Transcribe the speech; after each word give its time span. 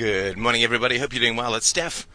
Good 0.00 0.38
morning, 0.38 0.64
everybody. 0.64 0.96
Hope 0.96 1.12
you're 1.12 1.20
doing 1.20 1.36
well. 1.36 1.54
It's 1.54 1.66
Steph. 1.66 2.08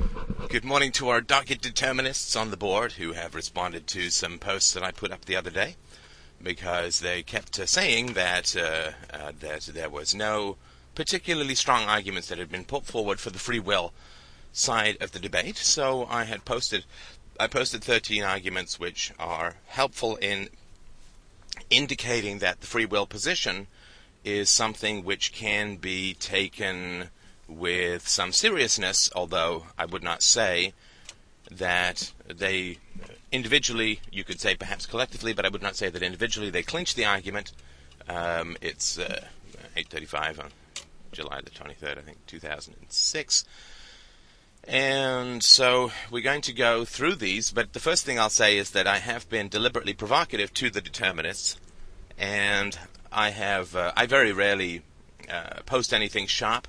Good 0.50 0.66
morning 0.66 0.92
to 0.94 1.10
our 1.10 1.22
docket 1.22 1.62
determinists 1.62 2.36
on 2.36 2.50
the 2.50 2.58
board 2.58 2.94
who 2.94 3.12
have 3.12 3.36
responded 3.36 3.86
to 3.90 4.10
some 4.10 4.40
posts 4.40 4.74
that 4.74 4.82
I 4.82 4.90
put 4.90 5.12
up 5.12 5.26
the 5.26 5.36
other 5.36 5.52
day 5.52 5.76
because 6.42 7.02
they 7.02 7.22
kept 7.22 7.60
uh, 7.60 7.68
saying 7.68 8.14
that 8.14 8.56
uh, 8.58 8.94
uh, 9.16 9.34
that 9.40 9.70
there 9.72 9.92
was 9.92 10.16
no 10.16 10.58
particularly 10.96 11.54
strong 11.54 11.84
arguments 11.84 12.28
that 12.30 12.40
had 12.40 12.52
been 12.52 12.66
put 12.66 12.86
forward 12.86 13.20
for 13.20 13.30
the 13.30 13.38
free 13.38 13.60
will 13.60 13.94
side 14.52 14.98
of 15.00 15.12
the 15.12 15.20
debate. 15.20 15.58
So 15.58 16.08
I 16.10 16.24
had 16.24 16.44
posted 16.44 16.86
I 17.40 17.46
posted 17.46 17.84
13 17.84 18.24
arguments 18.24 18.80
which 18.80 19.14
are 19.20 19.58
helpful 19.68 20.16
in 20.16 20.50
indicating 21.70 22.40
that 22.40 22.62
the 22.62 22.68
free 22.68 22.88
will 22.88 23.06
position 23.06 23.68
is 24.24 24.50
something 24.50 25.04
which 25.04 25.32
can 25.34 25.76
be 25.76 26.16
taken 26.16 27.12
with 27.48 28.08
some 28.08 28.32
seriousness, 28.32 29.10
although 29.16 29.68
I 29.78 29.86
would 29.86 30.04
not 30.04 30.22
say 30.24 30.74
that 31.52 32.12
they 32.28 32.78
individually, 33.32 34.00
you 34.12 34.24
could 34.24 34.40
say 34.40 34.56
perhaps 34.56 34.86
collectively, 34.86 35.34
but 35.34 35.46
I 35.46 35.50
would 35.50 35.62
not 35.62 35.76
say 35.76 35.90
that 35.90 36.02
individually 36.02 36.50
they 36.50 36.64
clinch 36.64 36.96
the 36.96 37.06
argument. 37.06 37.52
Um, 38.08 38.58
it's 38.62 38.98
uh, 38.98 39.26
8:35 39.76 40.40
on 40.40 40.52
July 41.12 41.42
the 41.42 41.52
23rd, 41.52 41.98
I 41.98 42.02
think, 42.02 42.26
2006. 42.28 43.46
And 44.68 45.44
so 45.44 45.92
we're 46.10 46.24
going 46.24 46.42
to 46.42 46.54
go 46.54 46.86
through 46.86 47.16
these, 47.16 47.52
but 47.52 47.74
the 47.74 47.80
first 47.80 48.04
thing 48.04 48.18
I'll 48.18 48.32
say 48.32 48.58
is 48.58 48.72
that 48.72 48.88
I 48.88 48.98
have 48.98 49.30
been 49.30 49.48
deliberately 49.48 49.94
provocative 49.94 50.54
to 50.56 50.72
the 50.72 50.82
determinists, 50.82 51.58
and 52.18 52.78
I 53.12 53.30
have 53.30 53.76
uh, 53.76 53.92
I 53.96 54.08
very 54.08 54.32
rarely 54.32 54.82
uh, 55.30 55.62
post 55.66 55.94
anything 55.94 56.26
sharp 56.26 56.68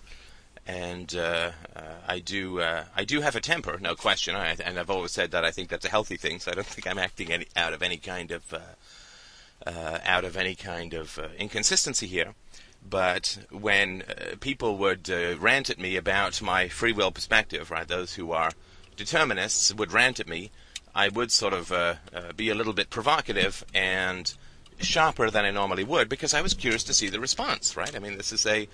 and 0.66 1.14
uh, 1.14 1.52
uh, 1.76 1.80
I 2.06 2.18
do 2.18 2.60
uh, 2.60 2.84
I 2.96 3.04
do 3.04 3.20
have 3.20 3.36
a 3.36 3.40
temper, 3.40 3.78
no 3.80 3.94
question. 3.94 4.34
I, 4.34 4.56
and 4.64 4.78
I've 4.78 4.90
always 4.90 5.12
said 5.12 5.30
that 5.30 5.45
I 5.45 5.50
think 5.50 5.68
that's 5.68 5.84
a 5.84 5.90
healthy 5.90 6.16
thing. 6.16 6.40
So 6.40 6.50
I 6.50 6.54
don't 6.54 6.66
think 6.66 6.86
I'm 6.86 6.98
acting 6.98 7.32
any, 7.32 7.46
out 7.56 7.73
of 7.73 7.82
any 7.82 7.98
kind 7.98 8.32
of 8.32 8.52
uh, 8.52 8.58
uh, 9.66 9.98
out 10.04 10.24
of 10.24 10.36
any 10.36 10.54
kind 10.54 10.92
of 10.92 11.18
uh, 11.18 11.28
inconsistency 11.38 12.06
here. 12.06 12.34
But 12.88 13.38
when 13.50 14.04
people 14.38 14.76
would 14.78 15.08
rant 15.08 15.70
at 15.70 15.78
me 15.78 15.96
about 15.96 16.40
my 16.40 16.68
free 16.68 16.92
will 16.92 17.10
perspective, 17.10 17.70
right? 17.70 17.86
Those 17.86 18.14
who 18.14 18.30
are 18.30 18.52
determinists 18.96 19.74
would 19.74 19.92
rant 19.92 20.20
at 20.20 20.28
me. 20.28 20.52
I 20.95 21.08
would 21.08 21.32
sort 21.32 21.52
of 21.52 21.98
be 22.36 22.48
a 22.48 22.54
little 22.54 22.73
bit 22.73 22.88
provocative 22.88 23.64
and 23.74 24.32
sharper 24.80 25.30
than 25.30 25.45
I 25.45 25.51
normally 25.51 25.85
would 25.85 26.09
because 26.09 26.35
I 26.35 26.43
was 26.43 26.55
curious 26.55 26.85
to 26.85 26.95
see 26.95 27.09
the 27.09 27.21
response, 27.21 27.77
right? 27.77 27.95
I 27.95 27.99
mean, 27.99 28.16
this 28.16 28.32
is 28.32 28.46
a 28.46 28.69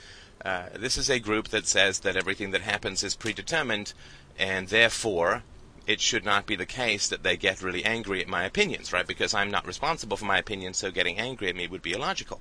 uh, 0.44 0.64
this 0.74 0.98
is 0.98 1.08
a 1.08 1.20
group 1.20 1.48
that 1.48 1.66
says 1.66 2.00
that 2.00 2.16
everything 2.16 2.50
that 2.50 2.62
happens 2.62 3.04
is 3.04 3.14
predetermined, 3.14 3.92
and 4.38 4.68
therefore 4.68 5.44
it 5.86 6.00
should 6.00 6.24
not 6.24 6.46
be 6.46 6.56
the 6.56 6.66
case 6.66 7.08
that 7.08 7.22
they 7.22 7.36
get 7.36 7.62
really 7.62 7.84
angry 7.84 8.20
at 8.20 8.28
my 8.28 8.44
opinions, 8.44 8.92
right? 8.92 9.06
Because 9.06 9.34
I'm 9.34 9.50
not 9.50 9.66
responsible 9.66 10.16
for 10.16 10.24
my 10.24 10.38
opinions, 10.38 10.78
so 10.78 10.90
getting 10.90 11.18
angry 11.18 11.48
at 11.48 11.56
me 11.56 11.66
would 11.66 11.82
be 11.82 11.92
illogical. 11.92 12.40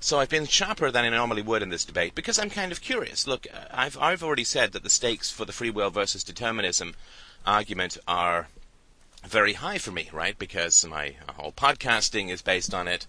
So 0.00 0.20
I've 0.20 0.28
been 0.28 0.46
sharper 0.46 0.90
than 0.90 1.04
I 1.04 1.08
normally 1.08 1.42
would 1.42 1.62
in 1.62 1.70
this 1.70 1.84
debate 1.84 2.14
because 2.14 2.38
I'm 2.38 2.50
kind 2.50 2.70
of 2.70 2.80
curious. 2.80 3.26
Look, 3.26 3.46
uh, 3.52 3.64
I've 3.72 3.98
I've 3.98 4.22
already 4.22 4.44
said 4.44 4.72
that 4.72 4.82
the 4.82 4.90
stakes 4.90 5.30
for 5.30 5.44
the 5.44 5.52
free 5.52 5.70
will 5.70 5.90
versus 5.90 6.22
determinism 6.22 6.94
argument 7.44 7.98
are 8.06 8.48
very 9.28 9.54
high 9.54 9.78
for 9.78 9.92
me, 9.92 10.08
right? 10.12 10.38
Because 10.38 10.84
my 10.86 11.14
whole 11.36 11.52
podcasting 11.52 12.30
is 12.30 12.42
based 12.42 12.74
on 12.74 12.88
it 12.88 13.06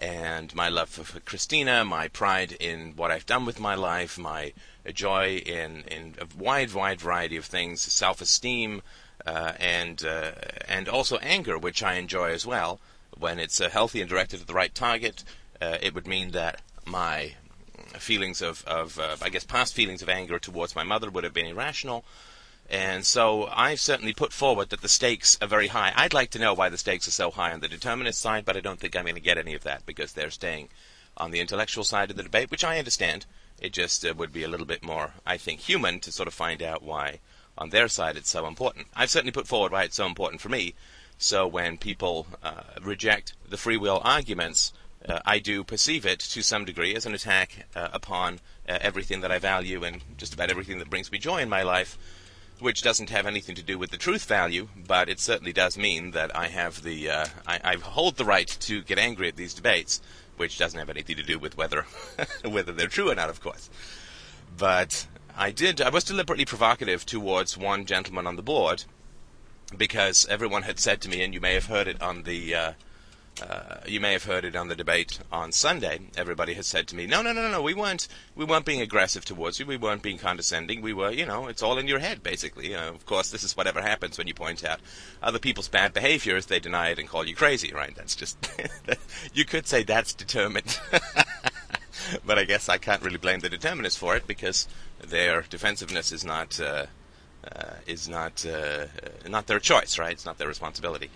and 0.00 0.54
my 0.54 0.68
love 0.68 0.88
for, 0.88 1.20
Christina, 1.20 1.84
my 1.84 2.08
pride 2.08 2.52
in 2.52 2.94
what 2.96 3.10
I've 3.10 3.26
done 3.26 3.44
with 3.44 3.60
my 3.60 3.74
life, 3.74 4.18
my 4.18 4.52
joy 4.94 5.36
in, 5.36 5.84
in 5.88 6.14
a 6.18 6.26
wide, 6.36 6.72
wide 6.72 7.00
variety 7.00 7.36
of 7.36 7.44
things, 7.44 7.80
self-esteem, 7.80 8.82
uh, 9.26 9.52
and 9.60 10.02
uh, 10.02 10.32
and 10.66 10.88
also 10.88 11.18
anger, 11.18 11.58
which 11.58 11.82
I 11.82 11.94
enjoy 11.94 12.30
as 12.30 12.46
well. 12.46 12.80
When 13.18 13.38
it's 13.38 13.60
uh, 13.60 13.68
healthy 13.68 14.00
and 14.00 14.08
directed 14.08 14.40
at 14.40 14.46
the 14.46 14.54
right 14.54 14.74
target, 14.74 15.22
uh, 15.60 15.76
it 15.82 15.94
would 15.94 16.06
mean 16.06 16.30
that 16.30 16.62
my 16.86 17.34
feelings 17.98 18.40
of, 18.40 18.64
of 18.66 18.98
uh, 18.98 19.16
I 19.20 19.28
guess, 19.28 19.44
past 19.44 19.74
feelings 19.74 20.00
of 20.00 20.08
anger 20.08 20.38
towards 20.38 20.74
my 20.74 20.84
mother 20.84 21.10
would 21.10 21.24
have 21.24 21.34
been 21.34 21.46
irrational. 21.46 22.04
And 22.70 23.04
so 23.04 23.48
I've 23.52 23.80
certainly 23.80 24.12
put 24.12 24.32
forward 24.32 24.70
that 24.70 24.80
the 24.80 24.88
stakes 24.88 25.36
are 25.42 25.48
very 25.48 25.66
high. 25.66 25.92
I'd 25.96 26.14
like 26.14 26.30
to 26.30 26.38
know 26.38 26.54
why 26.54 26.68
the 26.68 26.78
stakes 26.78 27.08
are 27.08 27.12
so 27.12 27.32
high 27.32 27.52
on 27.52 27.58
the 27.58 27.68
determinist 27.68 28.20
side, 28.20 28.44
but 28.44 28.56
I 28.56 28.60
don't 28.60 28.78
think 28.78 28.94
I'm 28.94 29.04
going 29.04 29.16
to 29.16 29.20
get 29.20 29.38
any 29.38 29.54
of 29.54 29.64
that 29.64 29.84
because 29.86 30.12
they're 30.12 30.30
staying 30.30 30.68
on 31.16 31.32
the 31.32 31.40
intellectual 31.40 31.82
side 31.82 32.12
of 32.12 32.16
the 32.16 32.22
debate, 32.22 32.48
which 32.48 32.62
I 32.62 32.78
understand. 32.78 33.26
It 33.60 33.72
just 33.72 34.06
uh, 34.06 34.14
would 34.16 34.32
be 34.32 34.44
a 34.44 34.48
little 34.48 34.66
bit 34.66 34.84
more, 34.84 35.14
I 35.26 35.36
think, 35.36 35.60
human 35.60 35.98
to 36.00 36.12
sort 36.12 36.28
of 36.28 36.32
find 36.32 36.62
out 36.62 36.82
why 36.82 37.18
on 37.58 37.70
their 37.70 37.88
side 37.88 38.16
it's 38.16 38.30
so 38.30 38.46
important. 38.46 38.86
I've 38.94 39.10
certainly 39.10 39.32
put 39.32 39.48
forward 39.48 39.72
why 39.72 39.82
it's 39.82 39.96
so 39.96 40.06
important 40.06 40.40
for 40.40 40.48
me. 40.48 40.74
So 41.18 41.48
when 41.48 41.76
people 41.76 42.28
uh, 42.40 42.62
reject 42.80 43.34
the 43.48 43.58
free 43.58 43.76
will 43.76 44.00
arguments, 44.04 44.72
uh, 45.06 45.18
I 45.26 45.40
do 45.40 45.64
perceive 45.64 46.06
it 46.06 46.20
to 46.20 46.42
some 46.42 46.64
degree 46.64 46.94
as 46.94 47.04
an 47.04 47.14
attack 47.14 47.66
uh, 47.74 47.88
upon 47.92 48.38
uh, 48.68 48.78
everything 48.80 49.22
that 49.22 49.32
I 49.32 49.40
value 49.40 49.82
and 49.82 50.02
just 50.16 50.32
about 50.32 50.50
everything 50.50 50.78
that 50.78 50.88
brings 50.88 51.10
me 51.10 51.18
joy 51.18 51.38
in 51.38 51.48
my 51.48 51.62
life 51.62 51.98
which 52.60 52.82
doesn't 52.82 53.10
have 53.10 53.26
anything 53.26 53.54
to 53.54 53.62
do 53.62 53.78
with 53.78 53.90
the 53.90 53.96
truth 53.96 54.24
value, 54.24 54.68
but 54.76 55.08
it 55.08 55.20
certainly 55.20 55.52
does 55.52 55.78
mean 55.78 56.12
that 56.12 56.34
I 56.36 56.48
have 56.48 56.82
the 56.82 57.10
uh, 57.10 57.26
I, 57.46 57.60
I, 57.64 57.76
hold 57.76 58.16
the 58.16 58.24
right 58.24 58.48
to 58.60 58.82
get 58.82 58.98
angry 58.98 59.28
at 59.28 59.36
these 59.36 59.54
debates, 59.54 60.00
which 60.36 60.58
doesn't 60.58 60.78
have 60.78 60.90
anything 60.90 61.16
to 61.16 61.22
do 61.22 61.38
with 61.38 61.56
whether 61.56 61.86
whether 62.44 62.72
they're 62.72 62.88
true 62.88 63.10
or 63.10 63.14
not, 63.14 63.30
of 63.30 63.40
course. 63.40 63.70
But 64.56 65.06
I 65.36 65.50
did 65.50 65.80
I 65.80 65.90
was 65.90 66.04
deliberately 66.04 66.44
provocative 66.44 67.06
towards 67.06 67.56
one 67.56 67.86
gentleman 67.86 68.26
on 68.26 68.36
the 68.36 68.42
board 68.42 68.84
because 69.76 70.26
everyone 70.28 70.62
had 70.62 70.80
said 70.80 71.00
to 71.00 71.08
me, 71.08 71.22
and 71.22 71.32
you 71.32 71.40
may 71.40 71.54
have 71.54 71.66
heard 71.66 71.88
it 71.88 72.00
on 72.02 72.24
the 72.24 72.54
uh, 72.54 72.72
uh, 73.42 73.76
you 73.86 74.00
may 74.00 74.12
have 74.12 74.24
heard 74.24 74.44
it 74.44 74.54
on 74.54 74.68
the 74.68 74.76
debate 74.76 75.18
on 75.32 75.50
Sunday. 75.52 76.00
Everybody 76.16 76.54
has 76.54 76.66
said 76.66 76.86
to 76.88 76.96
me, 76.96 77.06
"No, 77.06 77.22
no, 77.22 77.32
no, 77.32 77.50
no, 77.50 77.62
we 77.62 77.72
weren't. 77.72 78.06
We 78.34 78.44
weren't 78.44 78.66
being 78.66 78.82
aggressive 78.82 79.24
towards 79.24 79.58
you. 79.58 79.66
We 79.66 79.76
weren't 79.76 80.02
being 80.02 80.18
condescending. 80.18 80.82
We 80.82 80.92
were, 80.92 81.10
you 81.10 81.24
know, 81.24 81.46
it's 81.46 81.62
all 81.62 81.78
in 81.78 81.88
your 81.88 82.00
head, 82.00 82.22
basically. 82.22 82.74
Uh, 82.74 82.90
of 82.90 83.06
course, 83.06 83.30
this 83.30 83.42
is 83.42 83.56
whatever 83.56 83.80
happens 83.80 84.18
when 84.18 84.26
you 84.26 84.34
point 84.34 84.64
out 84.64 84.80
other 85.22 85.38
people's 85.38 85.68
bad 85.68 85.94
behavior 85.94 86.36
if 86.36 86.46
They 86.46 86.60
deny 86.60 86.90
it 86.90 86.98
and 86.98 87.08
call 87.08 87.26
you 87.26 87.34
crazy, 87.34 87.72
right? 87.72 87.94
That's 87.94 88.14
just. 88.14 88.36
you 89.32 89.44
could 89.44 89.66
say 89.66 89.84
that's 89.84 90.12
determined, 90.12 90.78
but 92.26 92.38
I 92.38 92.44
guess 92.44 92.68
I 92.68 92.76
can't 92.76 93.02
really 93.02 93.18
blame 93.18 93.40
the 93.40 93.48
determinists 93.48 93.96
for 93.96 94.16
it 94.16 94.26
because 94.26 94.68
their 95.02 95.42
defensiveness 95.42 96.12
is 96.12 96.24
not 96.24 96.60
uh, 96.60 96.86
uh 97.50 97.74
is 97.86 98.06
not 98.06 98.44
uh, 98.44 98.86
not 99.26 99.46
their 99.46 99.60
choice, 99.60 99.98
right? 99.98 100.12
It's 100.12 100.26
not 100.26 100.36
their 100.36 100.48
responsibility. 100.48 101.10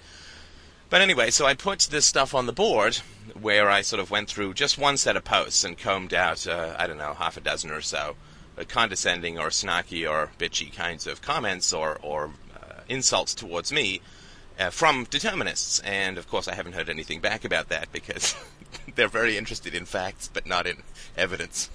But 0.94 1.02
anyway, 1.02 1.32
so 1.32 1.44
I 1.44 1.54
put 1.54 1.88
this 1.90 2.06
stuff 2.06 2.36
on 2.36 2.46
the 2.46 2.52
board 2.52 2.98
where 3.40 3.68
I 3.68 3.80
sort 3.80 3.98
of 3.98 4.12
went 4.12 4.28
through 4.28 4.54
just 4.54 4.78
one 4.78 4.96
set 4.96 5.16
of 5.16 5.24
posts 5.24 5.64
and 5.64 5.76
combed 5.76 6.14
out, 6.14 6.46
uh, 6.46 6.76
I 6.78 6.86
don't 6.86 6.98
know, 6.98 7.14
half 7.14 7.36
a 7.36 7.40
dozen 7.40 7.72
or 7.72 7.80
so 7.80 8.14
uh, 8.56 8.62
condescending 8.68 9.36
or 9.36 9.48
snarky 9.48 10.08
or 10.08 10.30
bitchy 10.38 10.72
kinds 10.72 11.08
of 11.08 11.20
comments 11.20 11.72
or, 11.72 11.98
or 12.00 12.30
uh, 12.54 12.82
insults 12.88 13.34
towards 13.34 13.72
me 13.72 14.02
uh, 14.56 14.70
from 14.70 15.02
determinists. 15.10 15.80
And 15.80 16.16
of 16.16 16.28
course, 16.28 16.46
I 16.46 16.54
haven't 16.54 16.74
heard 16.74 16.88
anything 16.88 17.18
back 17.18 17.44
about 17.44 17.70
that 17.70 17.90
because 17.90 18.36
they're 18.94 19.08
very 19.08 19.36
interested 19.36 19.74
in 19.74 19.86
facts 19.86 20.30
but 20.32 20.46
not 20.46 20.64
in 20.64 20.76
evidence. 21.16 21.70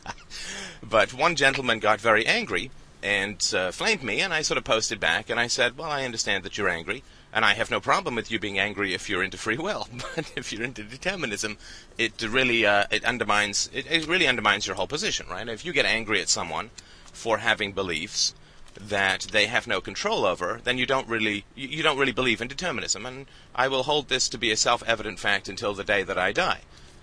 but 0.82 1.12
one 1.12 1.36
gentleman 1.36 1.78
got 1.78 2.00
very 2.00 2.26
angry 2.26 2.70
and 3.02 3.52
uh, 3.54 3.70
flamed 3.70 4.02
me, 4.02 4.22
and 4.22 4.32
I 4.32 4.40
sort 4.40 4.56
of 4.56 4.64
posted 4.64 4.98
back 4.98 5.28
and 5.28 5.38
I 5.38 5.46
said, 5.46 5.76
Well, 5.76 5.90
I 5.90 6.04
understand 6.06 6.42
that 6.44 6.56
you're 6.56 6.70
angry 6.70 7.02
and 7.32 7.44
I 7.44 7.54
have 7.54 7.70
no 7.70 7.80
problem 7.80 8.14
with 8.14 8.30
you 8.30 8.38
being 8.38 8.58
angry 8.58 8.92
if 8.94 9.08
you're 9.08 9.22
into 9.22 9.38
free 9.38 9.56
will, 9.56 9.88
but 10.16 10.32
if 10.36 10.52
you're 10.52 10.64
into 10.64 10.82
determinism, 10.82 11.58
it 11.96 12.20
really 12.22 12.66
uh, 12.66 12.84
it 12.90 13.04
undermines 13.04 13.70
it, 13.72 13.86
it, 13.90 14.06
really 14.06 14.26
undermines 14.26 14.66
your 14.66 14.76
whole 14.76 14.86
position, 14.86 15.26
right? 15.30 15.48
If 15.48 15.64
you 15.64 15.72
get 15.72 15.86
angry 15.86 16.20
at 16.20 16.28
someone 16.28 16.70
for 17.12 17.38
having 17.38 17.72
beliefs 17.72 18.34
that 18.74 19.22
they 19.32 19.46
have 19.46 19.66
no 19.66 19.80
control 19.80 20.24
over, 20.24 20.60
then 20.62 20.78
you 20.78 20.86
don't 20.86 21.08
really 21.08 21.44
you, 21.54 21.68
you 21.68 21.82
don't 21.82 21.98
really 21.98 22.12
believe 22.12 22.40
in 22.40 22.48
determinism, 22.48 23.06
and 23.06 23.26
I 23.54 23.68
will 23.68 23.84
hold 23.84 24.08
this 24.08 24.28
to 24.30 24.38
be 24.38 24.50
a 24.50 24.56
self-evident 24.56 25.18
fact 25.18 25.48
until 25.48 25.74
the 25.74 25.84
day 25.84 26.02
that 26.02 26.18
I 26.18 26.32
die. 26.32 26.60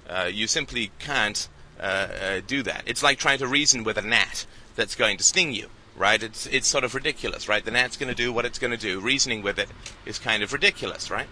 Uh, 0.09 0.29
you 0.31 0.47
simply 0.47 0.91
can't 0.99 1.47
uh, 1.79 1.83
uh 1.83 2.41
do 2.45 2.63
that. 2.63 2.83
It's 2.85 3.03
like 3.03 3.17
trying 3.17 3.39
to 3.39 3.47
reason 3.47 3.83
with 3.83 3.97
a 3.97 4.01
gnat 4.01 4.45
that's 4.75 4.95
going 4.95 5.17
to 5.17 5.23
sting 5.23 5.53
you 5.53 5.69
right? 5.97 6.21
It's 6.21 6.45
it's 6.47 6.67
sort 6.67 6.83
of 6.83 6.95
ridiculous, 6.95 7.47
right? 7.49 7.63
The 7.63 7.71
gnat's 7.71 7.97
going 7.97 8.09
to 8.09 8.15
do 8.15 8.31
what 8.31 8.45
it's 8.45 8.59
going 8.59 8.71
to 8.71 8.77
do. 8.77 8.99
Reasoning 8.99 9.41
with 9.41 9.59
it 9.59 9.69
is 10.05 10.19
kind 10.19 10.43
of 10.43 10.53
ridiculous, 10.53 11.09
right? 11.09 11.27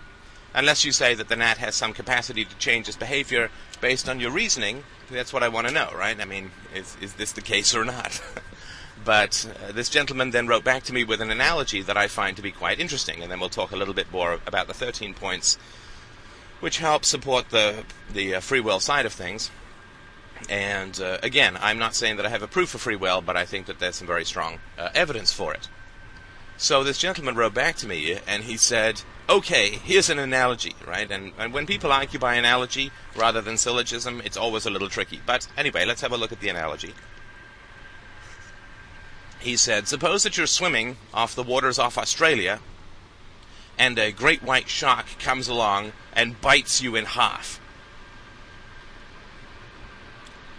Unless 0.54 0.86
you 0.86 0.92
say 0.92 1.14
that 1.16 1.28
the 1.28 1.36
gnat 1.36 1.58
has 1.58 1.76
some 1.76 1.94
capacity 1.94 2.46
to 2.46 2.56
change 2.58 2.88
its 2.88 2.98
behavior 2.98 3.50
based 3.82 4.08
on 4.08 4.20
your 4.20 4.32
reasoning, 4.32 4.84
that's 5.12 5.34
what 5.34 5.44
I 5.44 5.50
want 5.50 5.68
to 5.68 5.74
know, 5.74 5.90
right? 5.96 6.20
I 6.20 6.26
mean, 6.26 6.52
is 6.74 6.98
is 7.02 7.14
this 7.14 7.32
the 7.32 7.42
case 7.42 7.76
or 7.76 7.86
not? 7.86 8.22
but 9.06 9.48
uh, 9.68 9.72
this 9.72 9.90
gentleman 9.90 10.32
then 10.32 10.48
wrote 10.48 10.64
back 10.64 10.84
to 10.84 10.94
me 10.94 11.04
with 11.04 11.22
an 11.22 11.30
analogy 11.30 11.82
that 11.82 11.98
I 11.98 12.08
find 12.08 12.36
to 12.38 12.42
be 12.42 12.52
quite 12.52 12.80
interesting, 12.80 13.22
and 13.22 13.32
then 13.32 13.40
we'll 13.40 13.50
talk 13.50 13.72
a 13.72 13.78
little 13.78 13.94
bit 13.94 14.12
more 14.12 14.40
about 14.48 14.68
the 14.68 14.74
13 14.74 15.14
points 15.14 15.58
which 16.60 16.78
help 16.78 17.06
support 17.06 17.50
the 17.50 17.84
the 18.12 18.36
uh, 18.36 18.40
free 18.40 18.60
will 18.60 18.80
side 18.80 19.06
of 19.06 19.14
things. 19.14 19.52
And 20.50 21.00
uh, 21.00 21.18
again, 21.24 21.58
I'm 21.62 21.80
not 21.80 21.96
saying 21.96 22.18
that 22.18 22.26
I 22.26 22.30
have 22.30 22.44
a 22.44 22.48
proof 22.48 22.76
of 22.76 22.82
free 22.82 22.96
will, 22.96 23.22
but 23.22 23.38
I 23.38 23.46
think 23.46 23.66
that 23.68 23.80
there's 23.80 23.96
some 23.96 24.08
very 24.08 24.26
strong 24.26 24.60
uh, 24.78 24.90
evidence 24.94 25.32
for 25.32 25.54
it. 25.54 25.68
So 26.58 26.84
this 26.84 26.98
gentleman 26.98 27.36
wrote 27.36 27.54
back 27.54 27.76
to 27.78 27.88
me 27.88 28.18
and 28.28 28.44
he 28.44 28.58
said, 28.58 29.02
okay, 29.28 29.72
here's 29.72 30.10
an 30.10 30.20
analogy, 30.20 30.76
right? 30.88 31.10
And, 31.10 31.34
and 31.38 31.54
when 31.54 31.66
people 31.66 31.92
argue 31.92 32.20
by 32.20 32.36
analogy 32.36 32.92
rather 33.16 33.42
than 33.42 33.58
syllogism, 33.58 34.22
it's 34.24 34.38
always 34.38 34.66
a 34.66 34.70
little 34.70 34.90
tricky. 34.90 35.20
But 35.26 35.48
anyway, 35.58 35.86
let's 35.86 36.02
have 36.02 36.14
a 36.14 36.18
look 36.18 36.32
at 36.32 36.40
the 36.40 36.50
analogy. 36.50 36.94
He 39.40 39.58
said, 39.58 39.88
suppose 39.88 40.24
that 40.24 40.38
you're 40.38 40.48
swimming 40.48 40.98
off 41.14 41.36
the 41.36 41.44
waters 41.44 41.78
off 41.78 41.98
Australia 41.98 42.60
and 43.78 44.00
a 44.00 44.12
great 44.12 44.42
white 44.42 44.70
shark 44.70 45.06
comes 45.20 45.48
along 45.48 45.92
and 46.14 46.40
bites 46.40 46.82
you 46.82 46.96
in 46.96 47.06
half. 47.06 47.60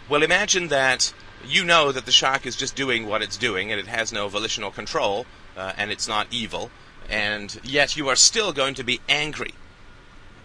Well, 0.08 0.22
imagine 0.22 0.68
that 0.68 1.12
you 1.44 1.64
know 1.64 1.90
that 1.90 2.06
the 2.06 2.12
shark 2.12 2.46
is 2.46 2.54
just 2.54 2.76
doing 2.76 3.06
what 3.06 3.22
it's 3.22 3.36
doing 3.36 3.72
and 3.72 3.80
it 3.80 3.88
has 3.88 4.12
no 4.12 4.28
volitional 4.28 4.70
control 4.70 5.26
uh, 5.56 5.72
and 5.76 5.90
it's 5.90 6.06
not 6.06 6.28
evil, 6.30 6.70
and 7.08 7.58
yet 7.64 7.96
you 7.96 8.08
are 8.08 8.16
still 8.16 8.52
going 8.52 8.74
to 8.74 8.84
be 8.84 9.00
angry 9.08 9.54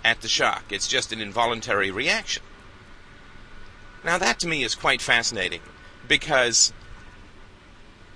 at 0.03 0.21
the 0.21 0.27
shark. 0.27 0.63
It's 0.71 0.87
just 0.87 1.11
an 1.11 1.21
involuntary 1.21 1.91
reaction. 1.91 2.43
Now, 4.03 4.17
that 4.17 4.39
to 4.39 4.47
me 4.47 4.63
is 4.63 4.73
quite 4.73 5.01
fascinating 5.01 5.61
because 6.07 6.73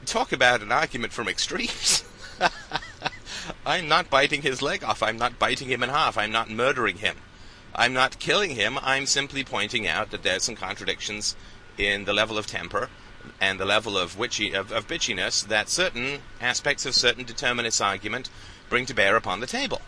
talk 0.06 0.32
about 0.32 0.62
an 0.62 0.72
argument 0.72 1.14
from 1.14 1.28
extremes. 1.28 2.04
I'm 3.66 3.88
not 3.88 4.10
biting 4.10 4.42
his 4.42 4.62
leg 4.62 4.84
off. 4.84 5.04
I'm 5.04 5.18
not 5.18 5.38
biting 5.38 5.70
him 5.70 5.84
in 5.84 5.90
half. 5.90 6.18
I'm 6.18 6.32
not 6.32 6.50
murdering 6.50 6.98
him. 6.98 7.18
I'm 7.76 7.94
not 7.94 8.20
killing 8.20 8.52
him. 8.52 8.78
I'm 8.82 9.06
simply 9.06 9.44
pointing 9.44 9.88
out 9.88 10.12
that 10.12 10.24
there's 10.24 10.44
some 10.44 10.56
contradictions 10.56 11.36
in 11.78 12.06
the 12.06 12.14
level 12.14 12.38
of 12.38 12.48
temper 12.48 12.90
and 13.42 13.60
the 13.60 13.66
level 13.66 13.98
of, 13.98 14.18
witchy, 14.18 14.54
of, 14.54 14.72
of 14.72 14.88
bitchiness 14.88 15.48
that 15.48 15.70
certain 15.70 16.20
aspects 16.40 16.86
of 16.86 16.96
certain 16.96 17.26
determinist 17.26 17.82
argument 17.82 18.30
bring 18.70 18.86
to 18.86 18.94
bear 18.94 19.16
upon 19.16 19.40
the 19.40 19.48
table. 19.48 19.82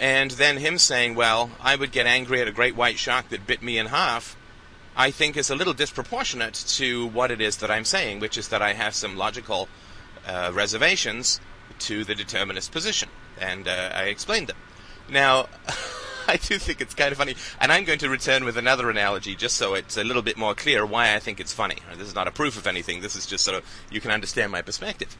And 0.00 0.32
then 0.32 0.58
him 0.58 0.78
saying, 0.78 1.14
well, 1.14 1.52
I 1.60 1.76
would 1.76 1.92
get 1.92 2.06
angry 2.06 2.40
at 2.40 2.48
a 2.48 2.52
great 2.52 2.74
white 2.74 2.98
shark 2.98 3.28
that 3.28 3.46
bit 3.46 3.62
me 3.62 3.78
in 3.78 3.86
half, 3.86 4.36
I 4.96 5.10
think 5.10 5.36
is 5.36 5.50
a 5.50 5.54
little 5.54 5.72
disproportionate 5.72 6.54
to 6.54 7.06
what 7.06 7.30
it 7.30 7.40
is 7.40 7.56
that 7.58 7.70
I'm 7.70 7.84
saying, 7.84 8.20
which 8.20 8.36
is 8.36 8.48
that 8.48 8.62
I 8.62 8.72
have 8.74 8.94
some 8.94 9.16
logical 9.16 9.68
uh, 10.26 10.50
reservations 10.52 11.40
to 11.80 12.04
the 12.04 12.14
determinist 12.14 12.72
position. 12.72 13.08
And 13.40 13.66
uh, 13.66 13.90
I 13.94 14.04
explained 14.04 14.48
them. 14.48 14.56
Now, 15.08 15.48
I 16.28 16.36
do 16.36 16.58
think 16.58 16.80
it's 16.80 16.94
kind 16.94 17.12
of 17.12 17.18
funny. 17.18 17.36
And 17.60 17.72
I'm 17.72 17.84
going 17.84 17.98
to 18.00 18.08
return 18.08 18.44
with 18.44 18.56
another 18.56 18.90
analogy 18.90 19.34
just 19.34 19.56
so 19.56 19.74
it's 19.74 19.96
a 19.96 20.04
little 20.04 20.22
bit 20.22 20.36
more 20.36 20.54
clear 20.54 20.84
why 20.86 21.14
I 21.14 21.18
think 21.18 21.40
it's 21.40 21.52
funny. 21.52 21.76
This 21.96 22.08
is 22.08 22.14
not 22.14 22.28
a 22.28 22.32
proof 22.32 22.56
of 22.56 22.66
anything. 22.66 23.00
This 23.00 23.16
is 23.16 23.26
just 23.26 23.44
so 23.44 23.60
you 23.90 24.00
can 24.00 24.10
understand 24.10 24.52
my 24.52 24.62
perspective. 24.62 25.16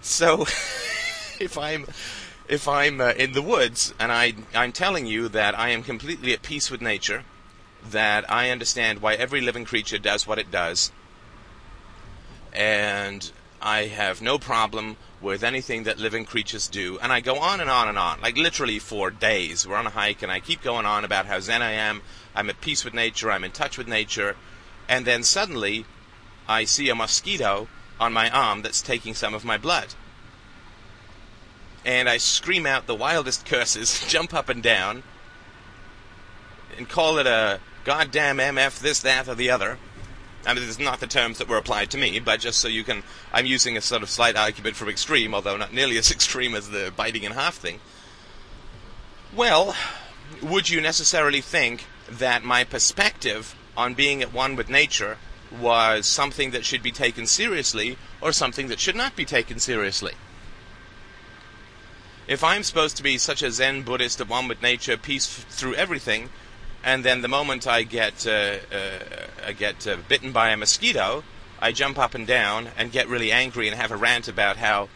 So, 0.00 0.42
if 1.40 1.56
I'm 1.58 1.86
if 2.48 2.68
I'm 2.68 3.00
uh, 3.00 3.12
in 3.16 3.32
the 3.32 3.42
woods 3.42 3.94
and 3.98 4.12
I 4.12 4.34
I'm 4.54 4.72
telling 4.72 5.06
you 5.06 5.28
that 5.28 5.58
I 5.58 5.70
am 5.70 5.82
completely 5.82 6.32
at 6.32 6.42
peace 6.42 6.70
with 6.70 6.82
nature, 6.82 7.24
that 7.90 8.30
I 8.30 8.50
understand 8.50 9.00
why 9.00 9.14
every 9.14 9.40
living 9.40 9.64
creature 9.64 9.98
does 9.98 10.26
what 10.26 10.38
it 10.38 10.50
does, 10.50 10.92
and 12.52 13.30
I 13.62 13.84
have 13.86 14.20
no 14.20 14.38
problem 14.38 14.96
with 15.24 15.42
anything 15.42 15.84
that 15.84 15.98
living 15.98 16.24
creatures 16.24 16.68
do. 16.68 16.98
And 17.00 17.12
I 17.12 17.20
go 17.20 17.38
on 17.38 17.60
and 17.60 17.70
on 17.70 17.88
and 17.88 17.98
on, 17.98 18.20
like 18.20 18.36
literally 18.36 18.78
for 18.78 19.10
days. 19.10 19.66
We're 19.66 19.76
on 19.76 19.86
a 19.86 19.90
hike, 19.90 20.22
and 20.22 20.30
I 20.30 20.40
keep 20.40 20.62
going 20.62 20.86
on 20.86 21.04
about 21.04 21.26
how 21.26 21.40
zen 21.40 21.62
I 21.62 21.72
am. 21.72 22.02
I'm 22.34 22.50
at 22.50 22.60
peace 22.60 22.84
with 22.84 22.94
nature. 22.94 23.30
I'm 23.30 23.44
in 23.44 23.50
touch 23.50 23.78
with 23.78 23.88
nature. 23.88 24.36
And 24.88 25.04
then 25.04 25.22
suddenly, 25.22 25.86
I 26.46 26.64
see 26.64 26.88
a 26.88 26.94
mosquito 26.94 27.68
on 27.98 28.12
my 28.12 28.28
arm 28.30 28.62
that's 28.62 28.82
taking 28.82 29.14
some 29.14 29.34
of 29.34 29.44
my 29.44 29.56
blood. 29.56 29.94
And 31.84 32.08
I 32.08 32.18
scream 32.18 32.66
out 32.66 32.86
the 32.86 32.94
wildest 32.94 33.46
curses, 33.46 34.06
jump 34.08 34.34
up 34.34 34.48
and 34.48 34.62
down, 34.62 35.02
and 36.76 36.88
call 36.88 37.18
it 37.18 37.26
a 37.26 37.60
goddamn 37.84 38.38
MF 38.38 38.80
this, 38.80 39.00
that, 39.00 39.28
or 39.28 39.34
the 39.34 39.50
other. 39.50 39.78
I 40.46 40.52
mean, 40.52 40.62
this 40.62 40.76
is 40.76 40.78
not 40.78 41.00
the 41.00 41.06
terms 41.06 41.38
that 41.38 41.48
were 41.48 41.56
applied 41.56 41.90
to 41.92 41.98
me, 41.98 42.18
but 42.18 42.40
just 42.40 42.60
so 42.60 42.68
you 42.68 42.84
can, 42.84 43.02
I'm 43.32 43.46
using 43.46 43.76
a 43.76 43.80
sort 43.80 44.02
of 44.02 44.10
slight 44.10 44.36
argument 44.36 44.76
from 44.76 44.88
extreme, 44.88 45.34
although 45.34 45.56
not 45.56 45.72
nearly 45.72 45.96
as 45.96 46.10
extreme 46.12 46.54
as 46.54 46.70
the 46.70 46.92
biting 46.94 47.22
in 47.22 47.32
half 47.32 47.54
thing. 47.54 47.80
Well, 49.34 49.74
would 50.42 50.68
you 50.68 50.80
necessarily 50.80 51.40
think 51.40 51.86
that 52.08 52.44
my 52.44 52.64
perspective 52.64 53.54
on 53.76 53.94
being 53.94 54.22
at 54.22 54.32
one 54.32 54.56
with 54.56 54.68
nature 54.68 55.18
was 55.50 56.06
something 56.06 56.50
that 56.50 56.64
should 56.64 56.82
be 56.82 56.92
taken 56.92 57.26
seriously 57.26 57.96
or 58.20 58.32
something 58.32 58.68
that 58.68 58.80
should 58.80 58.96
not 58.96 59.16
be 59.16 59.24
taken 59.24 59.58
seriously? 59.58 60.14
If 62.26 62.42
I'm 62.42 62.62
supposed 62.62 62.96
to 62.96 63.02
be 63.02 63.18
such 63.18 63.42
a 63.42 63.50
Zen 63.50 63.82
Buddhist 63.82 64.20
at 64.20 64.28
one 64.28 64.48
with 64.48 64.62
nature, 64.62 64.96
peace 64.96 65.26
through 65.26 65.74
everything, 65.74 66.30
and 66.84 67.02
then 67.02 67.22
the 67.22 67.28
moment 67.28 67.66
I 67.66 67.82
get 67.82 68.26
uh, 68.26 68.58
uh, 68.70 68.98
I 69.46 69.52
get 69.52 69.86
uh, 69.86 69.96
bitten 70.06 70.32
by 70.32 70.50
a 70.50 70.56
mosquito, 70.56 71.24
I 71.58 71.72
jump 71.72 71.98
up 71.98 72.14
and 72.14 72.26
down 72.26 72.68
and 72.76 72.92
get 72.92 73.08
really 73.08 73.32
angry 73.32 73.66
and 73.68 73.76
have 73.76 73.90
a 73.90 73.96
rant 73.96 74.28
about 74.28 74.58
how 74.58 74.90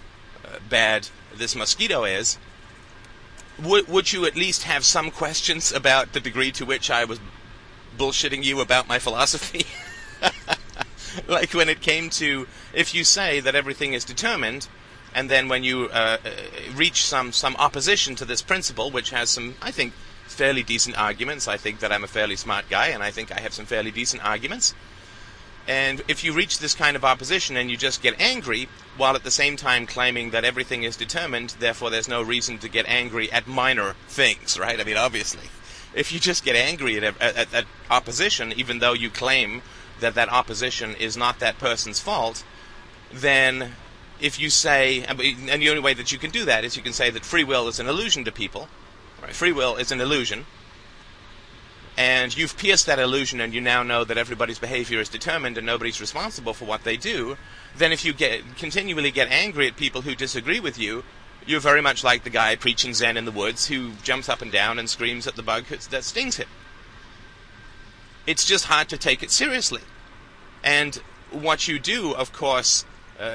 uh, 0.44 0.58
bad 0.68 1.08
this 1.34 1.56
mosquito 1.56 2.04
is. 2.04 2.38
Would 3.58 3.88
would 3.88 4.12
you 4.12 4.26
at 4.26 4.36
least 4.36 4.64
have 4.64 4.84
some 4.84 5.10
questions 5.10 5.72
about 5.72 6.12
the 6.12 6.20
degree 6.20 6.52
to 6.52 6.66
which 6.66 6.90
I 6.90 7.04
was 7.04 7.20
bullshitting 7.96 8.44
you 8.44 8.60
about 8.60 8.86
my 8.86 8.98
philosophy? 8.98 9.64
like 11.26 11.54
when 11.54 11.70
it 11.70 11.80
came 11.80 12.10
to 12.10 12.46
if 12.74 12.94
you 12.94 13.02
say 13.02 13.40
that 13.40 13.54
everything 13.54 13.94
is 13.94 14.04
determined, 14.04 14.68
and 15.14 15.30
then 15.30 15.48
when 15.48 15.64
you 15.64 15.86
uh, 15.86 16.18
reach 16.74 17.06
some 17.06 17.32
some 17.32 17.56
opposition 17.56 18.14
to 18.16 18.26
this 18.26 18.42
principle, 18.42 18.90
which 18.90 19.08
has 19.08 19.30
some 19.30 19.54
I 19.62 19.70
think 19.70 19.94
fairly 20.38 20.62
decent 20.62 20.96
arguments. 20.96 21.48
I 21.48 21.56
think 21.56 21.80
that 21.80 21.90
I'm 21.90 22.04
a 22.04 22.14
fairly 22.18 22.36
smart 22.36 22.70
guy, 22.70 22.88
and 22.88 23.02
I 23.02 23.10
think 23.10 23.32
I 23.32 23.40
have 23.40 23.52
some 23.52 23.66
fairly 23.66 23.90
decent 23.90 24.24
arguments. 24.24 24.72
And 25.66 26.00
if 26.08 26.22
you 26.24 26.32
reach 26.32 26.60
this 26.60 26.74
kind 26.74 26.96
of 26.96 27.04
opposition 27.04 27.56
and 27.56 27.70
you 27.70 27.76
just 27.76 28.00
get 28.00 28.18
angry, 28.20 28.68
while 28.96 29.16
at 29.16 29.24
the 29.24 29.32
same 29.32 29.56
time 29.56 29.84
claiming 29.84 30.30
that 30.30 30.44
everything 30.44 30.84
is 30.84 30.96
determined, 30.96 31.56
therefore 31.58 31.90
there's 31.90 32.08
no 32.08 32.22
reason 32.22 32.56
to 32.58 32.68
get 32.68 32.86
angry 32.88 33.30
at 33.32 33.46
minor 33.48 33.96
things, 34.06 34.58
right? 34.58 34.80
I 34.80 34.84
mean, 34.84 34.96
obviously. 34.96 35.50
If 35.92 36.12
you 36.12 36.20
just 36.20 36.44
get 36.44 36.54
angry 36.54 36.96
at, 36.96 37.20
at, 37.20 37.52
at 37.52 37.64
opposition, 37.90 38.52
even 38.56 38.78
though 38.78 38.94
you 38.94 39.10
claim 39.10 39.60
that 40.00 40.14
that 40.14 40.30
opposition 40.30 40.94
is 40.94 41.16
not 41.16 41.40
that 41.40 41.58
person's 41.58 41.98
fault, 41.98 42.44
then 43.12 43.72
if 44.20 44.38
you 44.38 44.50
say, 44.50 45.02
and 45.02 45.18
the 45.18 45.68
only 45.68 45.82
way 45.82 45.94
that 45.94 46.12
you 46.12 46.18
can 46.18 46.30
do 46.30 46.44
that 46.44 46.64
is 46.64 46.76
you 46.76 46.82
can 46.82 46.92
say 46.92 47.10
that 47.10 47.24
free 47.24 47.44
will 47.44 47.66
is 47.66 47.80
an 47.80 47.88
illusion 47.88 48.24
to 48.24 48.32
people, 48.32 48.68
Right? 49.22 49.34
Free 49.34 49.52
will 49.52 49.76
is 49.76 49.92
an 49.92 50.00
illusion. 50.00 50.46
And 51.96 52.36
you've 52.36 52.56
pierced 52.56 52.86
that 52.86 53.00
illusion 53.00 53.40
and 53.40 53.52
you 53.52 53.60
now 53.60 53.82
know 53.82 54.04
that 54.04 54.16
everybody's 54.16 54.60
behavior 54.60 55.00
is 55.00 55.08
determined 55.08 55.58
and 55.58 55.66
nobody's 55.66 56.00
responsible 56.00 56.54
for 56.54 56.64
what 56.64 56.84
they 56.84 56.96
do. 56.96 57.36
Then 57.76 57.90
if 57.90 58.04
you 58.04 58.12
get 58.12 58.56
continually 58.56 59.10
get 59.10 59.28
angry 59.28 59.66
at 59.66 59.76
people 59.76 60.02
who 60.02 60.14
disagree 60.14 60.60
with 60.60 60.78
you, 60.78 61.02
you're 61.44 61.58
very 61.58 61.82
much 61.82 62.04
like 62.04 62.22
the 62.22 62.30
guy 62.30 62.54
preaching 62.54 62.94
Zen 62.94 63.16
in 63.16 63.24
the 63.24 63.32
woods 63.32 63.66
who 63.66 63.92
jumps 64.04 64.28
up 64.28 64.42
and 64.42 64.52
down 64.52 64.78
and 64.78 64.88
screams 64.88 65.26
at 65.26 65.34
the 65.34 65.42
bug 65.42 65.64
that 65.66 66.04
stings 66.04 66.36
him. 66.36 66.48
It's 68.28 68.44
just 68.44 68.66
hard 68.66 68.88
to 68.90 68.98
take 68.98 69.22
it 69.24 69.32
seriously. 69.32 69.80
And 70.62 70.96
what 71.32 71.66
you 71.66 71.78
do, 71.80 72.14
of 72.14 72.32
course, 72.32 72.84
uh, 73.18 73.34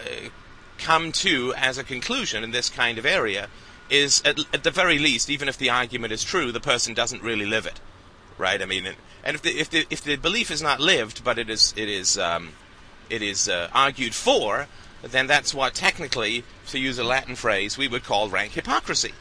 come 0.78 1.12
to 1.12 1.54
as 1.56 1.78
a 1.78 1.84
conclusion 1.84 2.44
in 2.44 2.52
this 2.52 2.70
kind 2.70 2.98
of 2.98 3.06
area 3.06 3.50
is 3.94 4.24
at, 4.26 4.40
at, 4.52 4.64
the 4.64 4.72
very 4.72 4.98
least, 4.98 5.30
even 5.30 5.48
if 5.48 5.58
the 5.58 5.70
argument 5.70 6.12
is 6.12 6.24
true, 6.24 6.52
the 6.52 6.60
person 6.60 6.96
doesn't 6.96 7.22
really 7.22 7.46
live 7.46 7.68
it, 7.68 7.80
right? 8.40 8.60
I 8.60 8.66
mean, 8.66 8.88
and 9.24 9.36
if 9.36 9.42
the 9.44 9.52
if 9.52 9.70
the 9.70 9.86
if 9.92 10.04
the 10.04 10.16
belief 10.16 10.50
is 10.50 10.64
not 10.64 10.80
lived, 10.80 11.24
but 11.24 11.38
it 11.38 11.50
is 11.50 11.74
it 11.78 11.88
is 11.88 12.18
um, 12.18 12.54
it 13.10 13.22
is 13.22 13.48
uh, 13.48 13.70
argued 13.72 14.16
for, 14.16 14.68
then 15.04 15.28
that's 15.28 15.54
what 15.54 15.76
technically, 15.76 16.44
to 16.68 16.80
use 16.80 16.98
a 16.98 17.04
Latin 17.04 17.36
phrase, 17.36 17.78
we 17.78 17.88
would 17.88 18.04
call 18.04 18.30
rank 18.30 18.54
hypocrisy. 18.54 19.14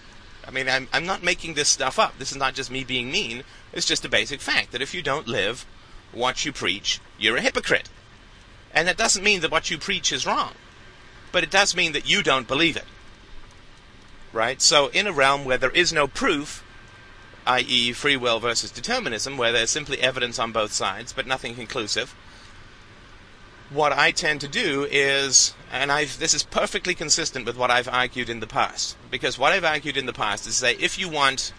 I 0.49 0.51
mean, 0.51 0.69
I'm 0.69 0.89
I'm 0.91 1.05
not 1.05 1.23
making 1.23 1.53
this 1.53 1.69
stuff 1.69 1.99
up. 1.99 2.19
This 2.19 2.33
is 2.33 2.39
not 2.39 2.55
just 2.55 2.71
me 2.71 2.83
being 2.83 3.11
mean. 3.11 3.45
It's 3.75 3.87
just 3.87 4.07
a 4.07 4.09
basic 4.09 4.41
fact 4.41 4.73
that 4.73 4.83
if 4.83 4.95
you 4.95 5.03
don't 5.03 5.29
live 5.29 5.67
what 6.13 6.47
you 6.47 6.53
preach, 6.53 6.99
you're 7.19 7.37
a 7.37 7.43
hypocrite. 7.43 7.91
And 8.75 8.89
that 8.89 8.97
doesn't 8.97 9.23
mean 9.23 9.43
that 9.43 9.51
what 9.51 9.71
you 9.71 9.77
preach 9.77 10.13
is 10.13 10.25
wrong, 10.25 10.53
but 11.31 11.43
it 11.45 11.51
does 11.51 11.77
mean 11.77 11.93
that 11.93 12.09
you 12.09 12.23
don't 12.23 12.49
believe 12.49 12.79
it 12.79 12.87
right? 14.33 14.61
So 14.61 14.89
in 14.89 15.07
a 15.07 15.13
realm 15.13 15.45
where 15.45 15.59
there 15.59 15.71
is 15.71 15.93
no 15.93 16.07
proof, 16.07 16.65
i.e., 17.47 17.93
free 17.93 18.17
will 18.17 18.41
versus 18.41 18.71
determinism, 18.71 19.37
where 19.37 19.53
there's 19.53 19.71
simply 19.71 20.01
evidence 20.01 20.39
on 20.39 20.53
both 20.53 20.73
sides 20.73 21.13
but 21.13 21.27
nothing 21.27 21.55
conclusive, 21.55 22.15
what 23.71 23.93
I 23.93 24.11
tend 24.11 24.41
to 24.43 24.49
do 24.49 24.87
is, 24.91 25.55
and 25.73 25.91
I've, 25.91 26.19
this 26.19 26.35
is 26.35 26.43
perfectly 26.43 26.95
consistent 26.95 27.47
with 27.47 27.57
what 27.57 27.71
I've 27.71 27.89
argued 27.89 28.29
in 28.29 28.41
the 28.41 28.47
past, 28.47 28.97
because 29.11 29.39
what 29.39 29.53
I've 29.53 29.65
argued 29.65 29.97
in 29.97 30.07
the 30.07 30.13
past 30.13 30.47
is 30.47 30.57
say 30.57 30.75
if 30.75 30.99
you 30.99 31.09
want, 31.09 31.53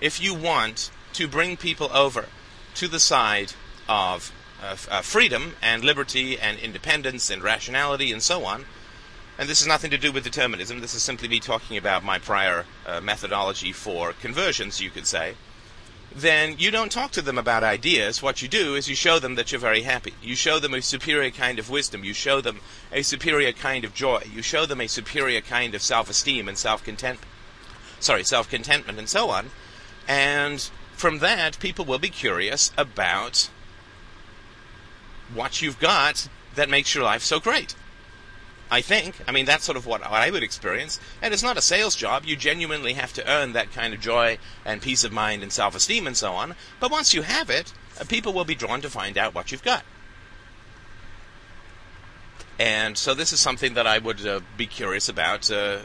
if 0.00 0.22
you 0.22 0.34
want 0.34 0.90
to 1.14 1.26
bring 1.26 1.56
people 1.56 1.90
over 1.92 2.26
to 2.74 2.88
the 2.88 3.00
side 3.00 3.52
of 3.88 4.32
uh, 4.62 5.02
freedom 5.02 5.54
and 5.62 5.84
liberty 5.84 6.38
and 6.38 6.58
independence 6.58 7.30
and 7.30 7.42
rationality 7.42 8.12
and 8.12 8.22
so 8.22 8.44
on. 8.44 8.64
And 9.38 9.48
this 9.48 9.60
has 9.60 9.66
nothing 9.66 9.90
to 9.90 9.98
do 9.98 10.12
with 10.12 10.24
determinism. 10.24 10.80
This 10.80 10.94
is 10.94 11.02
simply 11.02 11.26
me 11.28 11.40
talking 11.40 11.76
about 11.76 12.04
my 12.04 12.18
prior 12.18 12.66
uh, 12.86 13.00
methodology 13.00 13.72
for 13.72 14.12
conversions, 14.12 14.80
you 14.80 14.90
could 14.90 15.06
say. 15.06 15.34
Then 16.14 16.54
you 16.58 16.70
don't 16.70 16.92
talk 16.92 17.10
to 17.12 17.22
them 17.22 17.38
about 17.38 17.64
ideas. 17.64 18.22
What 18.22 18.40
you 18.40 18.46
do 18.46 18.76
is 18.76 18.88
you 18.88 18.94
show 18.94 19.18
them 19.18 19.34
that 19.34 19.50
you're 19.50 19.60
very 19.60 19.82
happy. 19.82 20.14
You 20.22 20.36
show 20.36 20.60
them 20.60 20.72
a 20.72 20.80
superior 20.80 21.32
kind 21.32 21.58
of 21.58 21.68
wisdom. 21.68 22.04
You 22.04 22.14
show 22.14 22.40
them 22.40 22.60
a 22.92 23.02
superior 23.02 23.50
kind 23.50 23.84
of 23.84 23.94
joy. 23.94 24.22
You 24.32 24.40
show 24.40 24.66
them 24.66 24.80
a 24.80 24.86
superior 24.86 25.40
kind 25.40 25.74
of 25.74 25.82
self-esteem 25.82 26.46
and 26.46 26.56
self-content. 26.56 27.18
Sorry, 27.98 28.22
self-contentment 28.22 29.00
and 29.00 29.08
so 29.08 29.30
on. 29.30 29.50
And 30.06 30.60
from 30.92 31.18
that, 31.18 31.58
people 31.58 31.84
will 31.84 31.98
be 31.98 32.10
curious 32.10 32.70
about 32.78 33.50
what 35.32 35.60
you've 35.60 35.80
got 35.80 36.28
that 36.54 36.70
makes 36.70 36.94
your 36.94 37.02
life 37.02 37.22
so 37.22 37.40
great. 37.40 37.74
I 38.70 38.80
think. 38.80 39.16
I 39.28 39.32
mean, 39.32 39.44
that's 39.44 39.64
sort 39.64 39.76
of 39.76 39.86
what, 39.86 40.02
I 40.02 40.30
would 40.30 40.42
experience. 40.42 40.98
And 41.22 41.32
it's 41.32 41.42
not 41.42 41.56
a 41.56 41.62
sales 41.62 41.94
job. 41.94 42.24
You 42.24 42.36
genuinely 42.36 42.94
have 42.94 43.12
to 43.14 43.30
earn 43.30 43.52
that 43.52 43.72
kind 43.72 43.94
of 43.94 44.00
joy 44.00 44.38
and 44.64 44.82
peace 44.82 45.04
of 45.04 45.12
mind 45.12 45.42
and 45.42 45.52
self 45.52 45.74
esteem 45.74 46.06
and 46.06 46.16
so 46.16 46.32
on. 46.32 46.54
But 46.80 46.90
once 46.90 47.14
you 47.14 47.22
have 47.22 47.50
it, 47.50 47.72
uh, 48.00 48.04
people 48.04 48.32
will 48.32 48.44
be 48.44 48.54
drawn 48.54 48.80
to 48.80 48.90
find 48.90 49.18
out 49.18 49.34
what 49.34 49.52
you've 49.52 49.62
got. 49.62 49.84
And 52.58 52.96
so 52.96 53.14
this 53.14 53.32
is 53.32 53.40
something 53.40 53.74
that 53.74 53.86
I 53.86 53.98
would 53.98 54.24
uh, 54.24 54.40
be 54.56 54.66
curious 54.66 55.08
about 55.08 55.50
uh, 55.50 55.78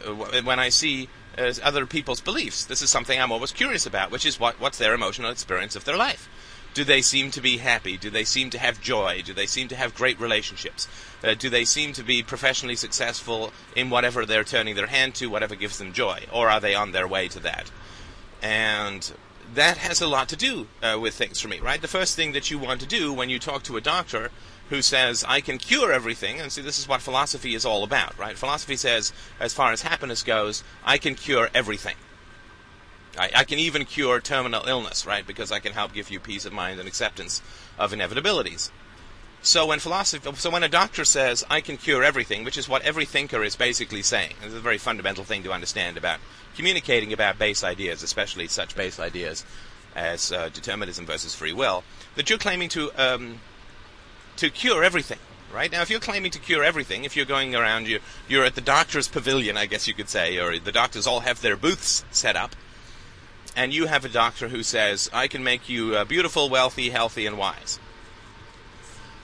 when 0.43 0.59
I 0.59 0.69
see 0.69 1.09
uh, 1.37 1.53
other 1.63 1.85
people's 1.85 2.21
beliefs. 2.21 2.65
This 2.65 2.81
is 2.81 2.89
something 2.89 3.19
I'm 3.19 3.31
always 3.31 3.51
curious 3.51 3.85
about, 3.85 4.11
which 4.11 4.25
is 4.25 4.39
what, 4.39 4.59
what's 4.59 4.77
their 4.77 4.93
emotional 4.93 5.31
experience 5.31 5.75
of 5.75 5.85
their 5.85 5.97
life. 5.97 6.29
Do 6.73 6.83
they 6.83 7.01
seem 7.01 7.31
to 7.31 7.41
be 7.41 7.57
happy? 7.57 7.97
Do 7.97 8.09
they 8.09 8.23
seem 8.23 8.49
to 8.51 8.59
have 8.59 8.79
joy? 8.79 9.21
Do 9.25 9.33
they 9.33 9.47
seem 9.47 9.67
to 9.69 9.75
have 9.75 9.95
great 9.95 10.19
relationships? 10.19 10.87
Uh, 11.23 11.33
do 11.33 11.49
they 11.49 11.65
seem 11.65 11.93
to 11.93 12.03
be 12.03 12.21
professionally 12.23 12.75
successful 12.75 13.51
in 13.75 13.89
whatever 13.89 14.25
they're 14.25 14.43
turning 14.43 14.75
their 14.75 14.87
hand 14.87 15.15
to, 15.15 15.29
whatever 15.29 15.55
gives 15.55 15.77
them 15.77 15.93
joy? 15.93 16.25
Or 16.31 16.49
are 16.49 16.59
they 16.59 16.75
on 16.75 16.91
their 16.91 17.07
way 17.07 17.27
to 17.29 17.39
that? 17.39 17.71
And 18.41 19.11
that 19.53 19.77
has 19.77 20.01
a 20.01 20.07
lot 20.07 20.29
to 20.29 20.35
do 20.35 20.67
uh, 20.83 20.97
with 20.99 21.15
things 21.15 21.39
for 21.39 21.47
me, 21.47 21.59
right? 21.59 21.81
The 21.81 21.87
first 21.87 22.15
thing 22.15 22.33
that 22.33 22.51
you 22.51 22.59
want 22.59 22.81
to 22.81 22.87
do 22.87 23.11
when 23.13 23.29
you 23.29 23.39
talk 23.39 23.63
to 23.63 23.77
a 23.77 23.81
doctor 23.81 24.31
who 24.69 24.81
says, 24.83 25.25
I 25.27 25.41
can 25.41 25.57
cure 25.57 25.91
everything, 25.91 26.39
and 26.39 26.51
see, 26.51 26.61
this 26.61 26.77
is 26.77 26.87
what 26.87 27.01
philosophy 27.01 27.55
is 27.55 27.65
all 27.65 27.83
about, 27.83 28.17
right? 28.19 28.37
Philosophy 28.37 28.75
says, 28.75 29.11
as 29.39 29.53
far 29.53 29.71
as 29.71 29.81
happiness 29.81 30.21
goes, 30.21 30.63
I 30.85 30.99
can 30.99 31.15
cure 31.15 31.49
everything. 31.55 31.95
I, 33.17 33.31
I, 33.35 33.43
can 33.43 33.59
even 33.59 33.85
cure 33.85 34.19
terminal 34.19 34.67
illness, 34.67 35.05
right? 35.05 35.25
Because 35.25 35.51
I 35.51 35.59
can 35.59 35.73
help 35.73 35.93
give 35.93 36.11
you 36.11 36.19
peace 36.19 36.45
of 36.45 36.53
mind 36.53 36.79
and 36.79 36.87
acceptance 36.87 37.41
of 37.77 37.91
inevitabilities. 37.91 38.69
So 39.41 39.67
when 39.67 39.79
philosophy, 39.79 40.29
so 40.35 40.49
when 40.49 40.63
a 40.63 40.69
doctor 40.69 41.05
says 41.05 41.45
I 41.49 41.61
can 41.61 41.77
cure 41.77 42.03
everything, 42.03 42.43
which 42.43 42.57
is 42.57 42.67
what 42.67 42.81
every 42.81 43.05
thinker 43.05 43.43
is 43.43 43.55
basically 43.55 44.01
saying, 44.01 44.33
it's 44.43 44.53
a 44.53 44.59
very 44.59 44.77
fundamental 44.77 45.23
thing 45.23 45.43
to 45.43 45.53
understand 45.53 45.97
about 45.97 46.19
communicating 46.55 47.13
about 47.13 47.39
base 47.39 47.63
ideas, 47.63 48.03
especially 48.03 48.47
such 48.47 48.75
base 48.75 48.99
ideas 48.99 49.45
as 49.95 50.31
uh, 50.31 50.49
determinism 50.49 51.05
versus 51.05 51.33
free 51.33 51.53
will, 51.53 51.83
that 52.15 52.29
you're 52.29 52.39
claiming 52.39 52.69
to 52.69 52.91
um, 52.97 53.39
to 54.35 54.49
cure 54.49 54.83
everything. 54.83 55.19
Right 55.53 55.71
now, 55.71 55.81
if 55.81 55.89
you're 55.89 55.99
claiming 55.99 56.31
to 56.31 56.39
cure 56.39 56.63
everything, 56.63 57.05
if 57.05 57.15
you're 57.15 57.25
going 57.25 57.55
around, 57.55 57.87
you're, 57.87 58.01
you're 58.27 58.45
at 58.45 58.53
the 58.53 58.61
doctor's 58.61 59.07
pavilion, 59.07 59.57
I 59.57 59.65
guess 59.65 59.87
you 59.87 59.95
could 59.95 60.07
say, 60.07 60.37
or 60.37 60.59
the 60.59 60.71
doctors 60.71 61.07
all 61.07 61.21
have 61.21 61.41
their 61.41 61.57
booths 61.57 62.05
set 62.11 62.35
up, 62.35 62.55
and 63.55 63.73
you 63.73 63.87
have 63.87 64.05
a 64.05 64.09
doctor 64.09 64.49
who 64.49 64.63
says, 64.63 65.09
I 65.13 65.27
can 65.27 65.43
make 65.43 65.69
you 65.69 65.95
uh, 65.95 66.05
beautiful, 66.05 66.49
wealthy, 66.49 66.89
healthy, 66.89 67.25
and 67.25 67.37
wise. 67.37 67.79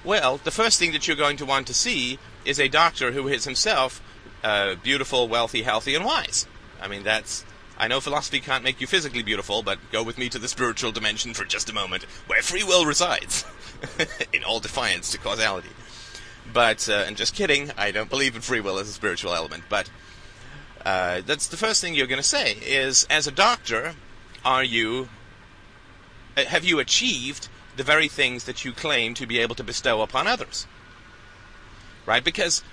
Well, 0.03 0.37
the 0.37 0.51
first 0.51 0.77
thing 0.79 0.91
that 0.91 1.07
you're 1.07 1.17
going 1.17 1.37
to 1.37 1.45
want 1.45 1.67
to 1.67 1.73
see 1.73 2.19
is 2.45 2.59
a 2.59 2.67
doctor 2.67 3.11
who 3.11 3.27
is 3.27 3.45
himself 3.45 4.01
uh, 4.43 4.75
beautiful, 4.75 5.27
wealthy, 5.27 5.63
healthy, 5.63 5.95
and 5.95 6.05
wise. 6.05 6.45
I 6.79 6.87
mean, 6.87 7.03
that's. 7.03 7.43
I 7.77 7.87
know 7.87 7.99
philosophy 7.99 8.39
can't 8.39 8.63
make 8.63 8.79
you 8.79 8.87
physically 8.87 9.23
beautiful, 9.23 9.63
but 9.63 9.79
go 9.91 10.01
with 10.03 10.17
me 10.17 10.29
to 10.29 10.39
the 10.39 10.47
spiritual 10.47 10.91
dimension 10.91 11.33
for 11.33 11.43
just 11.43 11.69
a 11.69 11.73
moment, 11.73 12.03
where 12.27 12.41
free 12.41 12.63
will 12.63 12.85
resides, 12.85 13.43
in 14.33 14.43
all 14.43 14.59
defiance 14.59 15.11
to 15.11 15.17
causality. 15.17 15.69
But, 16.53 16.87
uh, 16.87 17.03
and 17.07 17.17
just 17.17 17.35
kidding, 17.35 17.71
I 17.75 17.91
don't 17.91 18.09
believe 18.09 18.35
in 18.35 18.41
free 18.41 18.61
will 18.61 18.77
as 18.77 18.87
a 18.87 18.93
spiritual 18.93 19.33
element, 19.33 19.63
but 19.67 19.89
uh, 20.85 21.21
that's 21.25 21.47
the 21.47 21.57
first 21.57 21.81
thing 21.81 21.95
you're 21.95 22.07
going 22.07 22.21
to 22.21 22.27
say 22.27 22.53
is, 22.53 23.05
as 23.09 23.27
a 23.27 23.31
doctor, 23.31 23.95
are 24.45 24.63
you 24.63 25.09
uh, 26.37 26.45
have 26.45 26.63
you 26.63 26.79
achieved 26.79 27.49
the 27.75 27.83
very 27.83 28.07
things 28.07 28.45
that 28.45 28.63
you 28.63 28.71
claim 28.71 29.13
to 29.15 29.25
be 29.25 29.39
able 29.39 29.55
to 29.55 29.63
bestow 29.63 30.01
upon 30.01 30.27
others? 30.27 30.67
Right? 32.05 32.23
Because 32.23 32.63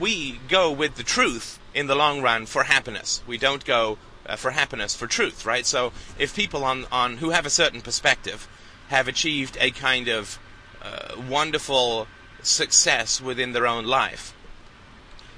we 0.00 0.40
go 0.48 0.72
with 0.72 0.96
the 0.96 1.02
truth 1.02 1.60
in 1.74 1.86
the 1.86 1.94
long 1.94 2.22
run 2.22 2.46
for 2.46 2.64
happiness. 2.64 3.22
We 3.26 3.38
don't 3.38 3.64
go 3.64 3.98
uh, 4.26 4.36
for 4.36 4.50
happiness 4.50 4.94
for 4.94 5.06
truth 5.06 5.46
right? 5.46 5.66
So 5.66 5.92
if 6.18 6.34
people 6.34 6.64
on 6.64 6.86
on 6.90 7.18
who 7.18 7.30
have 7.30 7.46
a 7.46 7.50
certain 7.50 7.80
perspective 7.80 8.48
have 8.88 9.08
achieved 9.08 9.56
a 9.60 9.70
kind 9.70 10.08
of 10.08 10.38
uh, 10.82 11.20
wonderful 11.28 12.06
success 12.42 13.20
within 13.20 13.52
their 13.52 13.66
own 13.66 13.84
life 13.84 14.34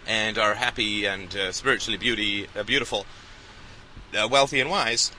and 0.06 0.38
are 0.38 0.54
happy 0.54 1.06
and 1.06 1.34
uh, 1.34 1.52
spiritually 1.52 1.98
beauty 1.98 2.46
uh, 2.56 2.62
beautiful 2.62 3.06
uh, 4.14 4.28
wealthy 4.30 4.60
and 4.60 4.70
wise 4.70 5.12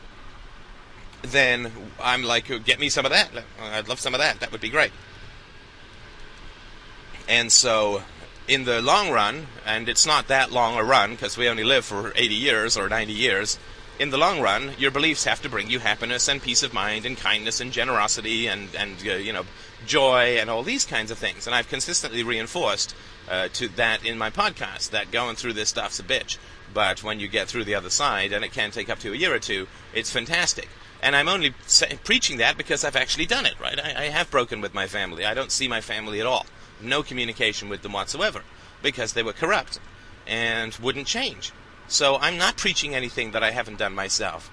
then 1.21 1.71
I'm 2.01 2.23
like, 2.23 2.47
get 2.65 2.79
me 2.79 2.89
some 2.89 3.05
of 3.05 3.11
that. 3.11 3.29
I'd 3.59 3.87
love 3.87 3.99
some 3.99 4.13
of 4.13 4.19
that. 4.19 4.39
That 4.39 4.51
would 4.51 4.61
be 4.61 4.69
great. 4.69 4.91
And 7.27 7.51
so, 7.51 8.03
in 8.47 8.65
the 8.65 8.81
long 8.81 9.11
run, 9.11 9.47
and 9.65 9.87
it's 9.87 10.05
not 10.05 10.27
that 10.27 10.51
long 10.51 10.77
a 10.77 10.83
run 10.83 11.11
because 11.11 11.37
we 11.37 11.47
only 11.47 11.63
live 11.63 11.85
for 11.85 12.11
80 12.15 12.35
years 12.35 12.77
or 12.77 12.89
90 12.89 13.13
years, 13.13 13.59
in 13.99 14.09
the 14.09 14.17
long 14.17 14.41
run, 14.41 14.71
your 14.79 14.89
beliefs 14.89 15.25
have 15.25 15.41
to 15.43 15.49
bring 15.49 15.69
you 15.69 15.79
happiness 15.79 16.27
and 16.27 16.41
peace 16.41 16.63
of 16.63 16.73
mind 16.73 17.05
and 17.05 17.17
kindness 17.17 17.61
and 17.61 17.71
generosity 17.71 18.47
and, 18.47 18.73
and 18.75 18.97
uh, 19.05 19.13
you 19.13 19.31
know, 19.31 19.45
joy 19.85 20.37
and 20.39 20.49
all 20.49 20.63
these 20.63 20.85
kinds 20.85 21.11
of 21.11 21.17
things. 21.19 21.45
And 21.45 21.55
I've 21.55 21.69
consistently 21.69 22.23
reinforced 22.23 22.95
uh, 23.29 23.49
to 23.53 23.67
that 23.69 24.03
in 24.03 24.17
my 24.17 24.31
podcast 24.31 24.89
that 24.89 25.11
going 25.11 25.35
through 25.35 25.53
this 25.53 25.69
stuff's 25.69 25.99
a 25.99 26.03
bitch. 26.03 26.37
But 26.73 27.03
when 27.03 27.19
you 27.19 27.27
get 27.27 27.47
through 27.47 27.65
the 27.65 27.75
other 27.75 27.89
side, 27.89 28.33
and 28.33 28.43
it 28.43 28.51
can 28.51 28.71
take 28.71 28.89
up 28.89 28.99
to 28.99 29.13
a 29.13 29.15
year 29.15 29.33
or 29.33 29.39
two, 29.39 29.67
it's 29.93 30.09
fantastic. 30.09 30.67
And 31.01 31.15
I'm 31.15 31.27
only 31.27 31.53
preaching 32.03 32.37
that 32.37 32.57
because 32.57 32.83
I've 32.83 32.95
actually 32.95 33.25
done 33.25 33.45
it, 33.45 33.59
right? 33.59 33.79
I, 33.79 34.03
I 34.03 34.09
have 34.09 34.29
broken 34.29 34.61
with 34.61 34.73
my 34.73 34.87
family. 34.87 35.25
I 35.25 35.33
don't 35.33 35.51
see 35.51 35.67
my 35.67 35.81
family 35.81 36.19
at 36.19 36.27
all. 36.27 36.45
No 36.79 37.01
communication 37.01 37.69
with 37.69 37.81
them 37.81 37.93
whatsoever 37.93 38.43
because 38.83 39.13
they 39.13 39.23
were 39.23 39.33
corrupt 39.33 39.79
and 40.27 40.73
wouldn't 40.75 41.07
change. 41.07 41.51
So 41.87 42.17
I'm 42.17 42.37
not 42.37 42.55
preaching 42.55 42.95
anything 42.95 43.31
that 43.31 43.43
I 43.43 43.51
haven't 43.51 43.79
done 43.79 43.95
myself. 43.95 44.51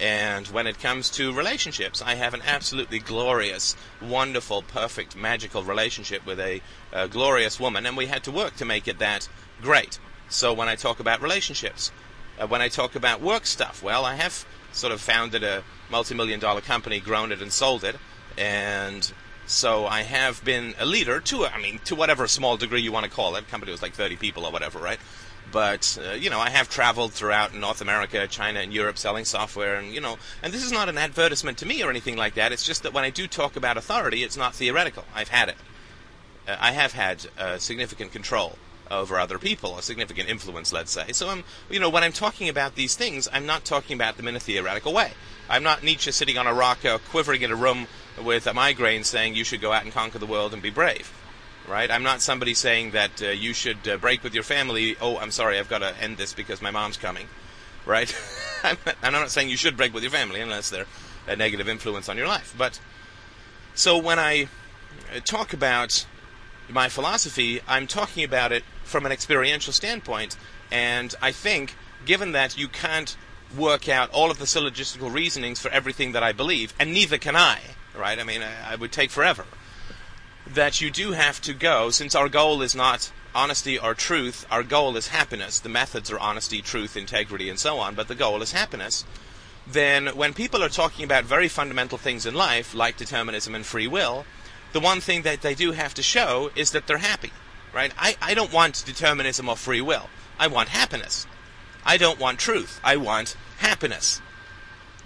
And 0.00 0.46
when 0.48 0.68
it 0.68 0.78
comes 0.78 1.10
to 1.10 1.32
relationships, 1.32 2.00
I 2.00 2.14
have 2.14 2.32
an 2.32 2.42
absolutely 2.46 3.00
glorious, 3.00 3.74
wonderful, 4.00 4.62
perfect, 4.62 5.16
magical 5.16 5.64
relationship 5.64 6.24
with 6.24 6.38
a, 6.38 6.62
a 6.92 7.08
glorious 7.08 7.58
woman, 7.58 7.84
and 7.84 7.96
we 7.96 8.06
had 8.06 8.22
to 8.24 8.30
work 8.30 8.54
to 8.56 8.64
make 8.64 8.86
it 8.86 9.00
that 9.00 9.28
great. 9.60 9.98
So 10.28 10.52
when 10.52 10.68
I 10.68 10.76
talk 10.76 11.00
about 11.00 11.20
relationships, 11.20 11.90
uh, 12.38 12.46
when 12.46 12.62
I 12.62 12.68
talk 12.68 12.94
about 12.94 13.20
work 13.20 13.44
stuff, 13.44 13.82
well, 13.82 14.04
I 14.04 14.14
have 14.14 14.46
sort 14.72 14.92
of 14.92 15.00
founded 15.00 15.42
a 15.42 15.62
multi-million 15.90 16.40
dollar 16.40 16.60
company, 16.60 17.00
grown 17.00 17.32
it 17.32 17.42
and 17.42 17.52
sold 17.52 17.84
it, 17.84 17.96
and 18.36 19.12
so 19.46 19.86
I 19.86 20.02
have 20.02 20.44
been 20.44 20.74
a 20.78 20.84
leader 20.84 21.20
to, 21.20 21.46
I 21.46 21.58
mean, 21.58 21.80
to 21.86 21.94
whatever 21.94 22.28
small 22.28 22.58
degree 22.58 22.82
you 22.82 22.92
want 22.92 23.04
to 23.04 23.10
call 23.10 23.34
it. 23.36 23.48
Company 23.48 23.72
was 23.72 23.80
like 23.80 23.94
30 23.94 24.16
people 24.16 24.44
or 24.44 24.52
whatever, 24.52 24.78
right? 24.78 24.98
But 25.50 25.98
uh, 26.06 26.12
you 26.12 26.28
know, 26.28 26.38
I 26.38 26.50
have 26.50 26.68
traveled 26.68 27.14
throughout 27.14 27.54
North 27.54 27.80
America, 27.80 28.26
China, 28.26 28.60
and 28.60 28.72
Europe 28.72 28.98
selling 28.98 29.24
software, 29.24 29.76
and 29.76 29.94
you 29.94 30.00
know, 30.00 30.18
and 30.42 30.52
this 30.52 30.62
is 30.62 30.70
not 30.70 30.90
an 30.90 30.98
advertisement 30.98 31.56
to 31.58 31.66
me 31.66 31.82
or 31.82 31.88
anything 31.88 32.16
like 32.16 32.34
that. 32.34 32.52
It's 32.52 32.64
just 32.64 32.82
that 32.82 32.92
when 32.92 33.04
I 33.04 33.10
do 33.10 33.26
talk 33.26 33.56
about 33.56 33.78
authority, 33.78 34.22
it's 34.22 34.36
not 34.36 34.54
theoretical. 34.54 35.04
I've 35.14 35.28
had 35.28 35.48
it. 35.48 35.56
Uh, 36.46 36.56
I 36.60 36.72
have 36.72 36.92
had 36.92 37.26
uh, 37.38 37.56
significant 37.56 38.12
control 38.12 38.58
over 38.90 39.18
other 39.18 39.38
people, 39.38 39.78
a 39.78 39.82
significant 39.82 40.28
influence, 40.28 40.72
let's 40.72 40.90
say. 40.90 41.12
So 41.12 41.28
I'm, 41.28 41.44
you 41.70 41.80
know, 41.80 41.90
when 41.90 42.02
I'm 42.02 42.12
talking 42.12 42.48
about 42.48 42.74
these 42.74 42.94
things, 42.94 43.28
I'm 43.32 43.46
not 43.46 43.64
talking 43.64 43.94
about 43.94 44.16
them 44.16 44.28
in 44.28 44.36
a 44.36 44.40
theoretical 44.40 44.92
way. 44.92 45.12
I'm 45.48 45.62
not 45.62 45.82
Nietzsche 45.82 46.12
sitting 46.12 46.36
on 46.38 46.46
a 46.46 46.54
rock, 46.54 46.84
uh, 46.84 46.98
quivering 47.10 47.42
in 47.42 47.50
a 47.50 47.56
room 47.56 47.86
with 48.22 48.46
a 48.46 48.54
migraine, 48.54 49.04
saying 49.04 49.34
you 49.34 49.44
should 49.44 49.60
go 49.60 49.72
out 49.72 49.84
and 49.84 49.92
conquer 49.92 50.18
the 50.18 50.26
world 50.26 50.52
and 50.52 50.62
be 50.62 50.70
brave. 50.70 51.12
Right? 51.66 51.90
I'm 51.90 52.02
not 52.02 52.22
somebody 52.22 52.54
saying 52.54 52.92
that 52.92 53.22
uh, 53.22 53.28
you 53.28 53.52
should 53.52 53.86
uh, 53.86 53.98
break 53.98 54.22
with 54.22 54.34
your 54.34 54.42
family. 54.42 54.96
Oh, 55.00 55.18
I'm 55.18 55.30
sorry, 55.30 55.58
I've 55.58 55.68
got 55.68 55.78
to 55.78 55.94
end 56.00 56.16
this 56.16 56.32
because 56.32 56.62
my 56.62 56.70
mom's 56.70 56.96
coming. 56.96 57.26
Right? 57.84 58.14
I'm, 58.62 58.78
not, 58.86 58.96
I'm 59.02 59.12
not 59.12 59.30
saying 59.30 59.50
you 59.50 59.56
should 59.56 59.76
break 59.76 59.92
with 59.92 60.02
your 60.02 60.12
family 60.12 60.40
unless 60.40 60.70
they're 60.70 60.86
a 61.26 61.36
negative 61.36 61.68
influence 61.68 62.08
on 62.08 62.16
your 62.16 62.26
life. 62.26 62.54
But 62.56 62.80
so 63.74 63.98
when 63.98 64.18
I 64.18 64.48
uh, 65.14 65.20
talk 65.20 65.52
about 65.52 66.06
my 66.68 66.88
philosophy, 66.88 67.60
I'm 67.68 67.86
talking 67.86 68.24
about 68.24 68.52
it 68.52 68.64
from 68.88 69.06
an 69.06 69.12
experiential 69.12 69.72
standpoint. 69.72 70.36
And 70.70 71.14
I 71.22 71.32
think, 71.32 71.76
given 72.04 72.32
that 72.32 72.58
you 72.58 72.68
can't 72.68 73.16
work 73.56 73.88
out 73.88 74.10
all 74.10 74.30
of 74.30 74.38
the 74.38 74.44
syllogistical 74.44 75.12
reasonings 75.12 75.60
for 75.60 75.70
everything 75.70 76.12
that 76.12 76.22
I 76.22 76.32
believe, 76.32 76.74
and 76.78 76.92
neither 76.92 77.18
can 77.18 77.36
I, 77.36 77.60
right? 77.96 78.18
I 78.18 78.24
mean, 78.24 78.42
I, 78.42 78.72
I 78.72 78.76
would 78.76 78.92
take 78.92 79.10
forever. 79.10 79.44
that 80.54 80.80
you 80.80 80.90
do 80.90 81.12
have 81.12 81.40
to 81.42 81.52
go, 81.52 81.90
since 81.90 82.14
our 82.14 82.28
goal 82.28 82.62
is 82.62 82.74
not 82.74 83.12
honesty 83.34 83.78
or 83.78 83.94
truth, 83.94 84.46
our 84.50 84.62
goal 84.62 84.96
is 84.96 85.08
happiness. 85.08 85.60
The 85.60 85.68
methods 85.68 86.10
are 86.10 86.18
honesty, 86.18 86.62
truth, 86.62 86.96
integrity, 86.96 87.48
and 87.48 87.58
so 87.58 87.78
on, 87.78 87.94
but 87.94 88.08
the 88.08 88.14
goal 88.14 88.42
is 88.42 88.52
happiness. 88.52 89.04
Then, 89.66 90.08
when 90.16 90.32
people 90.32 90.62
are 90.64 90.70
talking 90.70 91.04
about 91.04 91.24
very 91.24 91.48
fundamental 91.48 91.98
things 91.98 92.24
in 92.24 92.34
life, 92.34 92.74
like 92.74 92.96
determinism 92.96 93.54
and 93.54 93.66
free 93.66 93.86
will, 93.86 94.24
the 94.72 94.80
one 94.80 95.00
thing 95.00 95.22
that 95.22 95.42
they 95.42 95.54
do 95.54 95.72
have 95.72 95.94
to 95.94 96.02
show 96.02 96.50
is 96.56 96.70
that 96.70 96.86
they're 96.86 96.98
happy, 96.98 97.32
right? 97.72 97.92
I, 97.98 98.16
I 98.20 98.34
don't 98.34 98.52
want 98.52 98.84
determinism 98.84 99.48
or 99.48 99.56
free 99.56 99.80
will. 99.80 100.08
I 100.38 100.46
want 100.46 100.70
happiness. 100.70 101.26
I 101.84 101.96
don't 101.96 102.20
want 102.20 102.38
truth. 102.38 102.80
I 102.84 102.96
want 102.96 103.36
happiness. 103.58 104.20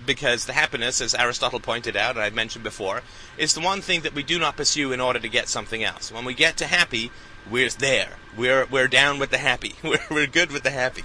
Because 0.04 0.46
the 0.46 0.52
happiness, 0.52 1.00
as 1.00 1.14
Aristotle 1.14 1.60
pointed 1.60 1.96
out, 1.96 2.16
and 2.16 2.24
I've 2.24 2.34
mentioned 2.34 2.64
before, 2.64 3.02
is 3.38 3.54
the 3.54 3.60
one 3.60 3.80
thing 3.80 4.00
that 4.00 4.14
we 4.14 4.24
do 4.24 4.38
not 4.38 4.56
pursue 4.56 4.92
in 4.92 5.00
order 5.00 5.20
to 5.20 5.28
get 5.28 5.48
something 5.48 5.84
else. 5.84 6.10
When 6.10 6.24
we 6.24 6.34
get 6.34 6.56
to 6.56 6.66
happy, 6.66 7.12
we're 7.48 7.68
there. 7.70 8.16
We're 8.36 8.66
we're 8.66 8.88
down 8.88 9.18
with 9.18 9.30
the 9.30 9.38
happy. 9.38 9.74
We're 9.82 10.00
we're 10.10 10.26
good 10.26 10.50
with 10.50 10.62
the 10.62 10.70
happy, 10.70 11.04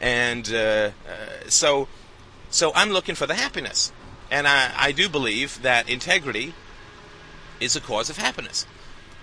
and 0.00 0.52
uh, 0.52 0.90
uh, 1.08 1.48
so 1.48 1.88
so 2.50 2.72
I'm 2.74 2.90
looking 2.90 3.14
for 3.14 3.26
the 3.26 3.34
happiness, 3.34 3.92
and 4.30 4.46
I 4.46 4.72
I 4.76 4.92
do 4.92 5.08
believe 5.08 5.62
that 5.62 5.88
integrity 5.88 6.54
is 7.60 7.76
a 7.76 7.80
cause 7.80 8.10
of 8.10 8.16
happiness. 8.16 8.66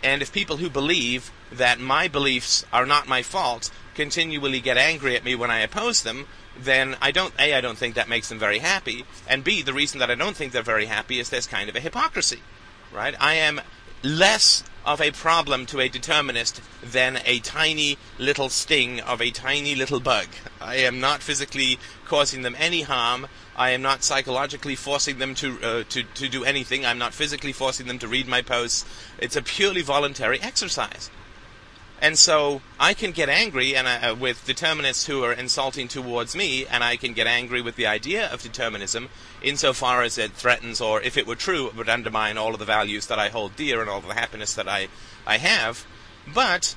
And 0.03 0.21
if 0.21 0.31
people 0.31 0.57
who 0.57 0.69
believe 0.69 1.31
that 1.51 1.79
my 1.79 2.07
beliefs 2.07 2.65
are 2.71 2.85
not 2.85 3.07
my 3.07 3.21
fault 3.21 3.71
continually 3.95 4.59
get 4.59 4.77
angry 4.77 5.15
at 5.15 5.23
me 5.23 5.33
when 5.35 5.49
I 5.49 5.59
oppose 5.59 6.03
them, 6.03 6.27
then 6.59 6.95
I 7.01 7.11
don't 7.11 7.33
A, 7.39 7.53
I 7.53 7.61
don't 7.61 7.77
think 7.77 7.95
that 7.95 8.09
makes 8.09 8.29
them 8.29 8.39
very 8.39 8.59
happy, 8.59 9.05
and 9.27 9.43
B, 9.43 9.61
the 9.61 9.73
reason 9.73 9.99
that 9.99 10.11
I 10.11 10.15
don't 10.15 10.35
think 10.35 10.51
they're 10.51 10.61
very 10.61 10.85
happy 10.85 11.19
is 11.19 11.29
there's 11.29 11.47
kind 11.47 11.69
of 11.69 11.75
a 11.75 11.79
hypocrisy. 11.79 12.41
Right? 12.91 13.15
I 13.19 13.33
am 13.35 13.61
less 14.03 14.63
of 14.85 15.01
a 15.01 15.11
problem 15.11 15.65
to 15.65 15.81
a 15.81 15.89
determinist 15.89 16.61
than 16.81 17.19
a 17.25 17.39
tiny 17.39 17.97
little 18.17 18.49
sting 18.49 19.01
of 19.01 19.21
a 19.21 19.31
tiny 19.31 19.75
little 19.75 19.99
bug. 19.99 20.27
I 20.61 20.75
am 20.77 20.99
not 20.99 21.21
physically 21.21 21.77
causing 22.05 22.41
them 22.41 22.55
any 22.57 22.83
harm. 22.83 23.27
I 23.57 23.71
am 23.71 23.81
not 23.81 24.03
psychologically 24.03 24.75
forcing 24.75 25.17
them 25.17 25.33
to, 25.35 25.59
uh, 25.63 25.83
to, 25.89 26.03
to 26.03 26.29
do 26.29 26.43
anything. 26.43 26.85
I'm 26.85 26.99
not 26.99 27.13
physically 27.13 27.53
forcing 27.53 27.87
them 27.87 27.99
to 27.99 28.07
read 28.07 28.27
my 28.27 28.41
posts. 28.41 28.85
It's 29.17 29.35
a 29.35 29.41
purely 29.41 29.81
voluntary 29.81 30.39
exercise. 30.41 31.09
And 31.99 32.17
so 32.17 32.61
I 32.79 32.93
can 32.93 33.11
get 33.11 33.27
angry 33.27 33.75
and 33.75 33.87
uh, 33.87 34.15
with 34.15 34.45
determinists 34.45 35.07
who 35.07 35.23
are 35.23 35.33
insulting 35.33 35.87
towards 35.87 36.35
me, 36.35 36.67
and 36.67 36.83
I 36.83 36.95
can 36.95 37.13
get 37.13 37.25
angry 37.25 37.61
with 37.61 37.75
the 37.75 37.87
idea 37.87 38.31
of 38.31 38.43
determinism 38.43 39.09
insofar 39.41 40.03
as 40.03 40.19
it 40.19 40.33
threatens, 40.33 40.79
or 40.79 41.01
if 41.01 41.17
it 41.17 41.25
were 41.25 41.35
true, 41.35 41.67
it 41.67 41.75
would 41.75 41.89
undermine 41.89 42.37
all 42.37 42.53
of 42.53 42.59
the 42.59 42.65
values 42.65 43.07
that 43.07 43.17
I 43.17 43.29
hold 43.29 43.55
dear 43.55 43.81
and 43.81 43.89
all 43.89 43.97
of 43.97 44.07
the 44.07 44.13
happiness 44.13 44.53
that 44.53 44.67
I, 44.67 44.89
I 45.25 45.37
have. 45.37 45.87
But 46.31 46.75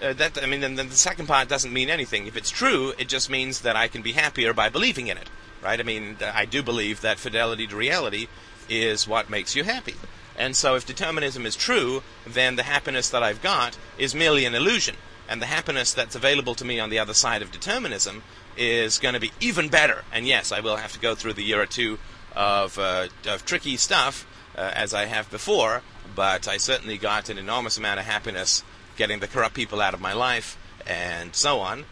uh, 0.00 0.14
that 0.14 0.42
I 0.42 0.46
mean, 0.46 0.60
then 0.60 0.76
the 0.76 0.90
second 0.92 1.26
part 1.26 1.48
doesn't 1.48 1.72
mean 1.72 1.90
anything. 1.90 2.26
If 2.26 2.36
it's 2.36 2.50
true, 2.50 2.94
it 2.98 3.08
just 3.08 3.28
means 3.28 3.60
that 3.60 3.76
I 3.76 3.88
can 3.88 4.00
be 4.00 4.12
happier 4.12 4.54
by 4.54 4.70
believing 4.70 5.08
in 5.08 5.18
it, 5.18 5.28
right? 5.62 5.78
I 5.78 5.82
mean, 5.82 6.16
I 6.22 6.44
do 6.44 6.62
believe 6.62 7.00
that 7.00 7.18
fidelity 7.18 7.66
to 7.66 7.76
reality 7.76 8.28
is 8.68 9.08
what 9.08 9.30
makes 9.30 9.54
you 9.56 9.64
happy. 9.64 9.94
And 10.36 10.56
so 10.56 10.74
if 10.74 10.86
determinism 10.86 11.44
is 11.44 11.56
true, 11.56 12.02
then 12.26 12.56
the 12.56 12.62
happiness 12.62 13.10
that 13.10 13.22
I've 13.22 13.42
got 13.42 13.76
is 13.98 14.14
merely 14.14 14.44
an 14.44 14.54
illusion. 14.54 14.96
And 15.28 15.40
the 15.40 15.46
happiness 15.46 15.92
that's 15.92 16.16
available 16.16 16.54
to 16.56 16.64
me 16.64 16.80
on 16.80 16.90
the 16.90 16.98
other 16.98 17.14
side 17.14 17.42
of 17.42 17.52
determinism 17.52 18.22
is 18.56 18.98
going 18.98 19.14
to 19.14 19.20
be 19.20 19.32
even 19.40 19.68
better. 19.68 20.04
And 20.12 20.26
yes, 20.26 20.52
I 20.52 20.60
will 20.60 20.76
have 20.76 20.92
to 20.92 20.98
go 20.98 21.14
through 21.14 21.34
the 21.34 21.44
year 21.44 21.60
or 21.60 21.66
two 21.66 21.98
of, 22.34 22.78
uh, 22.78 23.08
of 23.26 23.44
tricky 23.44 23.76
stuff, 23.76 24.26
uh, 24.56 24.70
as 24.74 24.92
I 24.92 25.06
have 25.06 25.30
before, 25.30 25.82
but 26.14 26.48
I 26.48 26.56
certainly 26.56 26.98
got 26.98 27.28
an 27.28 27.38
enormous 27.38 27.78
amount 27.78 28.00
of 28.00 28.06
happiness 28.06 28.62
getting 28.96 29.20
the 29.20 29.28
corrupt 29.28 29.54
people 29.54 29.80
out 29.80 29.94
of 29.94 30.00
my 30.00 30.12
life 30.12 30.58
and 30.86 31.34
so 31.34 31.60
on. 31.60 31.84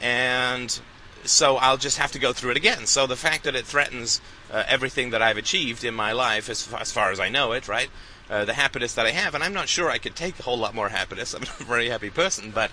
And 0.00 0.78
so 1.28 1.56
I'll 1.56 1.76
just 1.76 1.98
have 1.98 2.12
to 2.12 2.18
go 2.18 2.32
through 2.32 2.52
it 2.52 2.56
again. 2.56 2.86
So 2.86 3.06
the 3.06 3.16
fact 3.16 3.44
that 3.44 3.54
it 3.54 3.64
threatens 3.64 4.20
uh, 4.50 4.64
everything 4.66 5.10
that 5.10 5.22
I've 5.22 5.36
achieved 5.36 5.84
in 5.84 5.94
my 5.94 6.12
life, 6.12 6.48
as 6.48 6.62
far, 6.62 6.80
as, 6.80 6.92
far 6.92 7.10
as 7.10 7.20
I 7.20 7.28
know 7.28 7.52
it, 7.52 7.68
right? 7.68 7.90
Uh, 8.28 8.44
the 8.44 8.54
happiness 8.54 8.94
that 8.94 9.06
I 9.06 9.10
have, 9.10 9.34
and 9.34 9.44
I'm 9.44 9.52
not 9.52 9.68
sure 9.68 9.88
I 9.88 9.98
could 9.98 10.16
take 10.16 10.38
a 10.38 10.42
whole 10.42 10.58
lot 10.58 10.74
more 10.74 10.88
happiness. 10.88 11.34
I'm 11.34 11.42
not 11.42 11.60
a 11.60 11.64
very 11.64 11.88
happy 11.88 12.10
person, 12.10 12.50
but 12.50 12.70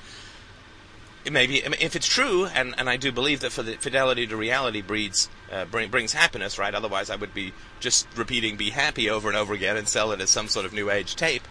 maybe 1.31 1.57
if 1.57 1.95
it's 1.95 2.07
true, 2.07 2.45
and, 2.45 2.75
and 2.77 2.89
I 2.89 2.97
do 2.97 3.11
believe 3.11 3.39
that 3.41 3.51
for 3.51 3.63
the 3.63 3.75
fidelity 3.75 4.27
to 4.27 4.35
reality 4.35 4.81
breeds 4.81 5.29
uh, 5.51 5.65
bring, 5.65 5.89
brings 5.89 6.13
happiness, 6.13 6.57
right? 6.57 6.73
Otherwise, 6.73 7.09
I 7.09 7.15
would 7.15 7.33
be 7.33 7.53
just 7.79 8.07
repeating 8.15 8.57
"be 8.57 8.71
happy" 8.71 9.09
over 9.09 9.29
and 9.29 9.37
over 9.37 9.53
again 9.53 9.77
and 9.77 9.87
sell 9.87 10.11
it 10.11 10.21
as 10.21 10.29
some 10.29 10.47
sort 10.47 10.65
of 10.65 10.73
new 10.73 10.89
age 10.89 11.15
tape, 11.15 11.47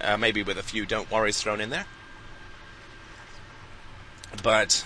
uh, 0.00 0.16
maybe 0.16 0.42
with 0.42 0.58
a 0.58 0.62
few 0.62 0.86
"don't 0.86 1.10
worries" 1.10 1.40
thrown 1.40 1.60
in 1.60 1.70
there. 1.70 1.86
But 4.42 4.84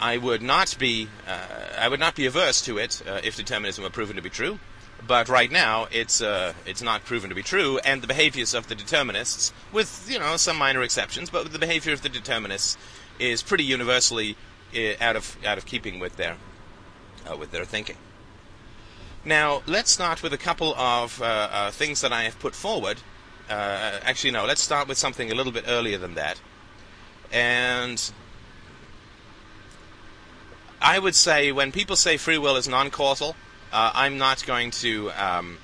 I 0.00 0.16
would 0.16 0.40
not 0.40 0.76
be 0.78 1.08
uh, 1.28 1.78
I 1.78 1.86
would 1.88 2.00
not 2.00 2.14
be 2.14 2.24
averse 2.24 2.62
to 2.62 2.78
it 2.78 3.02
uh, 3.06 3.20
if 3.22 3.36
determinism 3.36 3.84
were 3.84 3.90
proven 3.90 4.16
to 4.16 4.22
be 4.22 4.30
true. 4.30 4.58
But 5.06 5.28
right 5.28 5.50
now, 5.50 5.88
it's 5.90 6.22
uh, 6.22 6.54
it's 6.66 6.82
not 6.82 7.04
proven 7.04 7.28
to 7.28 7.34
be 7.34 7.42
true, 7.42 7.78
and 7.84 8.02
the 8.02 8.06
behaviors 8.06 8.54
of 8.54 8.68
the 8.68 8.74
determinists, 8.74 9.52
with 9.72 10.06
you 10.10 10.18
know 10.18 10.36
some 10.36 10.56
minor 10.56 10.82
exceptions, 10.82 11.28
but 11.30 11.52
the 11.52 11.58
behavior 11.58 11.92
of 11.92 12.02
the 12.02 12.08
determinists 12.08 12.78
is 13.18 13.42
pretty 13.42 13.64
universally 13.64 14.36
uh, 14.74 14.92
out 15.00 15.16
of 15.16 15.36
out 15.44 15.58
of 15.58 15.66
keeping 15.66 15.98
with 16.00 16.16
their 16.16 16.36
uh, 17.30 17.36
with 17.36 17.50
their 17.50 17.64
thinking. 17.64 17.96
Now, 19.22 19.62
let's 19.66 19.90
start 19.90 20.22
with 20.22 20.32
a 20.32 20.38
couple 20.38 20.74
of 20.76 21.20
uh, 21.20 21.70
things 21.72 22.00
that 22.00 22.12
I 22.12 22.22
have 22.22 22.38
put 22.38 22.54
forward. 22.54 23.02
actually, 23.50 24.30
no, 24.30 24.46
let's 24.46 24.62
start 24.62 24.88
with 24.88 24.96
something 24.96 25.30
a 25.30 25.34
little 25.34 25.52
bit 25.52 25.64
earlier 25.66 25.98
than 25.98 26.14
that, 26.14 26.40
and 27.30 28.12
I 30.80 30.98
would 30.98 31.14
say 31.14 31.52
when 31.52 31.72
people 31.72 31.96
say 31.96 32.16
free 32.16 32.38
will 32.38 32.56
is 32.56 32.66
non-causal, 32.66 33.36
uh, 33.72 33.92
I'm 33.94 34.18
not 34.18 34.44
going 34.46 34.70
to 34.72 35.10
um, 35.12 35.58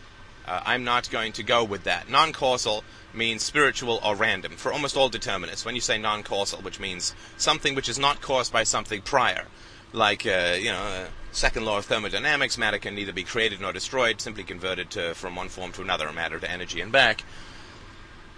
uh, 0.46 0.60
I'm 0.64 0.84
not 0.84 1.10
going 1.10 1.32
to 1.32 1.42
go 1.42 1.64
with 1.64 1.84
that. 1.84 2.08
Non-causal 2.08 2.84
means 3.12 3.42
spiritual 3.42 3.98
or 4.04 4.14
random 4.14 4.56
for 4.56 4.72
almost 4.72 4.96
all 4.96 5.08
determinists. 5.08 5.64
When 5.64 5.74
you 5.74 5.80
say 5.80 5.98
non-causal, 5.98 6.60
which 6.60 6.78
means 6.78 7.14
something 7.36 7.74
which 7.74 7.88
is 7.88 7.98
not 7.98 8.20
caused 8.20 8.52
by 8.52 8.62
something 8.62 9.00
prior, 9.00 9.46
like 9.92 10.26
uh, 10.26 10.56
you 10.58 10.70
know, 10.70 10.82
uh, 10.82 11.06
second 11.32 11.64
law 11.64 11.78
of 11.78 11.86
thermodynamics, 11.86 12.58
matter 12.58 12.78
can 12.78 12.94
neither 12.94 13.12
be 13.12 13.24
created 13.24 13.60
nor 13.60 13.72
destroyed, 13.72 14.20
simply 14.20 14.44
converted 14.44 14.90
to, 14.90 15.14
from 15.14 15.34
one 15.34 15.48
form 15.48 15.72
to 15.72 15.82
another, 15.82 16.12
matter 16.12 16.38
to 16.38 16.50
energy 16.50 16.80
and 16.80 16.92
back. 16.92 17.24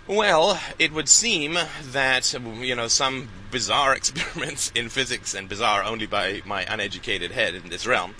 Well, 0.08 0.58
it 0.78 0.90
would 0.94 1.06
seem 1.06 1.58
that, 1.82 2.32
you 2.32 2.74
know, 2.74 2.88
some 2.88 3.28
bizarre 3.50 3.94
experiments 3.96 4.72
in 4.74 4.88
physics, 4.88 5.34
and 5.34 5.50
bizarre 5.50 5.84
only 5.84 6.06
by 6.06 6.40
my 6.46 6.62
uneducated 6.62 7.32
head 7.32 7.54
in 7.54 7.68
this 7.68 7.86
realm, 7.86 8.14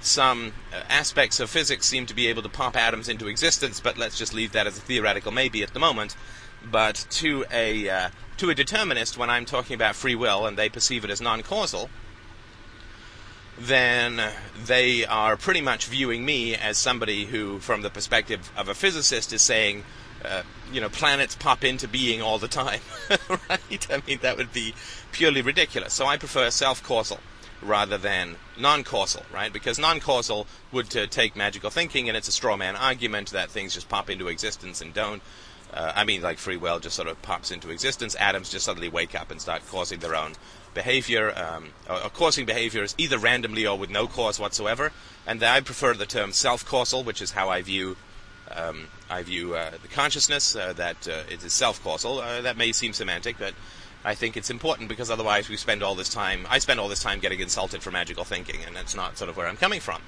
some 0.00 0.54
uh, 0.72 0.80
aspects 0.88 1.38
of 1.38 1.50
physics 1.50 1.86
seem 1.86 2.06
to 2.06 2.14
be 2.14 2.28
able 2.28 2.42
to 2.42 2.48
pop 2.48 2.74
atoms 2.74 3.06
into 3.06 3.28
existence, 3.28 3.80
but 3.80 3.98
let's 3.98 4.16
just 4.16 4.32
leave 4.32 4.52
that 4.52 4.66
as 4.66 4.78
a 4.78 4.80
theoretical 4.80 5.30
maybe 5.30 5.62
at 5.62 5.74
the 5.74 5.78
moment. 5.78 6.16
But 6.64 7.04
to 7.10 7.44
a, 7.50 7.86
uh, 7.86 8.10
to 8.38 8.48
a 8.48 8.54
determinist, 8.54 9.18
when 9.18 9.28
I'm 9.28 9.44
talking 9.44 9.74
about 9.74 9.94
free 9.94 10.14
will 10.14 10.46
and 10.46 10.56
they 10.56 10.70
perceive 10.70 11.04
it 11.04 11.10
as 11.10 11.20
non 11.20 11.42
causal, 11.42 11.90
then 13.58 14.32
they 14.64 15.04
are 15.04 15.36
pretty 15.36 15.60
much 15.60 15.86
viewing 15.86 16.24
me 16.24 16.54
as 16.54 16.78
somebody 16.78 17.26
who, 17.26 17.58
from 17.58 17.82
the 17.82 17.90
perspective 17.90 18.50
of 18.56 18.70
a 18.70 18.74
physicist, 18.74 19.34
is 19.34 19.42
saying, 19.42 19.84
uh, 20.24 20.42
you 20.72 20.80
know, 20.80 20.88
planets 20.88 21.34
pop 21.34 21.64
into 21.64 21.86
being 21.86 22.22
all 22.22 22.38
the 22.38 22.48
time, 22.48 22.80
right? 23.28 23.86
I 23.90 24.02
mean, 24.06 24.18
that 24.22 24.36
would 24.36 24.52
be 24.52 24.74
purely 25.12 25.42
ridiculous. 25.42 25.94
So 25.94 26.06
I 26.06 26.16
prefer 26.16 26.50
self-causal 26.50 27.20
rather 27.62 27.96
than 27.96 28.36
non-causal, 28.58 29.22
right? 29.32 29.52
Because 29.52 29.78
non-causal 29.78 30.46
would 30.72 30.94
uh, 30.96 31.06
take 31.06 31.36
magical 31.36 31.70
thinking, 31.70 32.08
and 32.08 32.16
it's 32.16 32.28
a 32.28 32.32
straw 32.32 32.56
man 32.56 32.76
argument 32.76 33.30
that 33.30 33.50
things 33.50 33.74
just 33.74 33.88
pop 33.88 34.10
into 34.10 34.28
existence 34.28 34.80
and 34.80 34.92
don't. 34.92 35.22
Uh, 35.72 35.92
I 35.94 36.04
mean, 36.04 36.22
like 36.22 36.38
free 36.38 36.56
will 36.56 36.78
just 36.78 36.96
sort 36.96 37.08
of 37.08 37.20
pops 37.22 37.50
into 37.50 37.70
existence. 37.70 38.14
Atoms 38.18 38.50
just 38.50 38.64
suddenly 38.64 38.88
wake 38.88 39.14
up 39.14 39.30
and 39.30 39.40
start 39.40 39.62
causing 39.68 39.98
their 39.98 40.14
own 40.14 40.34
behavior, 40.74 41.32
um, 41.36 41.70
or, 41.88 42.04
or, 42.04 42.10
causing 42.10 42.46
behaviors 42.46 42.94
either 42.98 43.18
randomly 43.18 43.66
or 43.66 43.76
with 43.76 43.90
no 43.90 44.06
cause 44.06 44.38
whatsoever. 44.38 44.92
And 45.26 45.42
I 45.42 45.60
prefer 45.60 45.94
the 45.94 46.06
term 46.06 46.32
self-causal, 46.32 47.02
which 47.02 47.20
is 47.20 47.32
how 47.32 47.48
I 47.48 47.62
view 47.62 47.96
um, 48.54 48.88
I 49.10 49.22
view 49.22 49.54
uh, 49.54 49.70
the 49.70 49.88
consciousness 49.88 50.54
uh, 50.54 50.72
that 50.74 51.08
uh, 51.08 51.22
it 51.30 51.44
is 51.44 51.52
self-causal. 51.52 52.16
That 52.42 52.56
may 52.56 52.72
seem 52.72 52.92
semantic, 52.92 53.38
but 53.38 53.54
I 54.04 54.14
think 54.14 54.36
it's 54.36 54.50
important 54.50 54.88
because 54.88 55.10
otherwise 55.10 55.48
we 55.48 55.56
spend 55.56 55.82
all 55.82 55.94
this 55.94 56.08
time. 56.08 56.46
I 56.48 56.58
spend 56.58 56.78
all 56.78 56.88
this 56.88 57.02
time 57.02 57.20
getting 57.20 57.40
insulted 57.40 57.82
for 57.82 57.90
magical 57.90 58.24
thinking, 58.24 58.64
and 58.64 58.76
that's 58.76 58.94
not 58.94 59.18
sort 59.18 59.30
of 59.30 59.36
where 59.36 59.48
I'm 59.48 59.56
coming 59.56 59.80
from. 59.80 60.00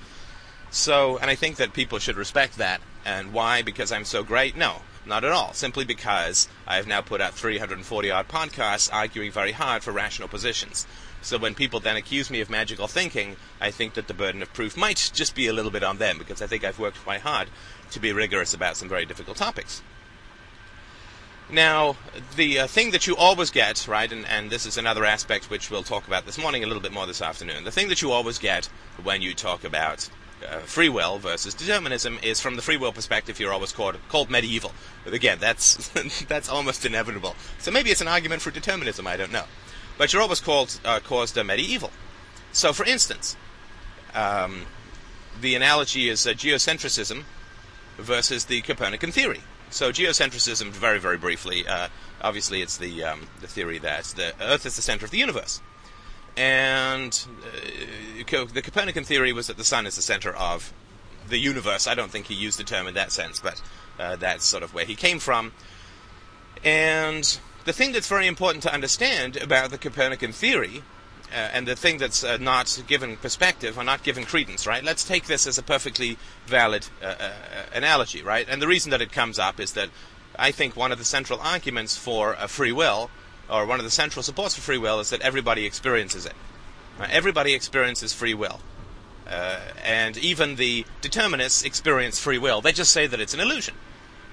So, 0.71 1.17
and 1.19 1.31
I 1.31 1.35
think 1.35 1.57
that 1.57 1.73
people 1.73 1.99
should 1.99 2.17
respect 2.17 2.59
that. 2.59 2.81
And 3.05 3.33
why? 3.33 3.63
Because 3.63 3.91
I'm 3.91 4.05
so 4.05 4.23
great? 4.23 4.55
No, 4.55 4.83
not 5.07 5.25
at 5.25 5.33
all. 5.33 5.53
Simply 5.55 5.85
because 5.85 6.47
I 6.67 6.77
have 6.77 6.87
now 6.87 7.01
put 7.01 7.21
out 7.21 7.35
340 7.35 8.11
odd 8.11 8.29
podcasts 8.29 8.93
arguing 8.93 9.33
very 9.33 9.53
hard 9.53 9.83
for 9.83 9.93
rational 9.93 10.29
positions. 10.29 10.87
So 11.21 11.39
when 11.39 11.55
people 11.55 11.81
then 11.81 11.97
accuse 11.97 12.31
me 12.31 12.41
of 12.41 12.51
magical 12.51 12.87
thinking, 12.87 13.37
I 13.61 13.71
think 13.71 13.95
that 13.95 14.07
the 14.07 14.15
burden 14.15 14.43
of 14.43 14.53
proof 14.53 14.77
might 14.77 15.11
just 15.13 15.35
be 15.35 15.49
a 15.49 15.53
little 15.53 15.71
bit 15.71 15.83
on 15.83 15.99
them 15.99 16.19
because 16.19 16.41
I 16.41 16.47
think 16.47 16.63
I've 16.63 16.79
worked 16.79 17.03
quite 17.03 17.23
hard 17.23 17.49
to 17.93 18.01
be 18.01 18.13
rigorous 18.13 18.55
about 18.55 18.77
some 18.77 18.89
very 18.89 19.07
difficult 19.07 19.37
topics. 19.37 19.83
Now, 21.51 21.97
the 22.37 22.61
uh, 22.61 22.67
thing 22.67 22.91
that 22.91 23.07
you 23.07 23.17
always 23.17 23.51
get, 23.51 23.89
right, 23.89 24.13
and, 24.13 24.27
and 24.27 24.51
this 24.51 24.67
is 24.67 24.77
another 24.77 25.05
aspect 25.07 25.49
which 25.49 25.71
we'll 25.71 25.83
talk 25.83 26.07
about 26.07 26.27
this 26.27 26.37
morning, 26.37 26.63
a 26.63 26.67
little 26.67 26.83
bit 26.83 26.93
more 26.93 27.07
this 27.07 27.23
afternoon. 27.23 27.65
The 27.65 27.71
thing 27.71 27.89
that 27.89 28.03
you 28.03 28.11
always 28.11 28.39
get 28.39 28.67
when 29.03 29.23
you 29.23 29.33
talk 29.33 29.65
about 29.65 30.11
uh, 30.47 30.59
free 30.59 30.91
will 30.91 31.19
versus 31.19 31.55
determinism 31.55 32.19
is 32.23 32.39
from 32.39 32.57
the 32.57 32.63
free 32.63 32.77
will 32.77 32.93
perspective, 32.93 33.41
you're 33.41 33.53
always 33.53 33.73
called, 33.73 33.97
called 34.09 34.31
medieval. 34.31 34.73
But 35.05 35.15
again, 35.15 35.39
that's, 35.41 35.89
that's 36.29 36.51
almost 36.51 36.85
inevitable. 36.85 37.35
So 37.59 37.71
maybe 37.71 37.91
it's 37.91 38.03
an 38.03 38.09
argument 38.09 38.43
for 38.43 38.51
determinism, 38.51 39.07
I 39.07 39.17
don't 39.17 39.33
know. 39.33 39.45
But 39.97 40.13
you're 40.13 40.23
always 40.23 40.41
called, 40.41 40.79
uh, 40.85 41.01
caused 41.01 41.37
medieval. 41.37 41.91
So, 42.53 42.75
for 42.75 42.85
instance, 42.85 43.37
um, 44.15 44.67
the 45.41 45.55
analogy 45.55 46.09
is 46.09 46.27
uh, 46.27 46.31
geocentrism 46.31 47.25
versus 47.99 48.47
the 48.47 48.61
Copernican 48.63 49.13
theory. 49.13 49.41
So 49.71 49.93
geocentrism, 49.93 50.71
very 50.71 50.99
very 50.99 51.19
briefly, 51.19 51.67
uh, 51.67 51.89
obviously 52.23 52.63
it's 52.63 52.79
the 52.79 53.05
um, 53.05 53.29
the 53.41 53.47
theory 53.47 53.79
that 53.79 54.05
the 54.17 54.33
Earth 54.41 54.65
is 54.65 54.77
the 54.77 54.83
center 54.83 55.05
of 55.05 55.11
the 55.11 55.19
universe, 55.19 55.61
and 56.37 57.27
uh, 57.43 58.45
the 58.53 58.63
Copernican 58.63 59.05
theory 59.05 59.33
was 59.33 59.47
that 59.49 59.59
the 59.59 59.65
sun 59.65 59.87
is 59.87 59.97
the 59.97 60.03
center 60.03 60.35
of 60.35 60.73
the 61.29 61.39
universe. 61.39 61.87
I 61.87 61.95
don't 61.95 62.11
think 62.11 62.27
he 62.27 62.35
used 62.35 62.59
the 62.59 62.65
term 62.65 62.87
in 62.87 62.95
that 62.95 63.13
sense, 63.13 63.41
but 63.41 63.61
uh, 63.99 64.17
that's 64.17 64.47
sort 64.47 64.63
of 64.63 64.73
where 64.73 64.87
he 64.87 64.95
came 64.95 65.19
from. 65.19 65.53
And 66.65 67.39
the 67.65 67.73
thing 67.73 67.93
that's 67.93 68.09
very 68.09 68.27
important 68.27 68.63
to 68.63 68.73
understand 68.73 69.37
about 69.37 69.71
the 69.71 69.79
Copernican 69.79 70.33
theory 70.33 70.83
uh, 71.33 71.37
and 71.53 71.67
the 71.67 71.77
thing 71.77 71.99
that's 71.99 72.25
uh, 72.25 72.37
not 72.39 72.83
given 72.87 73.17
perspective 73.17 73.79
or 73.79 73.85
not 73.85 74.03
given 74.03 74.25
credence, 74.25 74.67
right? 74.67 74.83
Let's 74.83 75.05
take 75.05 75.27
this 75.27 75.47
as 75.47 75.59
a 75.59 75.63
perfectly 75.63 76.17
valid 76.47 76.87
uh, 77.03 77.15
uh, 77.19 77.33
analogy, 77.73 78.23
right? 78.23 78.47
And 78.49 78.61
the 78.63 78.69
reason 78.69 78.91
that 78.91 79.03
it 79.03 79.13
comes 79.13 79.39
up 79.39 79.61
is 79.61 79.73
that 79.73 79.91
I 80.39 80.51
think 80.51 80.77
one 80.77 80.93
of 80.93 80.99
the 80.99 81.05
central 81.05 81.41
arguments 81.41 81.97
for 81.97 82.35
free 82.47 82.73
will, 82.73 83.11
or 83.51 83.67
one 83.67 83.79
of 83.79 83.85
the 83.85 83.91
central 83.91 84.23
supports 84.23 84.55
for 84.55 84.61
free 84.61 84.79
will, 84.79 85.01
is 85.01 85.11
that 85.11 85.21
everybody 85.21 85.67
experiences 85.67 86.27
it. 86.27 86.35
Right? 86.99 87.11
Everybody 87.11 87.55
experiences 87.55 88.13
free 88.13 88.35
will. 88.35 88.61
Uh, 89.27 89.61
and 89.85 90.17
even 90.17 90.57
the 90.57 90.87
determinists 91.03 91.63
experience 91.63 92.19
free 92.19 92.39
will. 92.39 92.61
They 92.61 92.73
just 92.73 92.93
say 92.93 93.07
that 93.07 93.21
it's 93.21 93.35
an 93.35 93.41
illusion. 93.41 93.75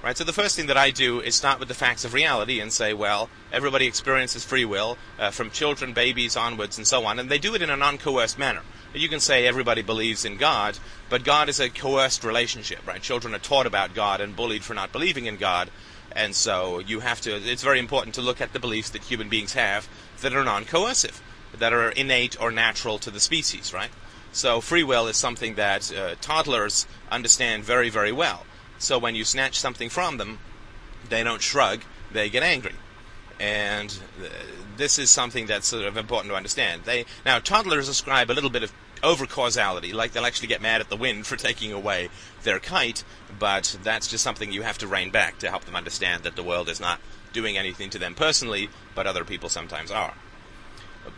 Right? 0.05 0.15
So 0.15 0.23
the 0.23 0.33
first 0.33 0.55
thing 0.55 0.67
that 0.67 0.77
I 0.77 0.91
do 0.91 1.19
is 1.19 1.33
start 1.33 1.57
with 1.57 1.67
the 1.67 1.73
facts 1.73 2.05
of 2.05 2.13
reality 2.13 2.59
and 2.59 2.71
say, 2.71 2.93
well, 2.93 3.27
everybody 3.51 3.87
experiences 3.87 4.45
free 4.45 4.63
will, 4.63 4.99
uh, 5.17 5.31
from 5.31 5.49
children, 5.49 5.93
babies 5.93 6.37
onwards, 6.37 6.77
and 6.77 6.85
so 6.85 7.07
on, 7.07 7.17
and 7.17 7.27
they 7.27 7.39
do 7.39 7.55
it 7.55 7.63
in 7.63 7.71
a 7.71 7.75
non-coerced 7.75 8.37
manner. 8.37 8.61
You 8.93 9.09
can 9.09 9.19
say 9.19 9.47
everybody 9.47 9.81
believes 9.81 10.23
in 10.23 10.37
God, 10.37 10.77
but 11.09 11.23
God 11.23 11.49
is 11.49 11.59
a 11.59 11.71
coerced 11.71 12.23
relationship, 12.23 12.85
right? 12.85 13.01
Children 13.01 13.33
are 13.33 13.39
taught 13.39 13.65
about 13.65 13.95
God 13.95 14.21
and 14.21 14.35
bullied 14.35 14.63
for 14.63 14.75
not 14.75 14.91
believing 14.91 15.25
in 15.25 15.37
God, 15.37 15.71
and 16.11 16.35
so 16.35 16.77
you 16.77 16.99
have 16.99 17.19
to. 17.21 17.37
It's 17.37 17.63
very 17.63 17.79
important 17.79 18.13
to 18.13 18.21
look 18.21 18.41
at 18.41 18.53
the 18.53 18.59
beliefs 18.59 18.91
that 18.91 19.01
human 19.01 19.27
beings 19.27 19.53
have 19.53 19.89
that 20.21 20.35
are 20.35 20.43
non-coercive, 20.43 21.19
that 21.57 21.73
are 21.73 21.89
innate 21.89 22.39
or 22.39 22.51
natural 22.51 22.99
to 22.99 23.09
the 23.09 23.19
species, 23.19 23.73
right? 23.73 23.89
So 24.31 24.61
free 24.61 24.83
will 24.83 25.07
is 25.07 25.17
something 25.17 25.55
that 25.55 25.91
uh, 25.91 26.13
toddlers 26.21 26.85
understand 27.09 27.63
very, 27.63 27.89
very 27.89 28.11
well. 28.11 28.45
So 28.85 28.99
when 28.99 29.15
you 29.15 29.25
snatch 29.25 29.59
something 29.59 29.89
from 29.89 30.17
them, 30.17 30.37
they 31.09 31.23
don't 31.23 31.41
shrug, 31.41 31.81
they 32.11 32.29
get 32.29 32.43
angry. 32.43 32.75
And 33.39 33.97
uh, 34.21 34.27
this 34.77 34.99
is 34.99 35.09
something 35.09 35.47
that's 35.47 35.67
sort 35.67 35.85
of 35.85 35.97
important 35.97 36.31
to 36.31 36.37
understand. 36.37 36.83
They 36.83 37.05
now 37.25 37.39
toddlers 37.39 37.89
ascribe 37.89 38.29
a 38.29 38.33
little 38.33 38.51
bit 38.51 38.61
of 38.61 38.71
over 39.01 39.25
causality, 39.25 39.91
like 39.91 40.11
they'll 40.11 40.25
actually 40.25 40.49
get 40.49 40.61
mad 40.61 40.81
at 40.81 40.89
the 40.89 40.97
wind 40.97 41.25
for 41.27 41.35
taking 41.35 41.73
away 41.73 42.09
their 42.43 42.59
kite, 42.59 43.03
but 43.39 43.75
that's 43.81 44.07
just 44.07 44.23
something 44.23 44.51
you 44.51 44.61
have 44.61 44.77
to 44.77 44.87
rein 44.87 45.09
back 45.09 45.39
to 45.39 45.49
help 45.49 45.65
them 45.65 45.75
understand 45.75 46.21
that 46.21 46.35
the 46.35 46.43
world 46.43 46.69
is 46.69 46.79
not 46.79 46.99
doing 47.33 47.57
anything 47.57 47.89
to 47.89 47.97
them 47.97 48.13
personally, 48.13 48.69
but 48.93 49.07
other 49.07 49.25
people 49.25 49.49
sometimes 49.49 49.89
are. 49.89 50.13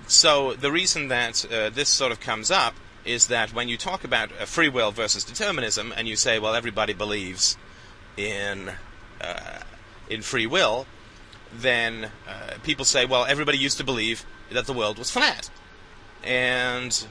So 0.08 0.54
the 0.54 0.72
reason 0.72 1.10
that 1.10 1.46
uh, 1.52 1.70
this 1.70 1.90
sort 1.90 2.14
of 2.14 2.22
comes 2.22 2.50
up 2.50 2.76
is 3.08 3.28
that 3.28 3.54
when 3.54 3.70
you 3.70 3.78
talk 3.78 4.04
about 4.04 4.32
uh, 4.34 4.46
free 4.46 4.70
will 4.70 4.92
versus 4.92 5.24
determinism, 5.24 5.94
and 5.96 6.08
you 6.08 6.16
say, 6.16 6.40
well, 6.40 6.54
everybody 6.54 6.94
believes 6.94 7.58
in 8.18 8.72
uh, 9.22 9.60
in 10.10 10.22
free 10.22 10.46
will, 10.46 10.86
then 11.54 12.12
uh, 12.28 12.54
people 12.64 12.86
say, 12.86 13.06
well, 13.06 13.26
everybody 13.26 13.58
used 13.58 13.78
to 13.78 13.84
believe 13.84 14.26
that 14.52 14.66
the 14.66 14.74
world 14.74 14.98
was 14.98 15.10
flat, 15.10 15.50
and 16.24 17.08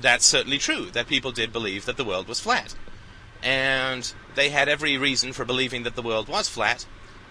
that's 0.00 0.24
certainly 0.24 0.58
true. 0.58 0.90
That 0.90 1.06
people 1.06 1.30
did 1.30 1.52
believe 1.52 1.84
that 1.84 1.96
the 1.96 2.04
world 2.04 2.26
was 2.26 2.40
flat, 2.40 2.74
and 3.42 4.12
they 4.34 4.48
had 4.48 4.68
every 4.68 4.96
reason 4.96 5.32
for 5.32 5.44
believing 5.44 5.82
that 5.84 5.94
the 5.94 6.02
world 6.02 6.28
was 6.28 6.48
flat, 6.48 6.86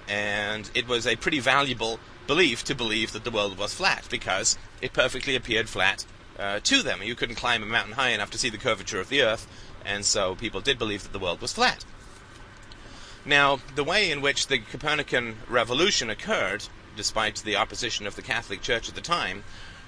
and 0.07 0.69
it 0.75 0.87
was 0.87 1.07
a 1.07 1.15
pretty 1.15 1.39
valuable 1.39 1.99
belief 2.27 2.63
to 2.63 2.75
believe 2.75 3.11
that 3.11 3.23
the 3.23 3.31
world 3.31 3.57
was 3.57 3.73
flat 3.73 4.07
because 4.09 4.57
it 4.81 4.93
perfectly 4.93 5.35
appeared 5.35 5.67
flat 5.67 6.05
uh, 6.37 6.59
to 6.63 6.83
them. 6.83 7.01
You 7.03 7.15
couldn't 7.15 7.35
climb 7.35 7.63
a 7.63 7.65
mountain 7.65 7.93
high 7.93 8.09
enough 8.09 8.31
to 8.31 8.37
see 8.37 8.49
the 8.49 8.57
curvature 8.57 8.99
of 8.99 9.09
the 9.09 9.21
Earth, 9.21 9.47
and 9.85 10.05
so 10.05 10.35
people 10.35 10.61
did 10.61 10.79
believe 10.79 11.03
that 11.03 11.13
the 11.13 11.19
world 11.19 11.41
was 11.41 11.53
flat. 11.53 11.85
Now, 13.25 13.59
the 13.75 13.83
way 13.83 14.11
in 14.11 14.21
which 14.21 14.47
the 14.47 14.59
Copernican 14.59 15.37
revolution 15.47 16.09
occurred, 16.09 16.65
despite 16.95 17.37
the 17.37 17.55
opposition 17.55 18.05
of 18.05 18.15
the 18.15 18.21
Catholic 18.21 18.61
Church 18.61 18.89
at 18.89 18.95
the 18.95 19.01
time, 19.01 19.43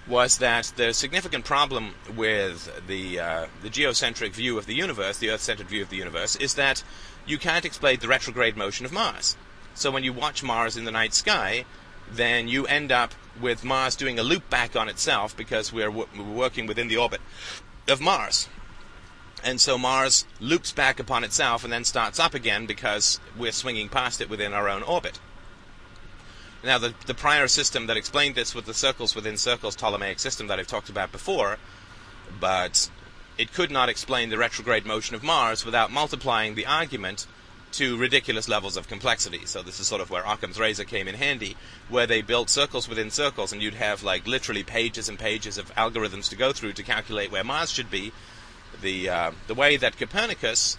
was 0.07 0.37
that 0.37 0.71
the 0.75 0.93
significant 0.93 1.45
problem 1.45 1.95
with 2.15 2.87
the 2.87 3.19
uh, 3.19 3.45
the 3.63 3.69
geocentric 3.69 4.33
view 4.33 4.57
of 4.57 4.67
the 4.67 4.75
universe, 4.75 5.17
the 5.17 5.31
Earth-centered 5.31 5.67
view 5.67 5.81
of 5.81 5.89
the 5.89 5.97
universe, 5.97 6.35
is 6.35 6.53
that 6.53 6.83
you 7.25 7.37
can't 7.37 7.65
explain 7.65 7.99
the 7.99 8.07
retrograde 8.07 8.55
motion 8.55 8.85
of 8.85 8.93
Mars. 8.93 9.35
So 9.73 9.91
when 9.91 10.03
you 10.03 10.13
watch 10.13 10.43
Mars 10.43 10.77
in 10.77 10.85
the 10.85 10.91
night 10.91 11.13
sky, 11.13 11.65
then 12.09 12.47
you 12.47 12.67
end 12.67 12.91
up 12.91 13.13
with 13.41 13.63
Mars 13.63 13.95
doing 13.95 14.19
a 14.19 14.23
loop 14.23 14.49
back 14.49 14.75
on 14.75 14.89
itself 14.89 15.35
because 15.35 15.73
we're, 15.73 15.91
w- 15.91 16.07
working 16.23 16.67
within 16.67 16.87
the 16.87 16.97
orbit 16.97 17.21
of 17.87 18.01
Mars. 18.01 18.47
And 19.43 19.61
so 19.61 19.77
Mars 19.77 20.25
loops 20.39 20.71
back 20.71 20.99
upon 20.99 21.23
itself 21.23 21.63
and 21.63 21.71
then 21.71 21.83
starts 21.83 22.19
up 22.19 22.33
again 22.33 22.65
because 22.65 23.19
we're 23.37 23.51
swinging 23.51 23.89
past 23.89 24.21
it 24.21 24.29
within 24.29 24.53
our 24.53 24.67
own 24.67 24.81
orbit. 24.81 25.19
Now, 26.63 26.79
the, 26.79 26.95
the 27.05 27.13
prior 27.13 27.47
system 27.47 27.85
that 27.85 27.97
explained 27.97 28.33
this 28.33 28.55
with 28.55 28.65
the 28.65 28.73
circles 28.73 29.13
within 29.13 29.37
circles 29.37 29.75
Ptolemaic 29.75 30.19
system 30.19 30.47
that 30.47 30.59
I've 30.59 30.65
talked 30.65 30.89
about 30.89 31.11
before, 31.11 31.59
but 32.39 32.89
it 33.37 33.53
could 33.53 33.69
not 33.69 33.87
explain 33.87 34.29
the 34.29 34.37
retrograde 34.37 34.85
motion 34.85 35.15
of 35.15 35.21
Mars 35.21 35.63
without 35.63 35.91
multiplying 35.91 36.55
the 36.55 36.65
argument 36.65 37.27
to 37.77 37.97
ridiculous 37.97 38.47
levels 38.47 38.77
of 38.77 38.87
complexity. 38.87 39.45
So 39.45 39.61
this 39.61 39.79
is 39.79 39.87
sort 39.87 40.01
of 40.01 40.09
where 40.09 40.23
Occam's 40.23 40.59
razor 40.59 40.83
came 40.83 41.07
in 41.07 41.15
handy, 41.15 41.57
where 41.89 42.07
they 42.07 42.21
built 42.21 42.49
circles 42.49 42.87
within 42.87 43.11
circles, 43.11 43.51
and 43.51 43.61
you'd 43.61 43.75
have 43.75 44.03
like 44.03 44.27
literally 44.27 44.63
pages 44.63 45.09
and 45.09 45.19
pages 45.19 45.57
of 45.57 45.73
algorithms 45.75 46.29
to 46.29 46.35
go 46.35 46.53
through 46.53 46.73
to 46.73 46.83
calculate 46.83 47.31
where 47.31 47.43
Mars 47.43 47.71
should 47.71 47.91
be. 47.91 48.11
The 48.81 49.09
uh, 49.09 49.31
the 49.47 49.53
way 49.53 49.77
that 49.77 49.97
Copernicus 49.97 50.77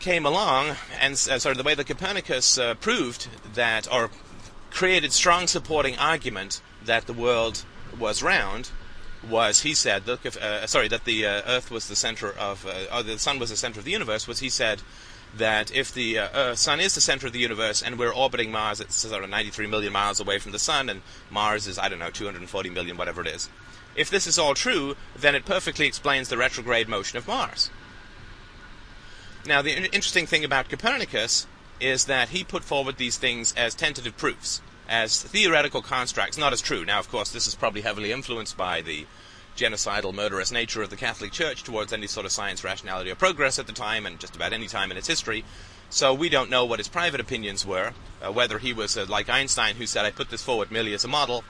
came 0.00 0.26
along, 0.26 0.76
and 1.00 1.14
uh, 1.14 1.38
sorry, 1.38 1.54
the 1.54 1.62
way 1.62 1.74
that 1.74 1.86
Copernicus 1.86 2.58
uh, 2.58 2.74
proved 2.74 3.28
that, 3.54 3.90
or 3.92 4.10
created 4.70 5.12
strong 5.12 5.46
supporting 5.46 5.96
argument 5.98 6.60
that 6.84 7.06
the 7.06 7.12
world 7.12 7.64
was 7.98 8.22
round, 8.22 8.70
was 9.28 9.62
he 9.62 9.74
said, 9.74 10.02
if, 10.24 10.36
uh, 10.36 10.66
sorry, 10.66 10.88
that 10.88 11.04
the 11.04 11.24
uh, 11.24 11.42
Earth 11.46 11.70
was 11.70 11.88
the 11.88 11.96
center 11.96 12.32
of, 12.32 12.66
uh, 12.66 12.96
or 12.96 13.02
the 13.02 13.18
Sun 13.18 13.38
was 13.38 13.50
the 13.50 13.56
center 13.56 13.78
of 13.78 13.84
the 13.84 13.92
universe, 13.92 14.26
was 14.26 14.40
he 14.40 14.48
said 14.48 14.82
that 15.36 15.74
if 15.74 15.92
the 15.92 16.18
uh, 16.18 16.28
uh, 16.28 16.54
Sun 16.54 16.80
is 16.80 16.94
the 16.94 17.00
center 17.00 17.26
of 17.26 17.32
the 17.32 17.38
universe 17.38 17.82
and 17.82 17.98
we're 17.98 18.12
orbiting 18.12 18.50
Mars 18.50 18.80
at 18.80 18.92
sort 18.92 19.24
of 19.24 19.30
93 19.30 19.66
million 19.66 19.92
miles 19.92 20.20
away 20.20 20.38
from 20.38 20.52
the 20.52 20.58
Sun, 20.58 20.88
and 20.88 21.02
Mars 21.30 21.66
is, 21.66 21.78
I 21.78 21.88
don't 21.88 21.98
know, 21.98 22.10
240 22.10 22.70
million, 22.70 22.96
whatever 22.96 23.22
it 23.22 23.26
is. 23.26 23.48
If 23.94 24.10
this 24.10 24.26
is 24.26 24.38
all 24.38 24.54
true, 24.54 24.96
then 25.16 25.34
it 25.34 25.44
perfectly 25.44 25.86
explains 25.86 26.28
the 26.28 26.36
retrograde 26.36 26.88
motion 26.88 27.18
of 27.18 27.28
Mars. 27.28 27.70
Now, 29.44 29.60
the 29.60 29.72
interesting 29.72 30.26
thing 30.26 30.44
about 30.44 30.68
Copernicus 30.68 31.46
is 31.80 32.04
that 32.04 32.28
he 32.28 32.44
put 32.44 32.62
forward 32.62 32.96
these 32.96 33.18
things 33.18 33.52
as 33.56 33.74
tentative 33.74 34.16
proofs, 34.16 34.60
as 34.88 35.20
theoretical 35.20 35.82
constructs, 35.82 36.38
not 36.38 36.52
as 36.52 36.60
true. 36.60 36.84
Now, 36.84 37.00
of 37.00 37.10
course, 37.10 37.32
this 37.32 37.46
is 37.46 37.54
probably 37.54 37.80
heavily 37.80 38.12
influenced 38.12 38.56
by 38.56 38.82
the 38.82 39.06
genocidal, 39.56 40.14
murderous 40.14 40.52
nature 40.52 40.82
of 40.82 40.90
the 40.90 40.96
Catholic 40.96 41.32
Church 41.32 41.62
towards 41.62 41.92
any 41.92 42.06
sort 42.06 42.26
of 42.26 42.32
science, 42.32 42.64
rationality, 42.64 43.10
or 43.10 43.14
progress 43.14 43.58
at 43.58 43.66
the 43.66 43.72
time, 43.72 44.06
and 44.06 44.18
just 44.18 44.36
about 44.36 44.52
any 44.52 44.66
time 44.66 44.90
in 44.90 44.96
its 44.96 45.08
history. 45.08 45.44
So 45.90 46.14
we 46.14 46.28
don't 46.28 46.50
know 46.50 46.64
what 46.64 46.78
his 46.78 46.88
private 46.88 47.20
opinions 47.20 47.66
were, 47.66 47.92
uh, 48.24 48.32
whether 48.32 48.58
he 48.58 48.72
was 48.72 48.96
uh, 48.96 49.06
like 49.08 49.28
Einstein, 49.28 49.76
who 49.76 49.86
said, 49.86 50.06
I 50.06 50.10
put 50.10 50.30
this 50.30 50.42
forward 50.42 50.70
merely 50.70 50.94
as 50.94 51.04
a 51.04 51.08
model, 51.08 51.44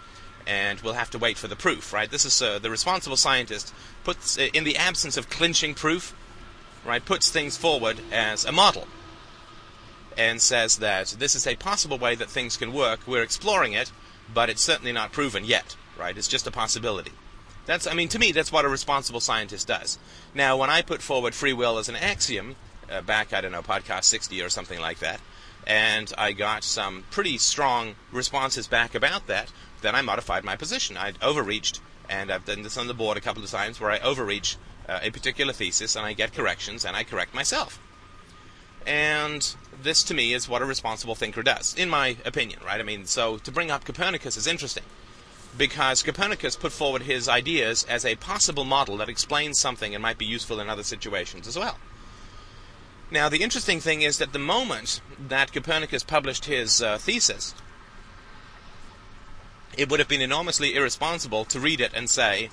and 0.46 0.80
we'll 0.80 0.94
have 0.94 1.10
to 1.10 1.18
wait 1.18 1.38
for 1.38 1.46
the 1.48 1.56
proof, 1.56 1.92
right? 1.92 2.10
This 2.10 2.24
is 2.24 2.42
uh, 2.42 2.58
the 2.58 2.70
responsible 2.70 3.16
scientist 3.16 3.72
puts, 4.02 4.38
uh, 4.38 4.48
in 4.52 4.64
the 4.64 4.76
absence 4.76 5.16
of 5.16 5.30
clinching 5.30 5.74
proof, 5.74 6.14
right, 6.84 7.04
puts 7.04 7.30
things 7.30 7.56
forward 7.56 8.00
as 8.10 8.44
a 8.44 8.52
model 8.52 8.88
and 10.16 10.40
says 10.40 10.78
that 10.78 11.14
this 11.18 11.34
is 11.34 11.46
a 11.46 11.56
possible 11.56 11.98
way 11.98 12.14
that 12.14 12.28
things 12.28 12.56
can 12.56 12.72
work. 12.72 13.00
We're 13.06 13.22
exploring 13.22 13.72
it, 13.72 13.92
but 14.32 14.50
it's 14.50 14.62
certainly 14.62 14.92
not 14.92 15.12
proven 15.12 15.44
yet, 15.44 15.76
right? 15.98 16.16
It's 16.16 16.28
just 16.28 16.46
a 16.46 16.50
possibility. 16.50 17.12
That's, 17.64 17.87
I 17.87 17.94
mean, 17.94 18.09
to 18.09 18.18
me, 18.18 18.33
that's 18.33 18.51
what 18.51 18.64
a 18.64 18.68
responsible 18.68 19.20
scientist 19.20 19.68
does. 19.68 19.98
Now, 20.35 20.57
when 20.57 20.70
I 20.70 20.83
put 20.83 21.01
forward 21.01 21.35
free 21.35 21.53
will 21.53 21.79
as 21.79 21.88
an 21.88 21.96
axiom, 21.96 22.57
uh, 22.90 23.03
back, 23.03 23.33
I 23.33 23.40
don't 23.40 23.53
know, 23.53 23.62
podcast 23.62 24.05
60 24.05 24.42
or 24.42 24.48
something 24.48 24.81
like 24.81 24.98
that, 24.98 25.20
and 25.66 26.12
I 26.18 26.33
got 26.33 26.64
some 26.64 27.05
pretty 27.11 27.38
strong 27.38 27.94
responses 28.11 28.66
back 28.66 28.94
about 28.94 29.29
that, 29.29 29.53
then 29.81 29.94
I 29.94 30.03
modified 30.03 30.44
my 30.44 30.57
position. 30.57 30.96
I'd 30.96 31.22
overreached, 31.22 31.81
and 32.09 32.33
I've 32.33 32.44
done 32.44 32.62
this 32.62 32.77
on 32.77 32.88
the 32.88 32.94
board 32.94 33.16
a 33.16 33.20
couple 33.20 33.44
of 33.44 33.51
times 33.51 33.81
where 33.81 33.92
I 33.92 34.01
overreach 34.01 34.57
uh, 34.88 34.98
a 35.01 35.11
particular 35.11 35.53
thesis 35.53 35.94
and 35.94 36.05
I 36.05 36.12
get 36.14 36.35
corrections 36.35 36.85
and 36.85 36.96
I 36.96 37.05
correct 37.05 37.33
myself. 37.33 37.79
And 38.85 39.55
this 39.81 40.03
to 40.05 40.14
me 40.14 40.33
is 40.33 40.48
what 40.48 40.62
a 40.62 40.64
responsible 40.64 41.14
thinker 41.14 41.44
does, 41.44 41.75
in 41.77 41.88
my 41.88 42.16
opinion, 42.25 42.59
right? 42.66 42.81
I 42.81 42.83
mean, 42.83 43.07
so 43.07 43.37
to 43.38 43.53
bring 43.53 43.70
up 43.70 43.85
Copernicus 43.85 44.37
is 44.37 44.48
interesting 44.48 44.83
because 45.56 46.02
Copernicus 46.02 46.56
put 46.56 46.72
forward 46.72 47.02
his 47.02 47.28
ideas 47.28 47.84
as 47.84 48.04
a 48.04 48.16
possible 48.16 48.64
model 48.64 48.96
that 48.96 49.08
explains 49.08 49.58
something 49.58 49.94
and 49.94 50.02
might 50.02 50.18
be 50.18 50.24
useful 50.24 50.60
in 50.60 50.68
other 50.68 50.82
situations 50.82 51.46
as 51.46 51.58
well. 51.58 51.78
Now, 53.10 53.28
the 53.28 53.42
interesting 53.42 53.80
thing 53.80 54.00
is 54.00 54.18
that 54.18 54.32
the 54.32 54.38
moment 54.38 55.02
that 55.18 55.52
Copernicus 55.52 56.02
published 56.02 56.46
his 56.46 56.80
uh, 56.80 56.96
thesis, 56.96 57.54
it 59.76 59.90
would 59.90 60.00
have 60.00 60.08
been 60.08 60.22
enormously 60.22 60.74
irresponsible 60.74 61.44
to 61.46 61.60
read 61.60 61.80
it 61.80 61.92
and 61.94 62.08
say, 62.08 62.48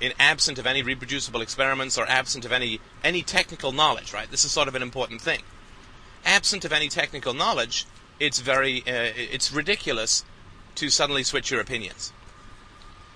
in 0.00 0.12
absent 0.18 0.58
of 0.58 0.66
any 0.66 0.82
reproducible 0.82 1.42
experiments 1.42 1.98
or 1.98 2.08
absent 2.08 2.44
of 2.44 2.52
any 2.52 2.80
any 3.02 3.22
technical 3.22 3.72
knowledge, 3.72 4.12
right? 4.12 4.30
This 4.30 4.44
is 4.44 4.52
sort 4.52 4.68
of 4.68 4.74
an 4.74 4.82
important 4.82 5.20
thing. 5.20 5.42
Absent 6.24 6.64
of 6.64 6.72
any 6.72 6.88
technical 6.88 7.34
knowledge, 7.34 7.84
it's 8.20 8.38
very 8.38 8.80
uh, 8.82 9.12
it's 9.16 9.52
ridiculous 9.52 10.24
to 10.76 10.88
suddenly 10.88 11.24
switch 11.24 11.50
your 11.50 11.60
opinions 11.60 12.12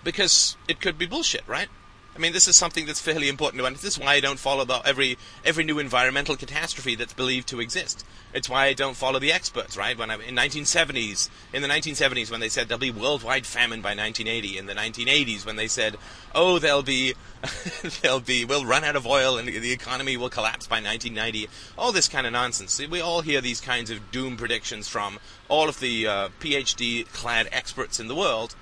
because 0.05 0.57
it 0.69 0.81
could 0.81 0.99
be 0.99 1.07
bullshit, 1.07 1.47
right? 1.47 1.69
I 2.15 2.19
mean, 2.19 2.35
this 2.35 2.47
is 2.47 2.57
something 2.57 2.85
that's 2.85 3.01
fairly 3.01 3.31
important 3.31 3.61
to 3.61 3.67
understand. 3.67 3.87
This 3.87 3.97
is 3.97 4.03
why 4.03 4.15
I 4.15 4.21
don't 4.21 4.39
follow 4.39 4.67
the, 4.67 4.83
every 4.85 5.17
every 5.47 5.65
new 5.65 5.79
environmental 5.79 6.37
catastrophe 6.37 6.95
that's 6.95 7.15
believed 7.15 7.49
to 7.49 7.61
exist. 7.61 8.05
It's 8.35 8.51
why 8.51 8.67
I 8.67 8.75
don't 8.75 8.97
follow 8.97 9.19
the 9.19 9.33
experts, 9.33 9.79
right? 9.79 9.97
When 9.97 10.11
I, 10.11 10.15
in 10.15 10.35
1970s, 10.35 11.31
in 11.55 11.63
the 11.63 11.69
1970s, 11.69 12.31
when 12.31 12.41
they 12.41 12.51
said 12.51 12.69
there'll 12.69 12.81
be 12.81 12.91
worldwide 12.91 13.47
famine 13.47 13.81
by 13.81 13.95
1980, 13.95 14.59
in 14.59 14.67
the 14.67 14.75
1980s 14.75 15.47
when 15.47 15.57
they 15.57 15.69
said, 15.69 15.97
oh, 16.35 16.59
there'll 16.59 16.83
be, 16.83 17.15
there'll 18.03 18.21
be, 18.21 18.45
we'll 18.45 18.65
run 18.65 18.85
out 18.85 18.97
of 18.97 19.07
oil 19.07 19.37
and 19.37 19.49
the 19.49 19.73
economy 19.73 20.17
will 20.17 20.31
collapse 20.31 20.67
by 20.67 20.77
1990. 20.77 21.49
All 21.77 21.93
this 21.93 22.09
kind 22.09 22.27
of 22.27 22.33
nonsense. 22.33 22.79
We 22.79 23.01
all 23.01 23.21
hear 23.21 23.43
these 23.43 23.61
kinds 23.61 23.91
of 23.91 24.11
doom 24.11 24.39
predictions 24.39 24.89
from 24.89 25.19
all 25.49 25.69
of 25.69 25.81
the 25.81 26.07
uh, 26.07 26.29
PhD-clad 26.41 27.49
experts 27.53 28.01
in 28.01 28.09
the 28.09 28.15
world 28.15 28.55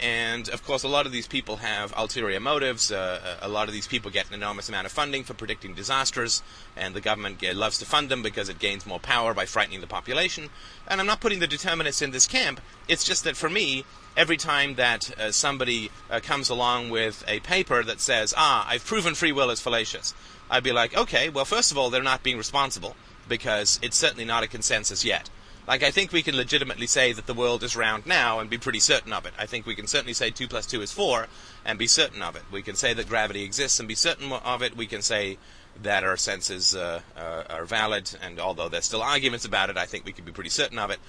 and 0.00 0.48
of 0.48 0.64
course, 0.64 0.82
a 0.82 0.88
lot 0.88 1.06
of 1.06 1.12
these 1.12 1.26
people 1.26 1.56
have 1.56 1.92
ulterior 1.96 2.40
motives. 2.40 2.92
Uh, 2.92 3.38
a 3.40 3.48
lot 3.48 3.68
of 3.68 3.74
these 3.74 3.86
people 3.86 4.10
get 4.10 4.28
an 4.28 4.34
enormous 4.34 4.68
amount 4.68 4.86
of 4.86 4.92
funding 4.92 5.24
for 5.24 5.34
predicting 5.34 5.74
disasters, 5.74 6.42
and 6.76 6.94
the 6.94 7.00
government 7.00 7.42
loves 7.54 7.78
to 7.78 7.86
fund 7.86 8.08
them 8.08 8.22
because 8.22 8.48
it 8.48 8.58
gains 8.58 8.84
more 8.86 9.00
power 9.00 9.32
by 9.34 9.46
frightening 9.46 9.80
the 9.80 9.86
population. 9.86 10.50
And 10.86 11.00
I'm 11.00 11.06
not 11.06 11.20
putting 11.20 11.38
the 11.38 11.46
determinists 11.46 12.02
in 12.02 12.10
this 12.10 12.26
camp. 12.26 12.60
It's 12.88 13.04
just 13.04 13.24
that 13.24 13.36
for 13.36 13.48
me, 13.48 13.84
every 14.16 14.36
time 14.36 14.74
that 14.74 15.18
uh, 15.18 15.30
somebody 15.30 15.90
uh, 16.10 16.20
comes 16.20 16.48
along 16.48 16.90
with 16.90 17.24
a 17.26 17.40
paper 17.40 17.82
that 17.82 18.00
says, 18.00 18.34
"Ah, 18.36 18.66
I've 18.68 18.84
proven 18.84 19.14
free 19.14 19.32
will 19.32 19.50
is 19.50 19.60
fallacious," 19.60 20.14
I'd 20.50 20.62
be 20.62 20.72
like, 20.72 20.96
"Okay, 20.96 21.28
well, 21.28 21.44
first 21.44 21.70
of 21.70 21.78
all, 21.78 21.90
they're 21.90 22.02
not 22.02 22.22
being 22.22 22.38
responsible 22.38 22.96
because 23.28 23.78
it's 23.82 23.96
certainly 23.96 24.24
not 24.24 24.42
a 24.42 24.48
consensus 24.48 25.04
yet." 25.04 25.30
Like, 25.66 25.82
I 25.82 25.90
think 25.90 26.12
we 26.12 26.22
can 26.22 26.36
legitimately 26.36 26.86
say 26.86 27.12
that 27.12 27.26
the 27.26 27.34
world 27.34 27.64
is 27.64 27.74
round 27.74 28.06
now 28.06 28.38
and 28.38 28.48
be 28.48 28.58
pretty 28.58 28.78
certain 28.78 29.12
of 29.12 29.26
it. 29.26 29.34
I 29.36 29.46
think 29.46 29.66
we 29.66 29.74
can 29.74 29.88
certainly 29.88 30.12
say 30.12 30.30
2 30.30 30.46
plus 30.46 30.66
2 30.66 30.80
is 30.80 30.92
4 30.92 31.26
and 31.64 31.78
be 31.78 31.88
certain 31.88 32.22
of 32.22 32.36
it. 32.36 32.42
We 32.52 32.62
can 32.62 32.76
say 32.76 32.94
that 32.94 33.08
gravity 33.08 33.42
exists 33.42 33.80
and 33.80 33.88
be 33.88 33.96
certain 33.96 34.30
of 34.32 34.62
it. 34.62 34.76
We 34.76 34.86
can 34.86 35.02
say 35.02 35.38
that 35.82 36.04
our 36.04 36.16
senses 36.16 36.74
uh, 36.74 37.00
uh, 37.16 37.42
are 37.50 37.64
valid, 37.64 38.16
and 38.22 38.38
although 38.38 38.68
there's 38.68 38.84
still 38.84 39.02
arguments 39.02 39.44
about 39.44 39.68
it, 39.68 39.76
I 39.76 39.86
think 39.86 40.04
we 40.04 40.12
can 40.12 40.24
be 40.24 40.32
pretty 40.32 40.50
certain 40.50 40.78
of 40.78 40.90
it. 40.90 41.00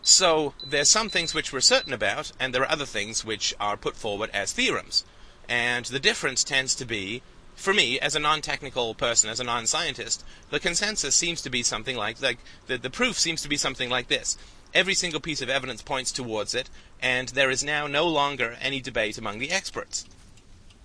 So, 0.00 0.54
there's 0.64 0.90
some 0.90 1.08
things 1.08 1.34
which 1.34 1.52
we're 1.52 1.60
certain 1.60 1.92
about, 1.92 2.32
and 2.38 2.54
there 2.54 2.62
are 2.62 2.70
other 2.70 2.86
things 2.86 3.24
which 3.24 3.54
are 3.58 3.76
put 3.76 3.96
forward 3.96 4.30
as 4.32 4.52
theorems. 4.52 5.04
And 5.48 5.84
the 5.86 5.98
difference 5.98 6.44
tends 6.44 6.74
to 6.76 6.84
be 6.84 7.22
for 7.54 7.72
me, 7.72 7.98
as 8.00 8.14
a 8.14 8.20
non-technical 8.20 8.94
person, 8.94 9.30
as 9.30 9.40
a 9.40 9.44
non-scientist, 9.44 10.24
the 10.50 10.60
consensus 10.60 11.14
seems 11.14 11.40
to 11.42 11.50
be 11.50 11.62
something 11.62 11.96
like, 11.96 12.20
like 12.20 12.38
the, 12.66 12.76
the 12.76 12.90
proof 12.90 13.18
seems 13.18 13.42
to 13.42 13.48
be 13.48 13.56
something 13.56 13.88
like 13.88 14.08
this. 14.08 14.36
Every 14.72 14.94
single 14.94 15.20
piece 15.20 15.40
of 15.40 15.48
evidence 15.48 15.82
points 15.82 16.10
towards 16.10 16.54
it, 16.54 16.68
and 17.00 17.28
there 17.28 17.50
is 17.50 17.62
now 17.62 17.86
no 17.86 18.08
longer 18.08 18.56
any 18.60 18.80
debate 18.80 19.18
among 19.18 19.38
the 19.38 19.52
experts. 19.52 20.04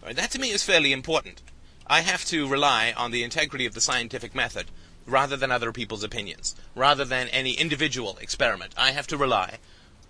Right, 0.04 0.16
that 0.16 0.32
to 0.32 0.40
me 0.40 0.52
is 0.52 0.64
fairly 0.64 0.94
important. 0.94 1.42
I 1.88 2.02
have 2.02 2.24
to 2.26 2.48
rely 2.48 2.94
on 2.96 3.12
the 3.12 3.24
integrity 3.24 3.66
of 3.66 3.74
the 3.74 3.82
scientific 3.82 4.36
method 4.36 4.68
rather 5.08 5.36
than 5.36 5.52
other 5.52 5.72
people's 5.72 6.04
opinions, 6.04 6.56
rather 6.76 7.04
than 7.04 7.30
any 7.30 7.54
individual 7.54 8.18
experiment. 8.22 8.74
I 8.78 8.92
have 8.92 9.08
to 9.08 9.18
rely 9.18 9.58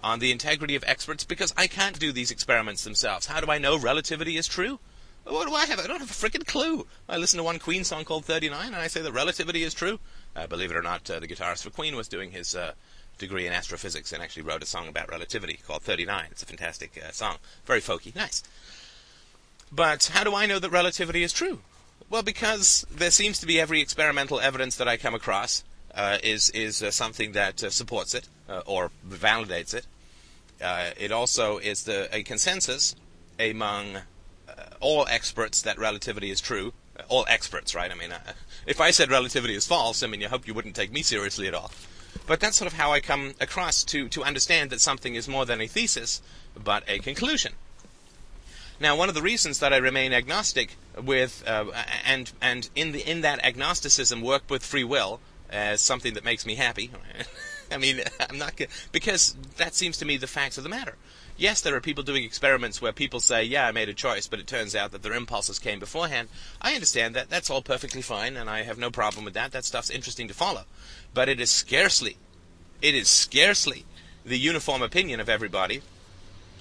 on 0.03 0.19
the 0.19 0.31
integrity 0.31 0.75
of 0.75 0.83
experts 0.85 1.23
because 1.23 1.53
I 1.57 1.67
can't 1.67 1.99
do 1.99 2.11
these 2.11 2.31
experiments 2.31 2.83
themselves. 2.83 3.27
How 3.27 3.39
do 3.39 3.49
I 3.49 3.57
know 3.57 3.77
relativity 3.77 4.35
is 4.35 4.47
true? 4.47 4.79
What 5.29 5.47
do 5.47 5.53
I 5.53 5.67
have? 5.67 5.79
I 5.79 5.85
don't 5.85 5.99
have 5.99 6.09
a 6.09 6.13
freaking 6.13 6.45
clue. 6.45 6.87
I 7.07 7.17
listen 7.17 7.37
to 7.37 7.43
one 7.43 7.59
Queen 7.59 7.83
song 7.83 8.03
called 8.03 8.25
39 8.25 8.65
and 8.65 8.75
I 8.75 8.87
say 8.87 9.01
that 9.01 9.11
relativity 9.11 9.61
is 9.61 9.75
true. 9.75 9.99
Uh, 10.35 10.47
believe 10.47 10.71
it 10.71 10.77
or 10.77 10.81
not, 10.81 11.09
uh, 11.09 11.19
the 11.19 11.27
guitarist 11.27 11.63
for 11.63 11.69
Queen 11.69 11.95
was 11.95 12.07
doing 12.07 12.31
his 12.31 12.55
uh, 12.55 12.73
degree 13.19 13.45
in 13.45 13.53
astrophysics 13.53 14.11
and 14.11 14.23
actually 14.23 14.41
wrote 14.41 14.63
a 14.63 14.65
song 14.65 14.87
about 14.87 15.09
relativity 15.09 15.59
called 15.67 15.83
39. 15.83 16.29
It's 16.31 16.41
a 16.41 16.47
fantastic 16.47 16.99
uh, 17.03 17.11
song. 17.11 17.35
Very 17.65 17.79
folky. 17.79 18.15
Nice. 18.15 18.41
But 19.71 20.09
how 20.13 20.23
do 20.23 20.33
I 20.33 20.47
know 20.47 20.57
that 20.57 20.71
relativity 20.71 21.21
is 21.21 21.31
true? 21.31 21.61
Well, 22.09 22.23
because 22.23 22.87
there 22.89 23.11
seems 23.11 23.39
to 23.39 23.45
be 23.45 23.59
every 23.59 23.81
experimental 23.81 24.39
evidence 24.39 24.77
that 24.77 24.87
I 24.87 24.97
come 24.97 25.13
across 25.13 25.63
uh, 25.93 26.17
is 26.23 26.49
is 26.51 26.81
uh, 26.81 26.89
something 26.89 27.33
that 27.33 27.59
supports 27.59 28.15
it 28.15 28.27
or 28.65 28.89
validates 29.07 29.75
it. 29.75 29.85
it 30.59 31.11
also 31.11 31.59
is 31.59 31.83
the 31.83 32.09
a 32.11 32.23
consensus 32.23 32.95
among 33.39 33.99
all 34.79 35.07
experts 35.07 35.61
that 35.61 35.77
relativity 35.77 36.29
is 36.29 36.41
true. 36.41 36.73
All 37.07 37.25
experts, 37.29 37.73
right? 37.73 37.91
I 37.91 37.95
mean, 37.95 38.11
uh, 38.11 38.19
if 38.65 38.81
I 38.81 38.91
said 38.91 39.09
relativity 39.09 39.55
is 39.55 39.65
false, 39.65 40.03
I 40.03 40.07
mean, 40.07 40.21
you 40.21 40.27
hope 40.27 40.47
you 40.47 40.53
wouldn't 40.53 40.75
take 40.75 40.91
me 40.91 41.01
seriously 41.01 41.47
at 41.47 41.53
all. 41.53 41.71
But 42.27 42.39
that's 42.39 42.57
sort 42.57 42.71
of 42.71 42.77
how 42.77 42.91
I 42.91 42.99
come 42.99 43.33
across 43.39 43.83
to, 43.85 44.07
to 44.09 44.23
understand 44.23 44.69
that 44.69 44.81
something 44.81 45.15
is 45.15 45.27
more 45.27 45.45
than 45.45 45.61
a 45.61 45.67
thesis, 45.67 46.21
but 46.61 46.83
a 46.87 46.99
conclusion. 46.99 47.53
Now, 48.79 48.95
one 48.95 49.09
of 49.09 49.15
the 49.15 49.21
reasons 49.21 49.59
that 49.59 49.73
I 49.73 49.77
remain 49.77 50.13
agnostic 50.13 50.75
with, 51.01 51.43
uh, 51.45 51.65
and 52.05 52.31
and 52.41 52.69
in 52.75 52.93
the 52.93 53.01
in 53.01 53.21
that 53.21 53.43
agnosticism 53.43 54.21
work 54.21 54.43
with 54.49 54.63
free 54.63 54.85
will 54.85 55.19
as 55.49 55.81
something 55.81 56.13
that 56.13 56.23
makes 56.23 56.45
me 56.45 56.55
happy. 56.55 56.91
I 57.71 57.77
mean, 57.77 58.01
I'm 58.29 58.37
not 58.37 58.59
because 58.91 59.35
that 59.57 59.75
seems 59.75 59.97
to 59.97 60.05
me 60.05 60.17
the 60.17 60.27
facts 60.27 60.57
of 60.57 60.63
the 60.63 60.69
matter 60.69 60.95
yes, 61.39 61.61
there 61.61 61.75
are 61.75 61.81
people 61.81 62.03
doing 62.03 62.23
experiments 62.23 62.81
where 62.81 62.91
people 62.91 63.19
say, 63.19 63.43
yeah, 63.43 63.65
I 63.65 63.71
made 63.71 63.89
a 63.89 63.93
choice, 63.93 64.27
but 64.27 64.39
it 64.39 64.45
turns 64.45 64.75
out 64.75 64.91
that 64.91 65.01
their 65.01 65.13
impulses 65.13 65.57
came 65.57 65.79
beforehand. 65.79 66.27
I 66.61 66.73
understand 66.73 67.15
that. 67.15 67.29
That's 67.29 67.49
all 67.49 67.61
perfectly 67.61 68.01
fine, 68.01 68.35
and 68.37 68.49
I 68.49 68.63
have 68.63 68.77
no 68.77 68.91
problem 68.91 69.25
with 69.25 69.33
that. 69.33 69.51
That 69.51 69.65
stuff's 69.65 69.89
interesting 69.89 70.27
to 70.27 70.33
follow. 70.33 70.65
But 71.13 71.29
it 71.29 71.39
is 71.39 71.49
scarcely, 71.49 72.17
it 72.81 72.93
is 72.93 73.07
scarcely 73.07 73.85
the 74.25 74.37
uniform 74.37 74.81
opinion 74.81 75.19
of 75.19 75.29
everybody 75.29 75.81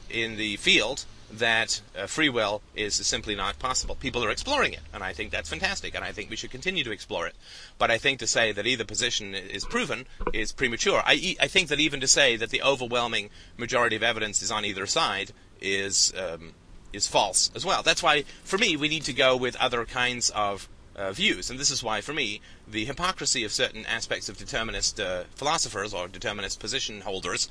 in 0.09 0.37
the 0.37 0.57
field 0.57 1.05
that 1.33 1.81
uh, 1.97 2.07
free 2.07 2.29
will 2.29 2.63
is 2.75 2.95
simply 2.95 3.35
not 3.35 3.59
possible. 3.59 3.95
People 3.95 4.25
are 4.25 4.31
exploring 4.31 4.73
it, 4.73 4.81
and 4.93 5.03
I 5.03 5.13
think 5.13 5.31
that's 5.31 5.49
fantastic, 5.49 5.95
and 5.95 6.05
I 6.05 6.13
think 6.13 6.31
we 6.31 6.37
should 6.37 6.51
continue 6.51 6.85
to 6.85 6.91
explore 6.91 7.27
it. 7.27 7.35
But 7.77 7.91
I 7.91 7.99
think 7.99 8.19
to 8.21 8.27
say 8.27 8.53
that 8.53 8.67
either 8.67 8.85
position 8.85 9.35
is 9.35 9.65
proven 9.65 10.07
is 10.33 10.53
premature. 10.53 11.03
I, 11.05 11.37
I 11.41 11.49
think 11.49 11.69
that 11.69 11.81
even 11.81 12.01
to 12.01 12.09
say 12.09 12.37
that 12.37 12.51
the 12.51 12.63
overwhelming 12.63 13.31
majority 13.57 13.97
of 13.97 14.03
evidence 14.03 14.43
is 14.43 14.51
on 14.51 14.65
either 14.65 14.87
side 14.87 15.33
is 15.61 16.13
um, 16.17 16.55
is 16.93 17.07
false 17.07 17.51
as 17.55 17.67
well. 17.67 17.83
That's 17.83 18.03
why, 18.03 18.25
for 18.45 18.57
me, 18.57 18.77
we 18.77 18.89
need 18.89 19.05
to 19.05 19.13
go 19.13 19.37
with 19.37 19.57
other 19.57 19.85
kinds 19.85 20.31
of 20.31 20.69
uh, 20.97 21.13
views, 21.13 21.51
and 21.51 21.61
this 21.61 21.71
is 21.71 21.83
why, 21.83 22.01
for 22.01 22.15
me, 22.15 22.41
the 22.67 22.87
hypocrisy 22.87 23.45
of 23.45 23.53
certain 23.53 23.85
aspects 23.87 24.29
of 24.29 24.39
determinist 24.39 24.99
uh, 24.99 25.25
philosophers 25.35 25.93
or 25.93 26.09
determinist 26.09 26.59
position 26.59 27.03
holders, 27.03 27.49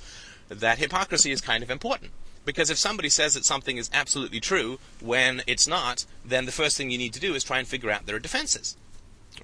that 0.49 0.79
hypocrisy 0.79 1.31
is 1.31 1.41
kind 1.41 1.63
of 1.63 1.69
important 1.69 2.11
because 2.47 2.69
if 2.69 2.77
somebody 2.77 3.09
says 3.09 3.33
that 3.33 3.43
something 3.45 3.75
is 3.75 3.91
absolutely 3.93 4.39
true 4.39 4.79
when 5.01 5.43
it's 5.45 5.67
not, 5.67 6.05
then 6.25 6.45
the 6.45 6.51
first 6.51 6.77
thing 6.77 6.89
you 6.89 6.97
need 6.97 7.13
to 7.13 7.19
do 7.19 7.35
is 7.35 7.43
try 7.43 7.59
and 7.59 7.67
figure 7.67 7.91
out 7.91 8.05
their 8.05 8.19
defenses. 8.19 8.77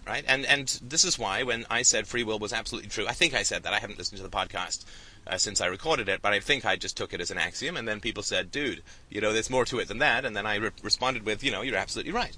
Right? 0.08 0.24
And 0.28 0.46
and 0.46 0.80
this 0.82 1.04
is 1.04 1.20
why 1.20 1.44
when 1.44 1.66
I 1.70 1.84
said 1.84 2.08
free 2.08 2.24
will 2.24 2.40
was 2.40 2.54
absolutely 2.54 2.90
true, 2.90 3.06
I 3.08 3.12
think 3.12 3.36
I 3.36 3.44
said 3.44 3.62
that. 3.64 3.74
I 3.74 3.80
haven't 3.80 4.00
listened 4.00 4.18
to 4.18 4.24
the 4.24 4.30
podcast 4.30 4.86
uh, 5.28 5.38
since 5.38 5.62
I 5.62 5.68
recorded 5.68 6.10
it, 6.10 6.22
but 6.22 6.34
I 6.34 6.40
think 6.40 6.66
I 6.66 6.78
just 6.78 6.98
took 6.98 7.14
it 7.14 7.22
as 7.22 7.30
an 7.30 7.38
axiom. 7.38 7.78
And 7.78 7.88
then 7.88 8.00
people 8.00 8.24
said, 8.24 8.50
"Dude, 8.50 8.82
you 9.10 9.22
know, 9.22 9.34
there's 9.34 9.50
more 9.50 9.66
to 9.66 9.80
it 9.80 9.90
than 9.90 10.00
that." 10.00 10.26
And 10.26 10.36
then 10.36 10.48
I 10.48 10.56
re- 10.56 10.72
responded 10.82 11.26
with, 11.26 11.44
"You 11.44 11.52
know, 11.52 11.62
you're 11.62 11.78
absolutely 11.78 12.14
right." 12.14 12.36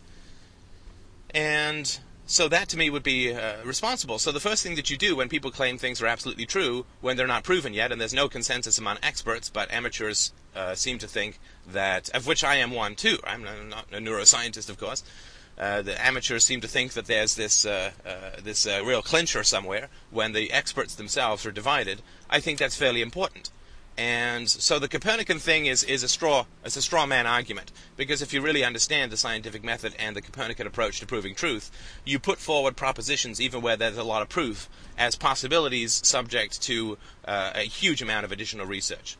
And 1.30 1.97
so 2.25 2.47
that 2.47 2.69
to 2.69 2.77
me 2.77 2.89
would 2.89 3.03
be 3.03 3.33
uh, 3.33 3.63
responsible. 3.63 4.19
So 4.19 4.31
the 4.31 4.39
first 4.39 4.63
thing 4.63 4.75
that 4.75 4.89
you 4.89 4.97
do 4.97 5.15
when 5.15 5.29
people 5.29 5.51
claim 5.51 5.77
things 5.77 6.01
are 6.01 6.07
absolutely 6.07 6.45
true 6.45 6.85
when 7.01 7.17
they're 7.17 7.27
not 7.27 7.43
proven 7.43 7.73
yet, 7.73 7.91
and 7.91 8.01
there's 8.01 8.13
no 8.13 8.27
consensus 8.27 8.77
among 8.77 8.97
experts, 9.03 9.49
but 9.49 9.71
amateurs 9.71 10.33
uh, 10.55 10.75
seem 10.75 10.97
to 10.99 11.07
think 11.07 11.39
that, 11.67 12.09
of 12.09 12.27
which 12.27 12.43
I 12.43 12.55
am 12.55 12.71
one 12.71 12.95
too. 12.95 13.17
I'm 13.25 13.43
not 13.69 13.85
a 13.91 13.97
neuroscientist, 13.97 14.69
of 14.69 14.79
course, 14.79 15.03
uh, 15.57 15.81
the 15.81 16.03
amateurs 16.05 16.43
seem 16.43 16.61
to 16.61 16.67
think 16.67 16.93
that 16.93 17.05
there's 17.05 17.35
this 17.35 17.65
uh, 17.65 17.91
uh, 18.05 18.41
this 18.43 18.67
uh, 18.67 18.81
real 18.83 19.01
clincher 19.01 19.43
somewhere 19.43 19.89
when 20.11 20.33
the 20.33 20.51
experts 20.51 20.95
themselves 20.95 21.45
are 21.45 21.51
divided. 21.51 22.01
I 22.29 22.39
think 22.39 22.59
that's 22.59 22.75
fairly 22.75 23.01
important. 23.01 23.49
And 23.97 24.49
so 24.49 24.77
the 24.77 24.89
Copernican 24.89 25.39
thing 25.39 25.67
is, 25.67 25.81
is 25.84 26.03
a 26.03 26.10
straw 26.10 26.45
it's 26.65 26.75
a 26.75 26.81
straw 26.81 27.05
man 27.05 27.25
argument. 27.25 27.71
Because 27.95 28.21
if 28.21 28.34
you 28.34 28.41
really 28.41 28.63
understand 28.63 29.12
the 29.12 29.17
scientific 29.17 29.63
method 29.63 29.95
and 29.97 30.15
the 30.15 30.21
Copernican 30.21 30.67
approach 30.67 30.99
to 30.99 31.05
proving 31.05 31.34
truth, 31.34 31.71
you 32.03 32.19
put 32.19 32.39
forward 32.39 32.75
propositions 32.75 33.39
even 33.39 33.62
where 33.62 33.77
there's 33.77 33.97
a 33.97 34.03
lot 34.03 34.21
of 34.21 34.29
proof 34.29 34.67
as 34.97 35.15
possibilities 35.15 36.05
subject 36.05 36.62
to 36.63 36.97
uh, 37.25 37.51
a 37.55 37.62
huge 37.62 38.01
amount 38.01 38.25
of 38.25 38.31
additional 38.31 38.65
research, 38.65 39.17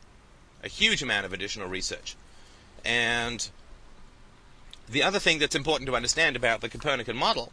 a 0.62 0.68
huge 0.68 1.02
amount 1.02 1.24
of 1.24 1.32
additional 1.32 1.68
research, 1.68 2.16
and 2.84 3.50
the 4.88 5.02
other 5.02 5.18
thing 5.18 5.38
that's 5.38 5.56
important 5.56 5.88
to 5.88 5.96
understand 5.96 6.36
about 6.36 6.60
the 6.60 6.68
Copernican 6.68 7.16
model 7.16 7.52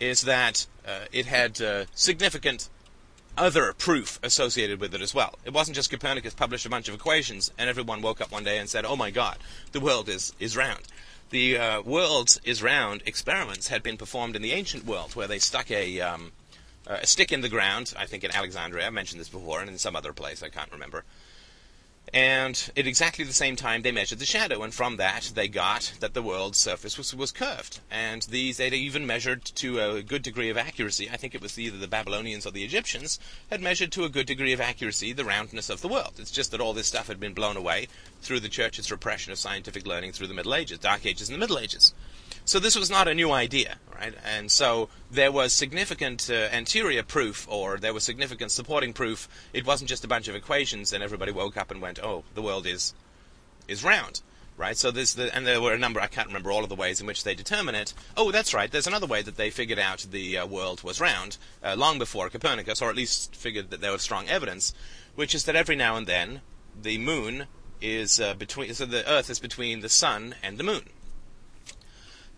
is 0.00 0.22
that 0.22 0.66
uh, 0.86 1.04
it 1.12 1.26
had 1.26 1.60
uh, 1.60 1.84
significant 1.94 2.68
other 3.36 3.72
proof 3.72 4.18
associated 4.22 4.80
with 4.80 4.94
it 4.94 5.00
as 5.00 5.14
well. 5.14 5.38
It 5.44 5.52
wasn't 5.52 5.76
just 5.76 5.90
Copernicus 5.90 6.34
published 6.34 6.66
a 6.66 6.70
bunch 6.70 6.88
of 6.88 6.94
equations 6.94 7.50
and 7.58 7.68
everyone 7.68 8.02
woke 8.02 8.20
up 8.20 8.30
one 8.30 8.44
day 8.44 8.58
and 8.58 8.68
said, 8.68 8.84
"Oh 8.84 8.96
my 8.96 9.10
God, 9.10 9.38
the 9.72 9.80
world 9.80 10.08
is 10.08 10.32
is 10.38 10.56
round." 10.56 10.82
The 11.30 11.56
uh, 11.56 11.82
world 11.82 12.38
is 12.44 12.62
round 12.62 13.02
experiments 13.06 13.68
had 13.68 13.82
been 13.82 13.96
performed 13.96 14.36
in 14.36 14.42
the 14.42 14.52
ancient 14.52 14.84
world, 14.84 15.16
where 15.16 15.26
they 15.26 15.38
stuck 15.38 15.70
a 15.70 16.00
um, 16.00 16.32
a 16.86 17.06
stick 17.06 17.32
in 17.32 17.40
the 17.40 17.48
ground. 17.48 17.94
I 17.96 18.06
think 18.06 18.22
in 18.22 18.34
Alexandria, 18.34 18.86
I 18.86 18.90
mentioned 18.90 19.20
this 19.20 19.28
before, 19.28 19.60
and 19.60 19.70
in 19.70 19.78
some 19.78 19.96
other 19.96 20.12
place 20.12 20.42
I 20.42 20.50
can't 20.50 20.70
remember. 20.70 21.04
And 22.14 22.70
at 22.76 22.86
exactly 22.86 23.24
the 23.24 23.32
same 23.32 23.56
time, 23.56 23.80
they 23.80 23.90
measured 23.90 24.18
the 24.18 24.26
shadow, 24.26 24.62
and 24.62 24.74
from 24.74 24.98
that, 24.98 25.32
they 25.34 25.48
got 25.48 25.94
that 26.00 26.12
the 26.12 26.22
world's 26.22 26.58
surface 26.58 26.98
was, 26.98 27.14
was 27.14 27.32
curved. 27.32 27.80
And 27.90 28.20
these 28.22 28.58
they 28.58 28.68
even 28.68 29.06
measured 29.06 29.46
to 29.46 29.80
a 29.80 30.02
good 30.02 30.22
degree 30.22 30.50
of 30.50 30.58
accuracy. 30.58 31.08
I 31.10 31.16
think 31.16 31.34
it 31.34 31.40
was 31.40 31.58
either 31.58 31.78
the 31.78 31.88
Babylonians 31.88 32.44
or 32.44 32.50
the 32.50 32.64
Egyptians 32.64 33.18
had 33.48 33.62
measured 33.62 33.92
to 33.92 34.04
a 34.04 34.10
good 34.10 34.26
degree 34.26 34.52
of 34.52 34.60
accuracy 34.60 35.14
the 35.14 35.24
roundness 35.24 35.70
of 35.70 35.80
the 35.80 35.88
world. 35.88 36.14
It's 36.18 36.30
just 36.30 36.50
that 36.50 36.60
all 36.60 36.74
this 36.74 36.86
stuff 36.86 37.08
had 37.08 37.18
been 37.18 37.32
blown 37.32 37.56
away 37.56 37.88
through 38.20 38.40
the 38.40 38.50
church's 38.50 38.90
repression 38.90 39.32
of 39.32 39.38
scientific 39.38 39.86
learning 39.86 40.12
through 40.12 40.26
the 40.26 40.34
Middle 40.34 40.54
Ages, 40.54 40.80
Dark 40.80 41.06
Ages, 41.06 41.30
and 41.30 41.34
the 41.34 41.40
Middle 41.40 41.58
Ages. 41.58 41.94
So 42.44 42.58
this 42.58 42.76
was 42.76 42.90
not 42.90 43.06
a 43.06 43.14
new 43.14 43.30
idea, 43.30 43.76
right? 43.94 44.14
And 44.24 44.50
so 44.50 44.88
there 45.10 45.30
was 45.30 45.52
significant 45.52 46.28
uh, 46.28 46.34
anterior 46.52 47.04
proof, 47.04 47.46
or 47.48 47.78
there 47.78 47.94
was 47.94 48.02
significant 48.02 48.50
supporting 48.50 48.92
proof. 48.92 49.28
It 49.52 49.64
wasn't 49.64 49.88
just 49.88 50.04
a 50.04 50.08
bunch 50.08 50.26
of 50.26 50.34
equations, 50.34 50.92
and 50.92 51.04
everybody 51.04 51.30
woke 51.30 51.56
up 51.56 51.70
and 51.70 51.80
went, 51.80 52.00
"Oh, 52.02 52.24
the 52.34 52.42
world 52.42 52.66
is 52.66 52.94
is 53.68 53.84
round." 53.84 54.22
Right, 54.58 54.76
so 54.76 54.90
there's 54.90 55.14
the, 55.14 55.34
and 55.34 55.46
there 55.46 55.62
were 55.62 55.72
a 55.72 55.78
number, 55.78 55.98
I 55.98 56.08
can't 56.08 56.26
remember 56.26 56.52
all 56.52 56.62
of 56.62 56.68
the 56.68 56.76
ways 56.76 57.00
in 57.00 57.06
which 57.06 57.24
they 57.24 57.34
determine 57.34 57.74
it. 57.74 57.94
Oh, 58.18 58.30
that's 58.30 58.52
right, 58.52 58.70
there's 58.70 58.86
another 58.86 59.06
way 59.06 59.22
that 59.22 59.38
they 59.38 59.50
figured 59.50 59.78
out 59.78 60.06
the 60.10 60.36
uh, 60.36 60.46
world 60.46 60.84
was 60.84 61.00
round, 61.00 61.38
uh, 61.64 61.74
long 61.74 61.98
before 61.98 62.28
Copernicus, 62.28 62.82
or 62.82 62.90
at 62.90 62.94
least 62.94 63.34
figured 63.34 63.70
that 63.70 63.80
there 63.80 63.92
was 63.92 64.02
strong 64.02 64.28
evidence, 64.28 64.74
which 65.14 65.34
is 65.34 65.44
that 65.44 65.56
every 65.56 65.74
now 65.74 65.96
and 65.96 66.06
then 66.06 66.42
the 66.80 66.98
moon 66.98 67.46
is 67.80 68.20
uh, 68.20 68.34
between, 68.34 68.74
so 68.74 68.84
the 68.84 69.10
Earth 69.10 69.30
is 69.30 69.38
between 69.40 69.80
the 69.80 69.88
sun 69.88 70.34
and 70.42 70.58
the 70.58 70.64
moon. 70.64 70.90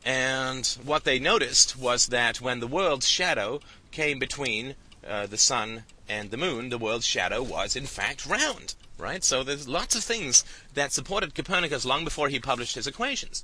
And 0.04 0.66
what 0.84 1.04
they 1.04 1.18
noticed 1.18 1.78
was 1.78 2.08
that 2.08 2.40
when 2.40 2.60
the 2.60 2.66
world's 2.66 3.08
shadow 3.08 3.60
came 3.90 4.18
between 4.18 4.74
uh, 5.06 5.26
the 5.26 5.38
sun 5.38 5.84
and 6.08 6.30
the 6.30 6.36
moon, 6.36 6.68
the 6.68 6.78
world's 6.78 7.06
shadow 7.06 7.42
was 7.42 7.74
in 7.74 7.86
fact 7.86 8.26
round. 8.26 8.74
Right? 8.96 9.24
So 9.24 9.42
there's 9.42 9.66
lots 9.66 9.96
of 9.96 10.04
things 10.04 10.44
that 10.74 10.92
supported 10.92 11.34
Copernicus 11.34 11.84
long 11.84 12.04
before 12.04 12.28
he 12.28 12.38
published 12.38 12.76
his 12.76 12.86
equations. 12.86 13.42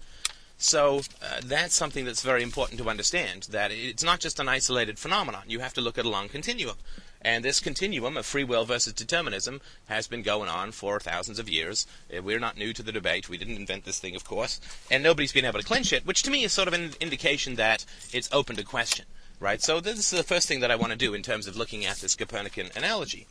So 0.58 1.00
uh, 1.22 1.40
that's 1.42 1.74
something 1.74 2.04
that's 2.04 2.22
very 2.22 2.42
important 2.42 2.78
to 2.80 2.88
understand. 2.90 3.48
That 3.50 3.72
it's 3.72 4.04
not 4.04 4.20
just 4.20 4.38
an 4.38 4.48
isolated 4.48 4.98
phenomenon. 4.98 5.44
You 5.48 5.60
have 5.60 5.74
to 5.74 5.80
look 5.80 5.96
at 5.98 6.04
a 6.04 6.10
long 6.10 6.28
continuum. 6.28 6.76
And 7.22 7.44
this 7.44 7.60
continuum 7.60 8.16
of 8.16 8.24
free 8.24 8.44
will 8.44 8.64
versus 8.64 8.94
determinism 8.94 9.60
has 9.88 10.06
been 10.06 10.22
going 10.22 10.48
on 10.48 10.72
for 10.72 10.98
thousands 10.98 11.38
of 11.38 11.50
years. 11.50 11.86
Uh, 12.14 12.22
we're 12.22 12.38
not 12.38 12.56
new 12.56 12.72
to 12.72 12.82
the 12.82 12.92
debate. 12.92 13.28
We 13.28 13.36
didn't 13.36 13.56
invent 13.56 13.84
this 13.84 13.98
thing, 13.98 14.16
of 14.16 14.24
course. 14.24 14.60
And 14.90 15.02
nobody's 15.02 15.32
been 15.32 15.44
able 15.44 15.60
to 15.60 15.66
clinch 15.66 15.92
it, 15.92 16.06
which 16.06 16.22
to 16.22 16.30
me 16.30 16.44
is 16.44 16.52
sort 16.52 16.68
of 16.68 16.74
an 16.74 16.92
indication 16.98 17.56
that 17.56 17.84
it's 18.12 18.30
open 18.32 18.56
to 18.56 18.64
question. 18.64 19.04
Right? 19.38 19.62
So 19.62 19.80
this 19.80 19.98
is 19.98 20.10
the 20.10 20.22
first 20.22 20.48
thing 20.48 20.60
that 20.60 20.70
I 20.70 20.76
want 20.76 20.92
to 20.92 20.98
do 20.98 21.14
in 21.14 21.22
terms 21.22 21.46
of 21.46 21.56
looking 21.56 21.84
at 21.84 21.96
this 21.98 22.14
Copernican 22.14 22.70
analogy. 22.74 23.26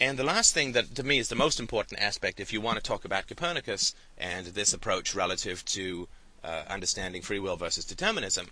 And 0.00 0.18
the 0.18 0.24
last 0.24 0.54
thing 0.54 0.72
that 0.72 0.94
to 0.96 1.02
me 1.02 1.18
is 1.18 1.28
the 1.28 1.34
most 1.34 1.60
important 1.60 2.00
aspect, 2.00 2.40
if 2.40 2.52
you 2.52 2.60
want 2.60 2.76
to 2.76 2.82
talk 2.82 3.04
about 3.04 3.26
Copernicus 3.26 3.94
and 4.18 4.46
this 4.46 4.72
approach 4.72 5.14
relative 5.14 5.64
to 5.66 6.08
uh, 6.42 6.64
understanding 6.68 7.22
free 7.22 7.38
will 7.38 7.56
versus 7.56 7.84
determinism, 7.84 8.48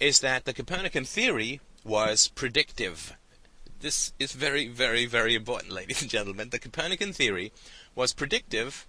is 0.00 0.20
that 0.20 0.44
the 0.44 0.52
Copernican 0.52 1.04
theory 1.04 1.60
was 1.84 2.28
predictive 2.28 3.16
this 3.84 4.14
is 4.18 4.32
very, 4.32 4.66
very, 4.66 5.04
very 5.04 5.34
important, 5.34 5.70
ladies 5.80 6.00
and 6.00 6.10
gentlemen. 6.10 6.48
The 6.48 6.58
Copernican 6.58 7.12
theory 7.12 7.52
was 7.94 8.14
predictive, 8.14 8.86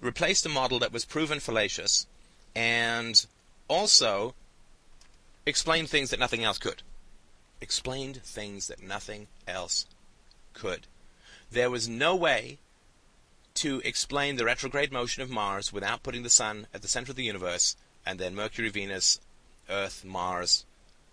replaced 0.00 0.46
a 0.46 0.48
model 0.48 0.78
that 0.78 0.92
was 0.92 1.04
proven 1.04 1.40
fallacious, 1.40 2.06
and 2.54 3.26
also 3.66 4.34
explained 5.44 5.88
things 5.88 6.10
that 6.10 6.20
nothing 6.20 6.44
else 6.44 6.58
could. 6.58 6.82
Explained 7.60 8.22
things 8.22 8.68
that 8.68 8.80
nothing 8.80 9.26
else 9.48 9.86
could. 10.54 10.86
There 11.50 11.70
was 11.70 11.88
no 11.88 12.14
way 12.14 12.58
to 13.54 13.80
explain 13.84 14.36
the 14.36 14.44
retrograde 14.44 14.92
motion 14.92 15.20
of 15.20 15.30
Mars 15.30 15.72
without 15.72 16.04
putting 16.04 16.22
the 16.22 16.30
Sun 16.30 16.68
at 16.72 16.82
the 16.82 16.88
center 16.88 17.10
of 17.10 17.16
the 17.16 17.24
universe, 17.24 17.74
and 18.06 18.20
then 18.20 18.36
Mercury, 18.36 18.68
Venus, 18.68 19.18
Earth, 19.68 20.04
Mars. 20.04 20.64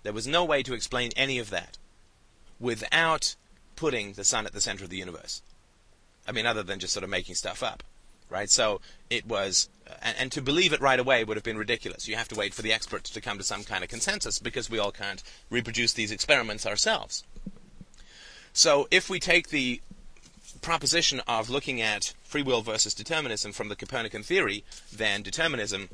There 0.04 0.14
was 0.14 0.28
no 0.28 0.46
way 0.46 0.62
to 0.62 0.76
explain 0.76 1.12
any 1.16 1.40
of 1.40 1.50
that 1.50 1.80
without 2.60 3.36
putting 3.76 4.14
the 4.14 4.24
sun 4.24 4.46
at 4.46 4.54
the 4.54 4.62
center 4.62 4.84
of 4.84 4.90
the 4.90 4.98
universe. 4.98 5.42
I 6.28 6.32
mean, 6.32 6.46
other 6.46 6.64
than 6.64 6.80
just 6.80 6.94
sort 6.94 7.04
of 7.04 7.10
making 7.10 7.36
stuff 7.36 7.62
up, 7.62 7.84
right? 8.30 8.50
So 8.50 8.82
it 9.10 9.26
was, 9.26 9.70
uh, 9.88 9.94
and, 10.02 10.18
and, 10.18 10.32
to 10.32 10.42
believe 10.42 10.74
it 10.74 10.82
right 10.82 11.00
away 11.00 11.24
would 11.24 11.38
have 11.38 11.44
been 11.44 11.58
ridiculous. 11.58 12.08
You 12.08 12.16
have 12.16 12.28
to 12.30 12.36
wait 12.36 12.54
for 12.54 12.62
the 12.62 12.74
experts 12.74 13.10
to 13.12 13.22
come 13.22 13.38
to 13.38 13.44
some 13.44 13.64
kind 13.64 13.84
of 13.84 13.90
consensus 13.90 14.40
because 14.40 14.70
we 14.70 14.80
all 14.80 14.92
can't 14.92 15.22
reproduce 15.50 15.94
these 15.94 16.12
experiments 16.12 16.66
ourselves. 16.66 17.24
So 18.54 18.88
if 18.90 19.10
we 19.10 19.20
take 19.20 19.50
the 19.50 19.82
proposition 20.62 21.22
of 21.28 21.50
looking 21.50 21.82
at 21.82 22.14
free 22.24 22.42
will 22.42 22.62
versus 22.62 22.94
determinism 22.94 23.52
from 23.52 23.70
the 23.70 23.76
Copernican 23.76 24.24
theory, 24.24 24.64
then 24.92 25.22
determinism 25.22 25.90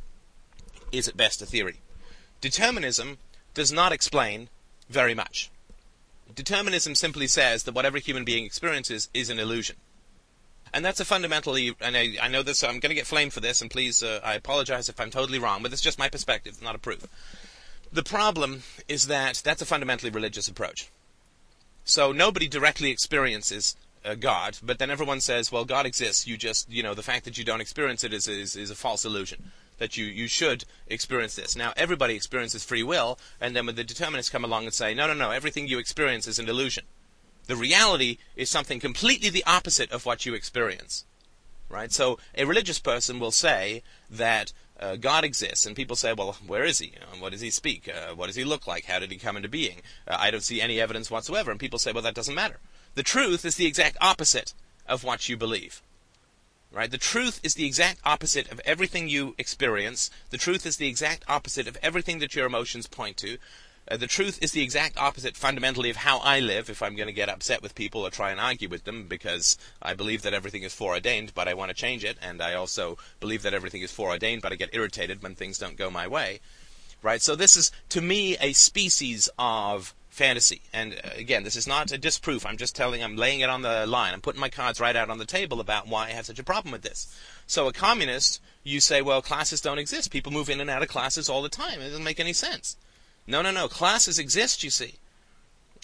is 0.91 1.07
at 1.07 1.17
best 1.17 1.41
a 1.41 1.45
theory. 1.45 1.81
Determinism 2.39 3.17
does 3.53 3.71
not 3.71 3.91
explain 3.91 4.47
very 4.89 5.13
much. 5.13 5.49
Determinism 6.33 6.95
simply 6.95 7.27
says 7.27 7.63
that 7.63 7.75
whatever 7.75 7.97
human 7.97 8.23
being 8.23 8.45
experiences 8.45 9.09
is 9.13 9.29
an 9.29 9.39
illusion. 9.39 9.77
And 10.73 10.85
that's 10.85 10.99
a 10.99 11.05
fundamentally, 11.05 11.75
and 11.81 11.97
I, 11.97 12.15
I 12.21 12.27
know 12.29 12.43
this, 12.43 12.59
so 12.59 12.67
I'm 12.67 12.79
going 12.79 12.91
to 12.91 12.95
get 12.95 13.07
flamed 13.07 13.33
for 13.33 13.41
this, 13.41 13.61
and 13.61 13.69
please, 13.69 14.01
uh, 14.01 14.21
I 14.23 14.35
apologize 14.35 14.87
if 14.87 14.99
I'm 14.99 15.11
totally 15.11 15.39
wrong, 15.39 15.61
but 15.61 15.73
it's 15.73 15.81
just 15.81 15.99
my 15.99 16.07
perspective, 16.07 16.61
not 16.61 16.75
a 16.75 16.79
proof. 16.79 17.07
The 17.91 18.03
problem 18.03 18.63
is 18.87 19.07
that 19.07 19.41
that's 19.43 19.61
a 19.61 19.65
fundamentally 19.65 20.11
religious 20.11 20.47
approach. 20.47 20.89
So 21.83 22.13
nobody 22.13 22.47
directly 22.47 22.89
experiences 22.89 23.75
uh, 24.05 24.15
God, 24.15 24.59
but 24.63 24.79
then 24.79 24.89
everyone 24.89 25.19
says, 25.19 25.51
well, 25.51 25.65
God 25.65 25.85
exists. 25.85 26.25
You 26.25 26.37
just, 26.37 26.71
you 26.71 26.83
know, 26.83 26.93
the 26.93 27.03
fact 27.03 27.25
that 27.25 27.37
you 27.37 27.43
don't 27.43 27.61
experience 27.61 28.03
it 28.03 28.13
is, 28.13 28.27
is, 28.27 28.55
is 28.55 28.71
a 28.71 28.75
false 28.75 29.03
illusion 29.03 29.51
that 29.81 29.97
you, 29.97 30.05
you 30.05 30.27
should 30.27 30.63
experience 30.85 31.35
this. 31.35 31.55
Now, 31.55 31.73
everybody 31.75 32.13
experiences 32.13 32.63
free 32.63 32.83
will, 32.83 33.17
and 33.41 33.55
then 33.55 33.65
when 33.65 33.73
the 33.73 33.83
determinists 33.83 34.29
come 34.29 34.45
along 34.45 34.65
and 34.65 34.73
say, 34.75 34.93
no, 34.93 35.07
no, 35.07 35.15
no, 35.15 35.31
everything 35.31 35.67
you 35.67 35.79
experience 35.79 36.27
is 36.27 36.37
an 36.37 36.47
illusion. 36.47 36.83
The 37.47 37.55
reality 37.55 38.19
is 38.35 38.47
something 38.47 38.79
completely 38.79 39.31
the 39.31 39.43
opposite 39.47 39.91
of 39.91 40.05
what 40.05 40.23
you 40.23 40.35
experience. 40.35 41.03
Right? 41.67 41.91
So, 41.91 42.19
a 42.37 42.45
religious 42.45 42.77
person 42.77 43.19
will 43.19 43.31
say 43.31 43.81
that 44.07 44.53
uh, 44.79 44.97
God 44.97 45.23
exists, 45.23 45.65
and 45.65 45.75
people 45.75 45.95
say, 45.95 46.13
well, 46.13 46.37
where 46.45 46.63
is 46.63 46.77
he? 46.77 46.93
You 46.93 47.19
what 47.19 47.31
does 47.31 47.41
he 47.41 47.49
speak? 47.49 47.89
Uh, 47.89 48.13
what 48.13 48.27
does 48.27 48.35
he 48.35 48.43
look 48.43 48.67
like? 48.67 48.85
How 48.85 48.99
did 48.99 49.09
he 49.09 49.17
come 49.17 49.35
into 49.35 49.49
being? 49.49 49.81
Uh, 50.07 50.17
I 50.19 50.29
don't 50.29 50.43
see 50.43 50.61
any 50.61 50.79
evidence 50.79 51.09
whatsoever. 51.09 51.49
And 51.49 51.59
people 51.59 51.79
say, 51.79 51.91
well, 51.91 52.03
that 52.03 52.13
doesn't 52.13 52.35
matter. 52.35 52.59
The 52.93 53.01
truth 53.01 53.45
is 53.45 53.55
the 53.55 53.65
exact 53.65 53.97
opposite 53.99 54.53
of 54.87 55.03
what 55.03 55.27
you 55.27 55.37
believe. 55.37 55.81
Right? 56.71 56.89
The 56.89 56.97
truth 56.97 57.41
is 57.43 57.55
the 57.55 57.65
exact 57.65 57.99
opposite 58.05 58.49
of 58.49 58.61
everything 58.63 59.09
you 59.09 59.35
experience. 59.37 60.09
The 60.29 60.37
truth 60.37 60.65
is 60.65 60.77
the 60.77 60.87
exact 60.87 61.25
opposite 61.27 61.67
of 61.67 61.77
everything 61.83 62.19
that 62.19 62.33
your 62.33 62.45
emotions 62.45 62.87
point 62.87 63.17
to. 63.17 63.37
Uh, 63.89 63.97
the 63.97 64.07
truth 64.07 64.39
is 64.41 64.53
the 64.53 64.61
exact 64.61 64.97
opposite 64.97 65.35
fundamentally 65.35 65.89
of 65.89 65.97
how 65.97 66.19
I 66.19 66.39
live 66.39 66.69
if 66.69 66.81
I'm 66.81 66.95
going 66.95 67.07
to 67.07 67.13
get 67.13 67.29
upset 67.29 67.61
with 67.61 67.75
people 67.75 68.05
or 68.05 68.09
try 68.09 68.31
and 68.31 68.39
argue 68.39 68.69
with 68.69 68.85
them 68.85 69.07
because 69.07 69.57
I 69.81 69.95
believe 69.95 70.21
that 70.21 70.33
everything 70.33 70.63
is 70.63 70.73
foreordained 70.73 71.33
but 71.33 71.47
I 71.47 71.55
want 71.55 71.69
to 71.69 71.75
change 71.75 72.05
it 72.05 72.17
and 72.21 72.41
I 72.41 72.53
also 72.53 72.97
believe 73.19 73.41
that 73.41 73.53
everything 73.53 73.81
is 73.81 73.91
foreordained 73.91 74.41
but 74.41 74.53
I 74.53 74.55
get 74.55 74.73
irritated 74.73 75.21
when 75.21 75.35
things 75.35 75.57
don't 75.57 75.77
go 75.77 75.89
my 75.89 76.07
way. 76.07 76.39
Right? 77.01 77.21
So 77.21 77.35
this 77.35 77.57
is 77.57 77.71
to 77.89 78.01
me 78.01 78.37
a 78.39 78.53
species 78.53 79.29
of 79.37 79.93
fantasy. 80.11 80.61
And 80.71 80.93
uh, 80.93 81.09
again, 81.15 81.43
this 81.43 81.55
is 81.55 81.65
not 81.65 81.91
a 81.91 81.97
disproof. 81.97 82.45
I'm 82.45 82.57
just 82.57 82.75
telling, 82.75 83.03
I'm 83.03 83.15
laying 83.15 83.39
it 83.39 83.49
on 83.49 83.63
the 83.63 83.87
line. 83.87 84.13
I'm 84.13 84.21
putting 84.21 84.41
my 84.41 84.49
cards 84.49 84.79
right 84.79 84.95
out 84.95 85.09
on 85.09 85.17
the 85.17 85.25
table 85.25 85.59
about 85.59 85.87
why 85.87 86.07
I 86.07 86.11
have 86.11 86.27
such 86.27 86.37
a 86.37 86.43
problem 86.43 86.71
with 86.71 86.83
this. 86.83 87.07
So 87.47 87.67
a 87.67 87.73
communist 87.73 88.39
you 88.63 88.79
say, 88.79 89.01
well, 89.01 89.21
classes 89.21 89.61
don't 89.61 89.79
exist. 89.79 90.11
People 90.11 90.31
move 90.31 90.49
in 90.49 90.61
and 90.61 90.69
out 90.69 90.83
of 90.83 90.89
classes 90.89 91.29
all 91.29 91.41
the 91.41 91.49
time. 91.49 91.81
It 91.81 91.89
doesn't 91.89 92.03
make 92.03 92.19
any 92.19 92.33
sense. 92.33 92.77
No, 93.25 93.41
no, 93.41 93.51
no. 93.51 93.67
Classes 93.67 94.19
exist, 94.19 94.63
you 94.63 94.69
see. 94.69 94.95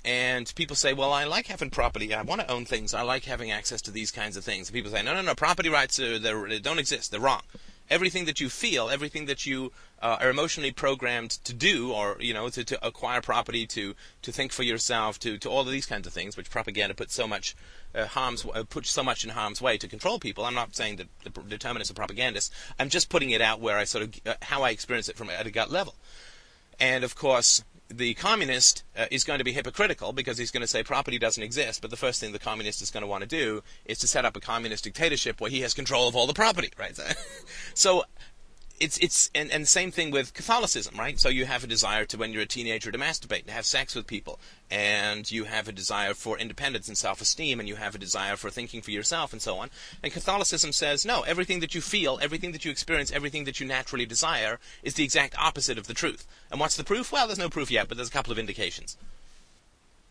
And 0.06 0.54
people 0.56 0.76
say, 0.76 0.94
well, 0.94 1.12
I 1.12 1.24
like 1.24 1.48
having 1.48 1.70
property. 1.70 2.14
I 2.14 2.22
want 2.22 2.42
to 2.42 2.52
own 2.52 2.66
things. 2.66 2.94
I 2.94 3.02
like 3.02 3.26
having 3.26 3.52
access 3.52 3.82
to 3.84 3.92
these 3.92 4.12
kinds 4.12 4.38
of 4.38 4.44
things. 4.44 4.70
And 4.70 4.74
people 4.74 4.92
say, 4.92 5.02
no, 5.02 5.14
no, 5.14 5.22
no. 5.22 5.36
Property 5.36 5.70
rights 5.70 6.00
are, 6.00 6.20
they 6.20 6.60
don't 6.60 6.80
exist. 6.80 7.12
They're 7.12 7.20
wrong. 7.20 7.42
Everything 7.90 8.26
that 8.26 8.40
you 8.40 8.50
feel, 8.50 8.90
everything 8.90 9.26
that 9.28 9.46
you 9.46 9.72
uh, 10.02 10.18
are 10.20 10.30
emotionally 10.30 10.72
programmed 10.72 11.32
to 11.46 11.54
do, 11.54 11.92
or 11.92 12.18
you 12.20 12.34
know, 12.34 12.50
to, 12.50 12.64
to 12.64 12.86
acquire 12.86 13.22
property, 13.22 13.66
to 13.68 13.96
to 14.22 14.32
think 14.32 14.52
for 14.52 14.64
yourself, 14.64 15.20
to 15.20 15.38
to 15.38 15.50
all 15.50 15.62
of 15.62 15.72
these 15.72 15.86
kinds 15.86 16.06
of 16.06 16.14
things, 16.14 16.36
which 16.36 16.50
propaganda 16.50 16.94
puts 16.94 17.14
so 17.14 17.28
much 17.28 17.56
uh, 17.96 18.06
harm's 18.06 18.46
uh, 18.54 18.64
puts 18.70 18.90
so 18.92 19.04
much 19.04 19.24
in 19.24 19.30
harm's 19.32 19.62
way 19.62 19.78
to 19.78 19.88
control 19.88 20.20
people. 20.20 20.46
I'm 20.46 20.54
not 20.54 20.76
saying 20.76 20.98
that 20.98 21.08
the 21.24 21.30
determinists 21.30 21.92
are 21.92 21.96
propagandists. 21.96 22.52
I'm 22.80 22.90
just 22.90 23.10
putting 23.10 23.32
it 23.32 23.42
out 23.42 23.62
where 23.62 23.78
I 23.78 23.86
sort 23.86 24.04
of 24.04 24.22
uh, 24.26 24.34
how 24.42 24.64
I 24.64 24.72
experience 24.72 25.10
it 25.10 25.16
from 25.16 25.30
at 25.30 25.48
a 25.48 25.52
gut 25.52 25.72
level. 25.72 25.96
And 26.80 27.04
of 27.04 27.16
course, 27.16 27.64
the 27.90 28.14
communist 28.16 28.84
uh, 28.98 29.06
is 29.12 29.24
going 29.24 29.40
to 29.40 29.44
be 29.44 29.54
hypocritical 29.54 30.14
because 30.14 30.38
he's 30.38 30.52
going 30.52 30.62
to 30.62 30.68
say 30.68 30.84
property 30.84 31.18
doesn't 31.18 31.44
exist, 31.44 31.82
but 31.82 31.90
the 31.90 31.98
first 31.98 32.20
thing 32.20 32.32
the 32.32 32.40
communist 32.40 32.82
is 32.82 32.92
going 32.92 33.02
to 33.02 33.08
want 33.08 33.22
to 33.22 33.28
do 33.28 33.64
is 33.86 33.98
to 34.00 34.08
set 34.08 34.26
up 34.26 34.36
a 34.36 34.40
communist 34.40 34.84
dictatorship 34.84 35.40
where 35.40 35.50
he 35.50 35.62
has 35.62 35.74
control 35.74 36.08
of 36.08 36.16
all 36.16 36.28
the 36.28 36.34
property, 36.34 36.72
right? 36.78 36.98
so 37.74 38.04
it's 38.80 38.98
it's 39.00 39.32
and, 39.34 39.52
and 39.52 39.68
same 39.68 39.92
thing 39.92 40.12
with 40.12 40.34
Catholicism, 40.34 40.96
right? 40.98 41.20
So 41.20 41.30
you 41.30 41.46
have 41.46 41.64
a 41.64 41.68
desire 41.68 42.06
to 42.06 42.18
when 42.18 42.32
you're 42.32 42.44
a 42.44 42.48
teenager 42.48 42.92
to 42.92 42.98
masturbate, 42.98 43.46
to 43.46 43.52
have 43.52 43.66
sex 43.66 43.96
with 43.96 44.08
people, 44.08 44.40
and 44.70 45.30
you 45.30 45.46
have 45.46 45.68
a 45.68 45.72
desire 45.72 46.14
for 46.14 46.38
independence 46.38 46.88
and 46.88 46.98
self-esteem, 46.98 47.60
and 47.60 47.68
you 47.68 47.76
have 47.76 47.96
a 47.96 48.00
desire 48.00 48.36
for 48.36 48.50
thinking 48.50 48.82
for 48.82 48.92
yourself, 48.92 49.34
and 49.34 49.42
so 49.42 49.58
on. 49.58 49.70
And 50.04 50.14
Catholicism 50.14 50.72
says 50.72 51.06
no, 51.06 51.22
everything 51.22 51.60
that 51.62 51.74
you 51.74 51.82
feel, 51.82 52.20
everything 52.22 52.52
that 52.52 52.66
you 52.66 52.72
experience, 52.72 53.12
everything 53.12 53.46
that 53.46 53.60
you 53.60 53.66
naturally 53.66 54.06
desire 54.06 54.60
is 54.84 54.94
the 54.94 55.04
exact 55.04 55.38
opposite 55.38 55.78
of 55.78 55.88
the 55.88 55.94
truth. 55.94 56.28
And 56.52 56.60
what's 56.60 56.78
the 56.78 56.84
proof? 56.84 57.12
Well, 57.12 57.28
there's 57.28 57.40
no 57.40 57.50
proof 57.50 57.72
yet, 57.72 57.88
but 57.88 57.98
there's 57.98 58.10
a 58.10 58.12
couple 58.12 58.32
of 58.32 58.40
indications 58.40 58.98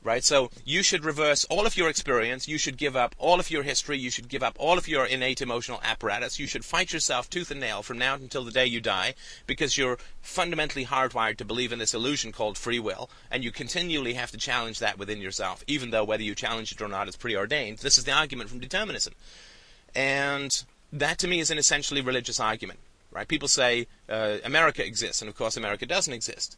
right? 0.06 0.22
So 0.22 0.50
you 0.64 0.84
should 0.84 1.04
reverse 1.04 1.44
all 1.46 1.66
of 1.66 1.76
your 1.76 1.88
experience. 1.88 2.46
You 2.46 2.58
should 2.58 2.76
give 2.76 2.94
up 2.94 3.16
all 3.18 3.40
of 3.40 3.50
your 3.50 3.64
history. 3.64 3.98
You 3.98 4.08
should 4.08 4.28
give 4.28 4.42
up 4.42 4.54
all 4.56 4.78
of 4.78 4.86
your 4.86 5.04
innate 5.04 5.42
emotional 5.42 5.80
apparatus. 5.82 6.38
You 6.38 6.46
should 6.46 6.64
fight 6.64 6.92
yourself 6.92 7.28
tooth 7.28 7.50
and 7.50 7.58
nail 7.58 7.82
from 7.82 7.98
now 7.98 8.14
until 8.14 8.44
the 8.44 8.52
day 8.52 8.66
you 8.66 8.80
die 8.80 9.14
because 9.46 9.76
you're 9.76 9.98
fundamentally 10.22 10.86
hardwired 10.86 11.38
to 11.38 11.44
believe 11.44 11.72
in 11.72 11.80
this 11.80 11.92
illusion 11.92 12.30
called 12.30 12.56
free 12.56 12.78
will, 12.78 13.10
and 13.32 13.42
you 13.42 13.50
continually 13.50 14.14
have 14.14 14.30
to 14.30 14.38
challenge 14.38 14.78
that 14.78 14.96
within 14.96 15.20
yourself, 15.20 15.64
even 15.66 15.90
though 15.90 16.04
whether 16.04 16.22
you 16.22 16.36
challenge 16.36 16.70
it 16.70 16.80
or 16.80 16.88
not 16.88 17.08
is 17.08 17.16
preordained. 17.16 17.78
This 17.78 17.98
is 17.98 18.04
the 18.04 18.12
argument 18.12 18.48
from 18.48 18.60
determinism. 18.60 19.14
And 19.92 20.64
that 20.92 21.18
to 21.18 21.26
me 21.26 21.40
is 21.40 21.50
an 21.50 21.58
essentially 21.58 22.00
religious 22.00 22.38
argument, 22.38 22.78
right? 23.10 23.26
People 23.26 23.48
say 23.48 23.88
uh, 24.08 24.36
America 24.44 24.86
exists, 24.86 25.20
and 25.20 25.28
of 25.28 25.36
course 25.36 25.56
America 25.56 25.84
doesn't 25.84 26.12
exist 26.12 26.56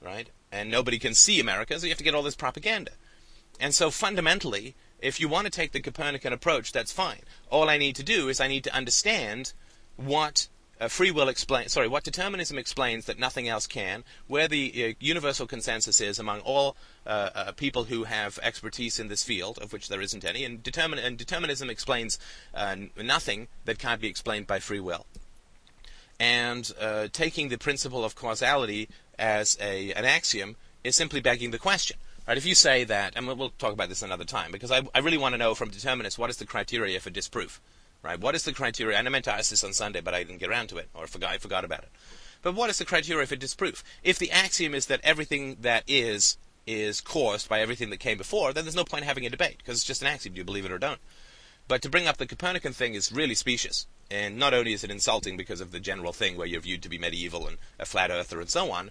right? 0.00 0.28
And 0.52 0.70
nobody 0.70 0.98
can 0.98 1.14
see 1.14 1.40
America, 1.40 1.78
so 1.78 1.86
you 1.86 1.90
have 1.90 1.98
to 1.98 2.04
get 2.04 2.14
all 2.14 2.22
this 2.22 2.36
propaganda. 2.36 2.92
And 3.60 3.74
so 3.74 3.90
fundamentally, 3.90 4.74
if 5.00 5.20
you 5.20 5.28
want 5.28 5.44
to 5.46 5.50
take 5.50 5.72
the 5.72 5.80
Copernican 5.80 6.32
approach, 6.32 6.72
that's 6.72 6.92
fine. 6.92 7.20
All 7.50 7.68
I 7.68 7.78
need 7.78 7.96
to 7.96 8.02
do 8.02 8.28
is 8.28 8.40
I 8.40 8.48
need 8.48 8.64
to 8.64 8.74
understand 8.74 9.52
what 9.96 10.48
uh, 10.80 10.88
free 10.88 11.10
will 11.10 11.28
explains, 11.28 11.72
sorry, 11.72 11.88
what 11.88 12.04
determinism 12.04 12.56
explains 12.56 13.04
that 13.04 13.18
nothing 13.18 13.48
else 13.48 13.66
can, 13.66 14.02
where 14.28 14.48
the 14.48 14.86
uh, 14.86 14.94
universal 14.98 15.46
consensus 15.46 16.00
is 16.00 16.18
among 16.18 16.40
all 16.40 16.74
uh, 17.06 17.30
uh 17.34 17.52
people 17.52 17.84
who 17.84 18.04
have 18.04 18.38
expertise 18.42 18.98
in 18.98 19.08
this 19.08 19.22
field, 19.22 19.58
of 19.58 19.72
which 19.72 19.88
there 19.88 20.00
isn't 20.00 20.24
any, 20.24 20.42
and, 20.42 20.62
determin- 20.62 21.04
and 21.04 21.18
determinism 21.18 21.68
explains 21.68 22.18
uh, 22.54 22.76
nothing 22.96 23.48
that 23.66 23.78
can't 23.78 24.00
be 24.00 24.08
explained 24.08 24.46
by 24.46 24.58
free 24.58 24.80
will. 24.80 25.04
And 26.18 26.70
uh, 26.80 27.08
taking 27.12 27.48
the 27.48 27.58
principle 27.58 28.04
of 28.04 28.14
causality 28.14 28.88
as 29.20 29.56
a, 29.60 29.92
an 29.92 30.04
axiom 30.04 30.56
is 30.82 30.96
simply 30.96 31.20
begging 31.20 31.50
the 31.50 31.58
question. 31.58 31.98
Right? 32.26 32.36
If 32.36 32.46
you 32.46 32.54
say 32.54 32.84
that, 32.84 33.12
and 33.16 33.26
we'll, 33.26 33.50
talk 33.58 33.72
about 33.72 33.88
this 33.88 34.02
another 34.02 34.24
time, 34.24 34.50
because 34.50 34.70
I, 34.70 34.82
I 34.94 34.98
really 35.00 35.18
want 35.18 35.34
to 35.34 35.38
know 35.38 35.54
from 35.54 35.70
determinists 35.70 36.18
what 36.18 36.30
is 36.30 36.38
the 36.38 36.46
criteria 36.46 36.98
for 37.00 37.10
disproof. 37.10 37.60
Right? 38.02 38.18
What 38.18 38.34
is 38.34 38.44
the 38.44 38.52
criteria? 38.52 38.96
And 38.96 39.06
I 39.06 39.10
meant 39.10 39.26
to 39.26 39.34
ask 39.34 39.50
this 39.50 39.62
on 39.62 39.72
Sunday, 39.72 40.00
but 40.00 40.14
I 40.14 40.24
didn't 40.24 40.38
get 40.38 40.48
around 40.48 40.68
to 40.68 40.78
it, 40.78 40.88
or 40.94 41.06
forgot, 41.06 41.32
I 41.32 41.38
forgot 41.38 41.64
about 41.64 41.80
it. 41.80 41.90
But 42.42 42.54
what 42.54 42.70
is 42.70 42.78
the 42.78 42.84
criteria 42.86 43.26
for 43.26 43.36
disproof? 43.36 43.84
If 44.02 44.18
the 44.18 44.30
axiom 44.30 44.74
is 44.74 44.86
that 44.86 45.00
everything 45.04 45.58
that 45.60 45.84
is 45.86 46.38
is 46.66 47.00
caused 47.00 47.48
by 47.48 47.60
everything 47.60 47.90
that 47.90 47.98
came 47.98 48.16
before, 48.16 48.52
then 48.52 48.64
there's 48.64 48.76
no 48.76 48.84
point 48.84 49.04
having 49.04 49.26
a 49.26 49.30
debate 49.30 49.58
because 49.58 49.78
it's 49.78 49.84
just 49.84 50.02
an 50.02 50.08
axiom. 50.08 50.34
Do 50.34 50.38
you 50.38 50.44
believe 50.44 50.64
it 50.64 50.72
or 50.72 50.78
don't? 50.78 51.00
But 51.68 51.82
to 51.82 51.88
bring 51.88 52.06
up 52.06 52.16
the 52.16 52.26
Copernican 52.26 52.72
thing 52.72 52.94
is 52.94 53.12
really 53.12 53.34
specious. 53.34 53.86
And 54.10 54.38
not 54.38 54.54
only 54.54 54.72
is 54.72 54.82
it 54.82 54.90
insulting 54.90 55.36
because 55.36 55.60
of 55.60 55.70
the 55.70 55.80
general 55.80 56.12
thing 56.12 56.36
where 56.36 56.46
you're 56.46 56.60
viewed 56.60 56.82
to 56.82 56.88
be 56.88 56.98
medieval 56.98 57.46
and 57.46 57.58
a 57.78 57.86
flat 57.86 58.10
earther 58.10 58.40
and 58.40 58.50
so 58.50 58.72
on, 58.72 58.90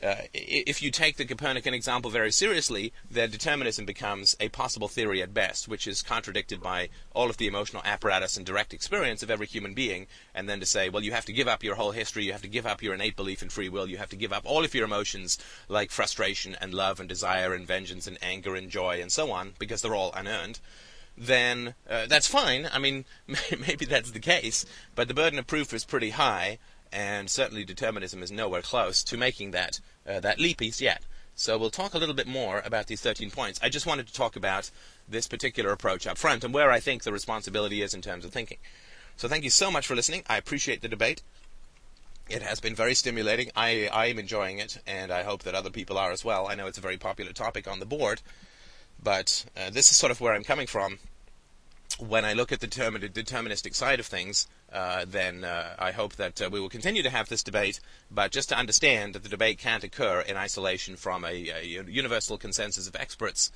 uh, 0.00 0.14
if 0.32 0.80
you 0.80 0.92
take 0.92 1.16
the 1.16 1.24
Copernican 1.24 1.74
example 1.74 2.10
very 2.10 2.30
seriously, 2.30 2.92
then 3.10 3.30
determinism 3.30 3.84
becomes 3.84 4.36
a 4.38 4.48
possible 4.50 4.86
theory 4.86 5.20
at 5.20 5.34
best, 5.34 5.66
which 5.66 5.88
is 5.88 6.02
contradicted 6.02 6.62
by 6.62 6.88
all 7.14 7.28
of 7.28 7.36
the 7.36 7.48
emotional 7.48 7.82
apparatus 7.84 8.36
and 8.36 8.46
direct 8.46 8.72
experience 8.72 9.24
of 9.24 9.30
every 9.30 9.46
human 9.46 9.74
being. 9.74 10.06
And 10.34 10.48
then 10.48 10.60
to 10.60 10.66
say, 10.66 10.88
well, 10.88 11.02
you 11.02 11.10
have 11.12 11.24
to 11.24 11.32
give 11.32 11.48
up 11.48 11.64
your 11.64 11.74
whole 11.74 11.90
history, 11.90 12.24
you 12.24 12.32
have 12.32 12.42
to 12.42 12.48
give 12.48 12.66
up 12.66 12.80
your 12.80 12.94
innate 12.94 13.16
belief 13.16 13.42
in 13.42 13.48
free 13.48 13.68
will, 13.68 13.88
you 13.88 13.96
have 13.96 14.10
to 14.10 14.16
give 14.16 14.32
up 14.32 14.44
all 14.44 14.64
of 14.64 14.74
your 14.74 14.84
emotions 14.84 15.36
like 15.68 15.90
frustration 15.90 16.56
and 16.60 16.72
love 16.72 17.00
and 17.00 17.08
desire 17.08 17.52
and 17.52 17.66
vengeance 17.66 18.06
and 18.06 18.18
anger 18.22 18.54
and 18.54 18.70
joy 18.70 19.00
and 19.00 19.10
so 19.10 19.32
on, 19.32 19.54
because 19.58 19.82
they're 19.82 19.96
all 19.96 20.12
unearned 20.14 20.60
then 21.18 21.74
uh, 21.88 22.06
that's 22.06 22.28
fine. 22.28 22.68
I 22.72 22.78
mean, 22.78 23.04
maybe 23.26 23.84
that's 23.84 24.12
the 24.12 24.20
case, 24.20 24.64
but 24.94 25.08
the 25.08 25.14
burden 25.14 25.38
of 25.38 25.46
proof 25.46 25.72
is 25.72 25.84
pretty 25.84 26.10
high, 26.10 26.58
and 26.92 27.28
certainly 27.28 27.64
determinism 27.64 28.22
is 28.22 28.30
nowhere 28.30 28.62
close 28.62 29.02
to 29.04 29.16
making 29.16 29.50
that 29.50 29.80
uh, 30.08 30.20
that 30.20 30.38
leap 30.38 30.60
yet. 30.60 31.02
So 31.34 31.56
we'll 31.56 31.70
talk 31.70 31.94
a 31.94 31.98
little 31.98 32.16
bit 32.16 32.26
more 32.26 32.62
about 32.64 32.88
these 32.88 33.00
13 33.00 33.30
points. 33.30 33.60
I 33.62 33.68
just 33.68 33.86
wanted 33.86 34.08
to 34.08 34.12
talk 34.12 34.34
about 34.34 34.72
this 35.08 35.28
particular 35.28 35.70
approach 35.70 36.04
up 36.04 36.18
front 36.18 36.42
and 36.42 36.52
where 36.52 36.72
I 36.72 36.80
think 36.80 37.04
the 37.04 37.12
responsibility 37.12 37.80
is 37.80 37.94
in 37.94 38.02
terms 38.02 38.24
of 38.24 38.32
thinking. 38.32 38.58
So 39.16 39.28
thank 39.28 39.44
you 39.44 39.50
so 39.50 39.70
much 39.70 39.86
for 39.86 39.94
listening. 39.94 40.24
I 40.28 40.36
appreciate 40.36 40.82
the 40.82 40.88
debate. 40.88 41.22
It 42.28 42.42
has 42.42 42.58
been 42.58 42.74
very 42.74 42.94
stimulating. 42.94 43.50
I, 43.54 43.88
I 43.92 44.06
am 44.06 44.18
enjoying 44.18 44.58
it, 44.58 44.78
and 44.84 45.12
I 45.12 45.22
hope 45.22 45.44
that 45.44 45.54
other 45.54 45.70
people 45.70 45.96
are 45.96 46.10
as 46.10 46.24
well. 46.24 46.48
I 46.48 46.56
know 46.56 46.66
it's 46.66 46.76
a 46.76 46.82
very 46.82 46.98
popular 46.98 47.32
topic 47.32 47.68
on 47.68 47.78
the 47.78 47.86
board, 47.86 48.20
but 49.02 49.44
uh, 49.56 49.70
this 49.70 49.90
is 49.90 49.96
sort 49.96 50.10
of 50.10 50.20
where 50.20 50.34
I'm 50.34 50.44
coming 50.44 50.66
from 50.66 50.98
when 51.98 52.24
I 52.24 52.32
look 52.32 52.52
at 52.52 52.60
the 52.60 52.68
deterministic 52.68 53.74
side 53.74 53.98
of 53.98 54.06
things, 54.06 54.46
uh, 54.72 55.04
then 55.06 55.44
uh, 55.44 55.74
I 55.78 55.90
hope 55.90 56.14
that 56.16 56.40
uh, 56.40 56.48
we 56.50 56.60
will 56.60 56.68
continue 56.68 57.02
to 57.02 57.10
have 57.10 57.28
this 57.28 57.42
debate, 57.42 57.80
but 58.10 58.30
just 58.30 58.50
to 58.50 58.56
understand 58.56 59.14
that 59.14 59.22
the 59.22 59.28
debate 59.28 59.58
can't 59.58 59.82
occur 59.82 60.20
in 60.20 60.36
isolation 60.36 60.96
from 60.96 61.24
a, 61.24 61.50
a 61.50 61.62
universal 61.64 62.38
consensus 62.38 62.86
of 62.86 62.94
experts. 62.94 63.50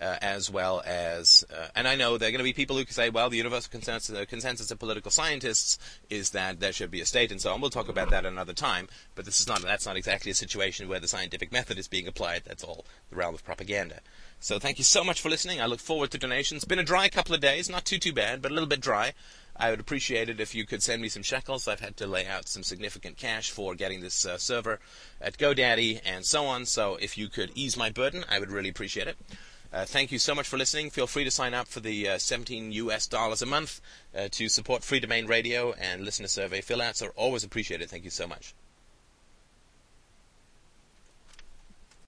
Uh, 0.00 0.16
as 0.22 0.48
well 0.48 0.80
as, 0.86 1.44
uh, 1.52 1.66
and 1.74 1.88
I 1.88 1.96
know 1.96 2.18
there 2.18 2.28
are 2.28 2.30
going 2.30 2.38
to 2.38 2.44
be 2.44 2.52
people 2.52 2.76
who 2.76 2.84
say, 2.84 3.10
well, 3.10 3.28
the 3.28 3.36
universal 3.36 3.68
consensus, 3.72 4.14
uh, 4.14 4.24
consensus 4.28 4.70
of 4.70 4.78
political 4.78 5.10
scientists 5.10 5.76
is 6.08 6.30
that 6.30 6.60
there 6.60 6.72
should 6.72 6.92
be 6.92 7.00
a 7.00 7.04
state 7.04 7.32
and 7.32 7.40
so 7.40 7.52
on. 7.52 7.60
We'll 7.60 7.70
talk 7.70 7.88
about 7.88 8.10
that 8.10 8.24
another 8.24 8.52
time, 8.52 8.86
but 9.16 9.24
this 9.24 9.40
is 9.40 9.48
not, 9.48 9.60
that's 9.60 9.86
not 9.86 9.96
exactly 9.96 10.30
a 10.30 10.36
situation 10.36 10.88
where 10.88 11.00
the 11.00 11.08
scientific 11.08 11.50
method 11.50 11.78
is 11.78 11.88
being 11.88 12.06
applied. 12.06 12.42
That's 12.44 12.62
all 12.62 12.84
the 13.10 13.16
realm 13.16 13.34
of 13.34 13.44
propaganda. 13.44 13.98
So 14.38 14.60
thank 14.60 14.78
you 14.78 14.84
so 14.84 15.02
much 15.02 15.20
for 15.20 15.30
listening. 15.30 15.60
I 15.60 15.66
look 15.66 15.80
forward 15.80 16.12
to 16.12 16.18
donations. 16.18 16.64
Been 16.64 16.78
a 16.78 16.84
dry 16.84 17.08
couple 17.08 17.34
of 17.34 17.40
days, 17.40 17.68
not 17.68 17.84
too 17.84 17.98
too 17.98 18.12
bad, 18.12 18.40
but 18.40 18.52
a 18.52 18.54
little 18.54 18.68
bit 18.68 18.80
dry. 18.80 19.14
I 19.56 19.70
would 19.70 19.80
appreciate 19.80 20.28
it 20.28 20.38
if 20.38 20.54
you 20.54 20.64
could 20.64 20.84
send 20.84 21.02
me 21.02 21.08
some 21.08 21.24
shekels. 21.24 21.66
I've 21.66 21.80
had 21.80 21.96
to 21.96 22.06
lay 22.06 22.24
out 22.24 22.46
some 22.46 22.62
significant 22.62 23.16
cash 23.16 23.50
for 23.50 23.74
getting 23.74 24.00
this 24.00 24.24
uh, 24.24 24.38
server 24.38 24.78
at 25.20 25.38
GoDaddy 25.38 26.00
and 26.06 26.24
so 26.24 26.44
on. 26.46 26.66
So 26.66 26.94
if 27.00 27.18
you 27.18 27.28
could 27.28 27.50
ease 27.56 27.76
my 27.76 27.90
burden, 27.90 28.24
I 28.28 28.38
would 28.38 28.52
really 28.52 28.68
appreciate 28.68 29.08
it. 29.08 29.16
Uh, 29.70 29.84
thank 29.84 30.10
you 30.10 30.18
so 30.18 30.34
much 30.34 30.48
for 30.48 30.56
listening. 30.56 30.88
Feel 30.88 31.06
free 31.06 31.24
to 31.24 31.30
sign 31.30 31.52
up 31.52 31.68
for 31.68 31.80
the 31.80 32.08
uh, 32.08 32.18
17 32.18 32.72
US 32.72 33.06
dollars 33.06 33.42
a 33.42 33.46
month 33.46 33.80
uh, 34.16 34.28
to 34.30 34.48
support 34.48 34.82
Freedomain 34.82 35.28
Radio 35.28 35.72
and 35.72 36.04
listener 36.04 36.28
survey 36.28 36.60
fill 36.62 36.80
outs 36.80 37.02
are 37.02 37.12
always 37.16 37.44
appreciated. 37.44 37.90
Thank 37.90 38.04
you 38.04 38.10
so 38.10 38.26
much. 38.26 38.54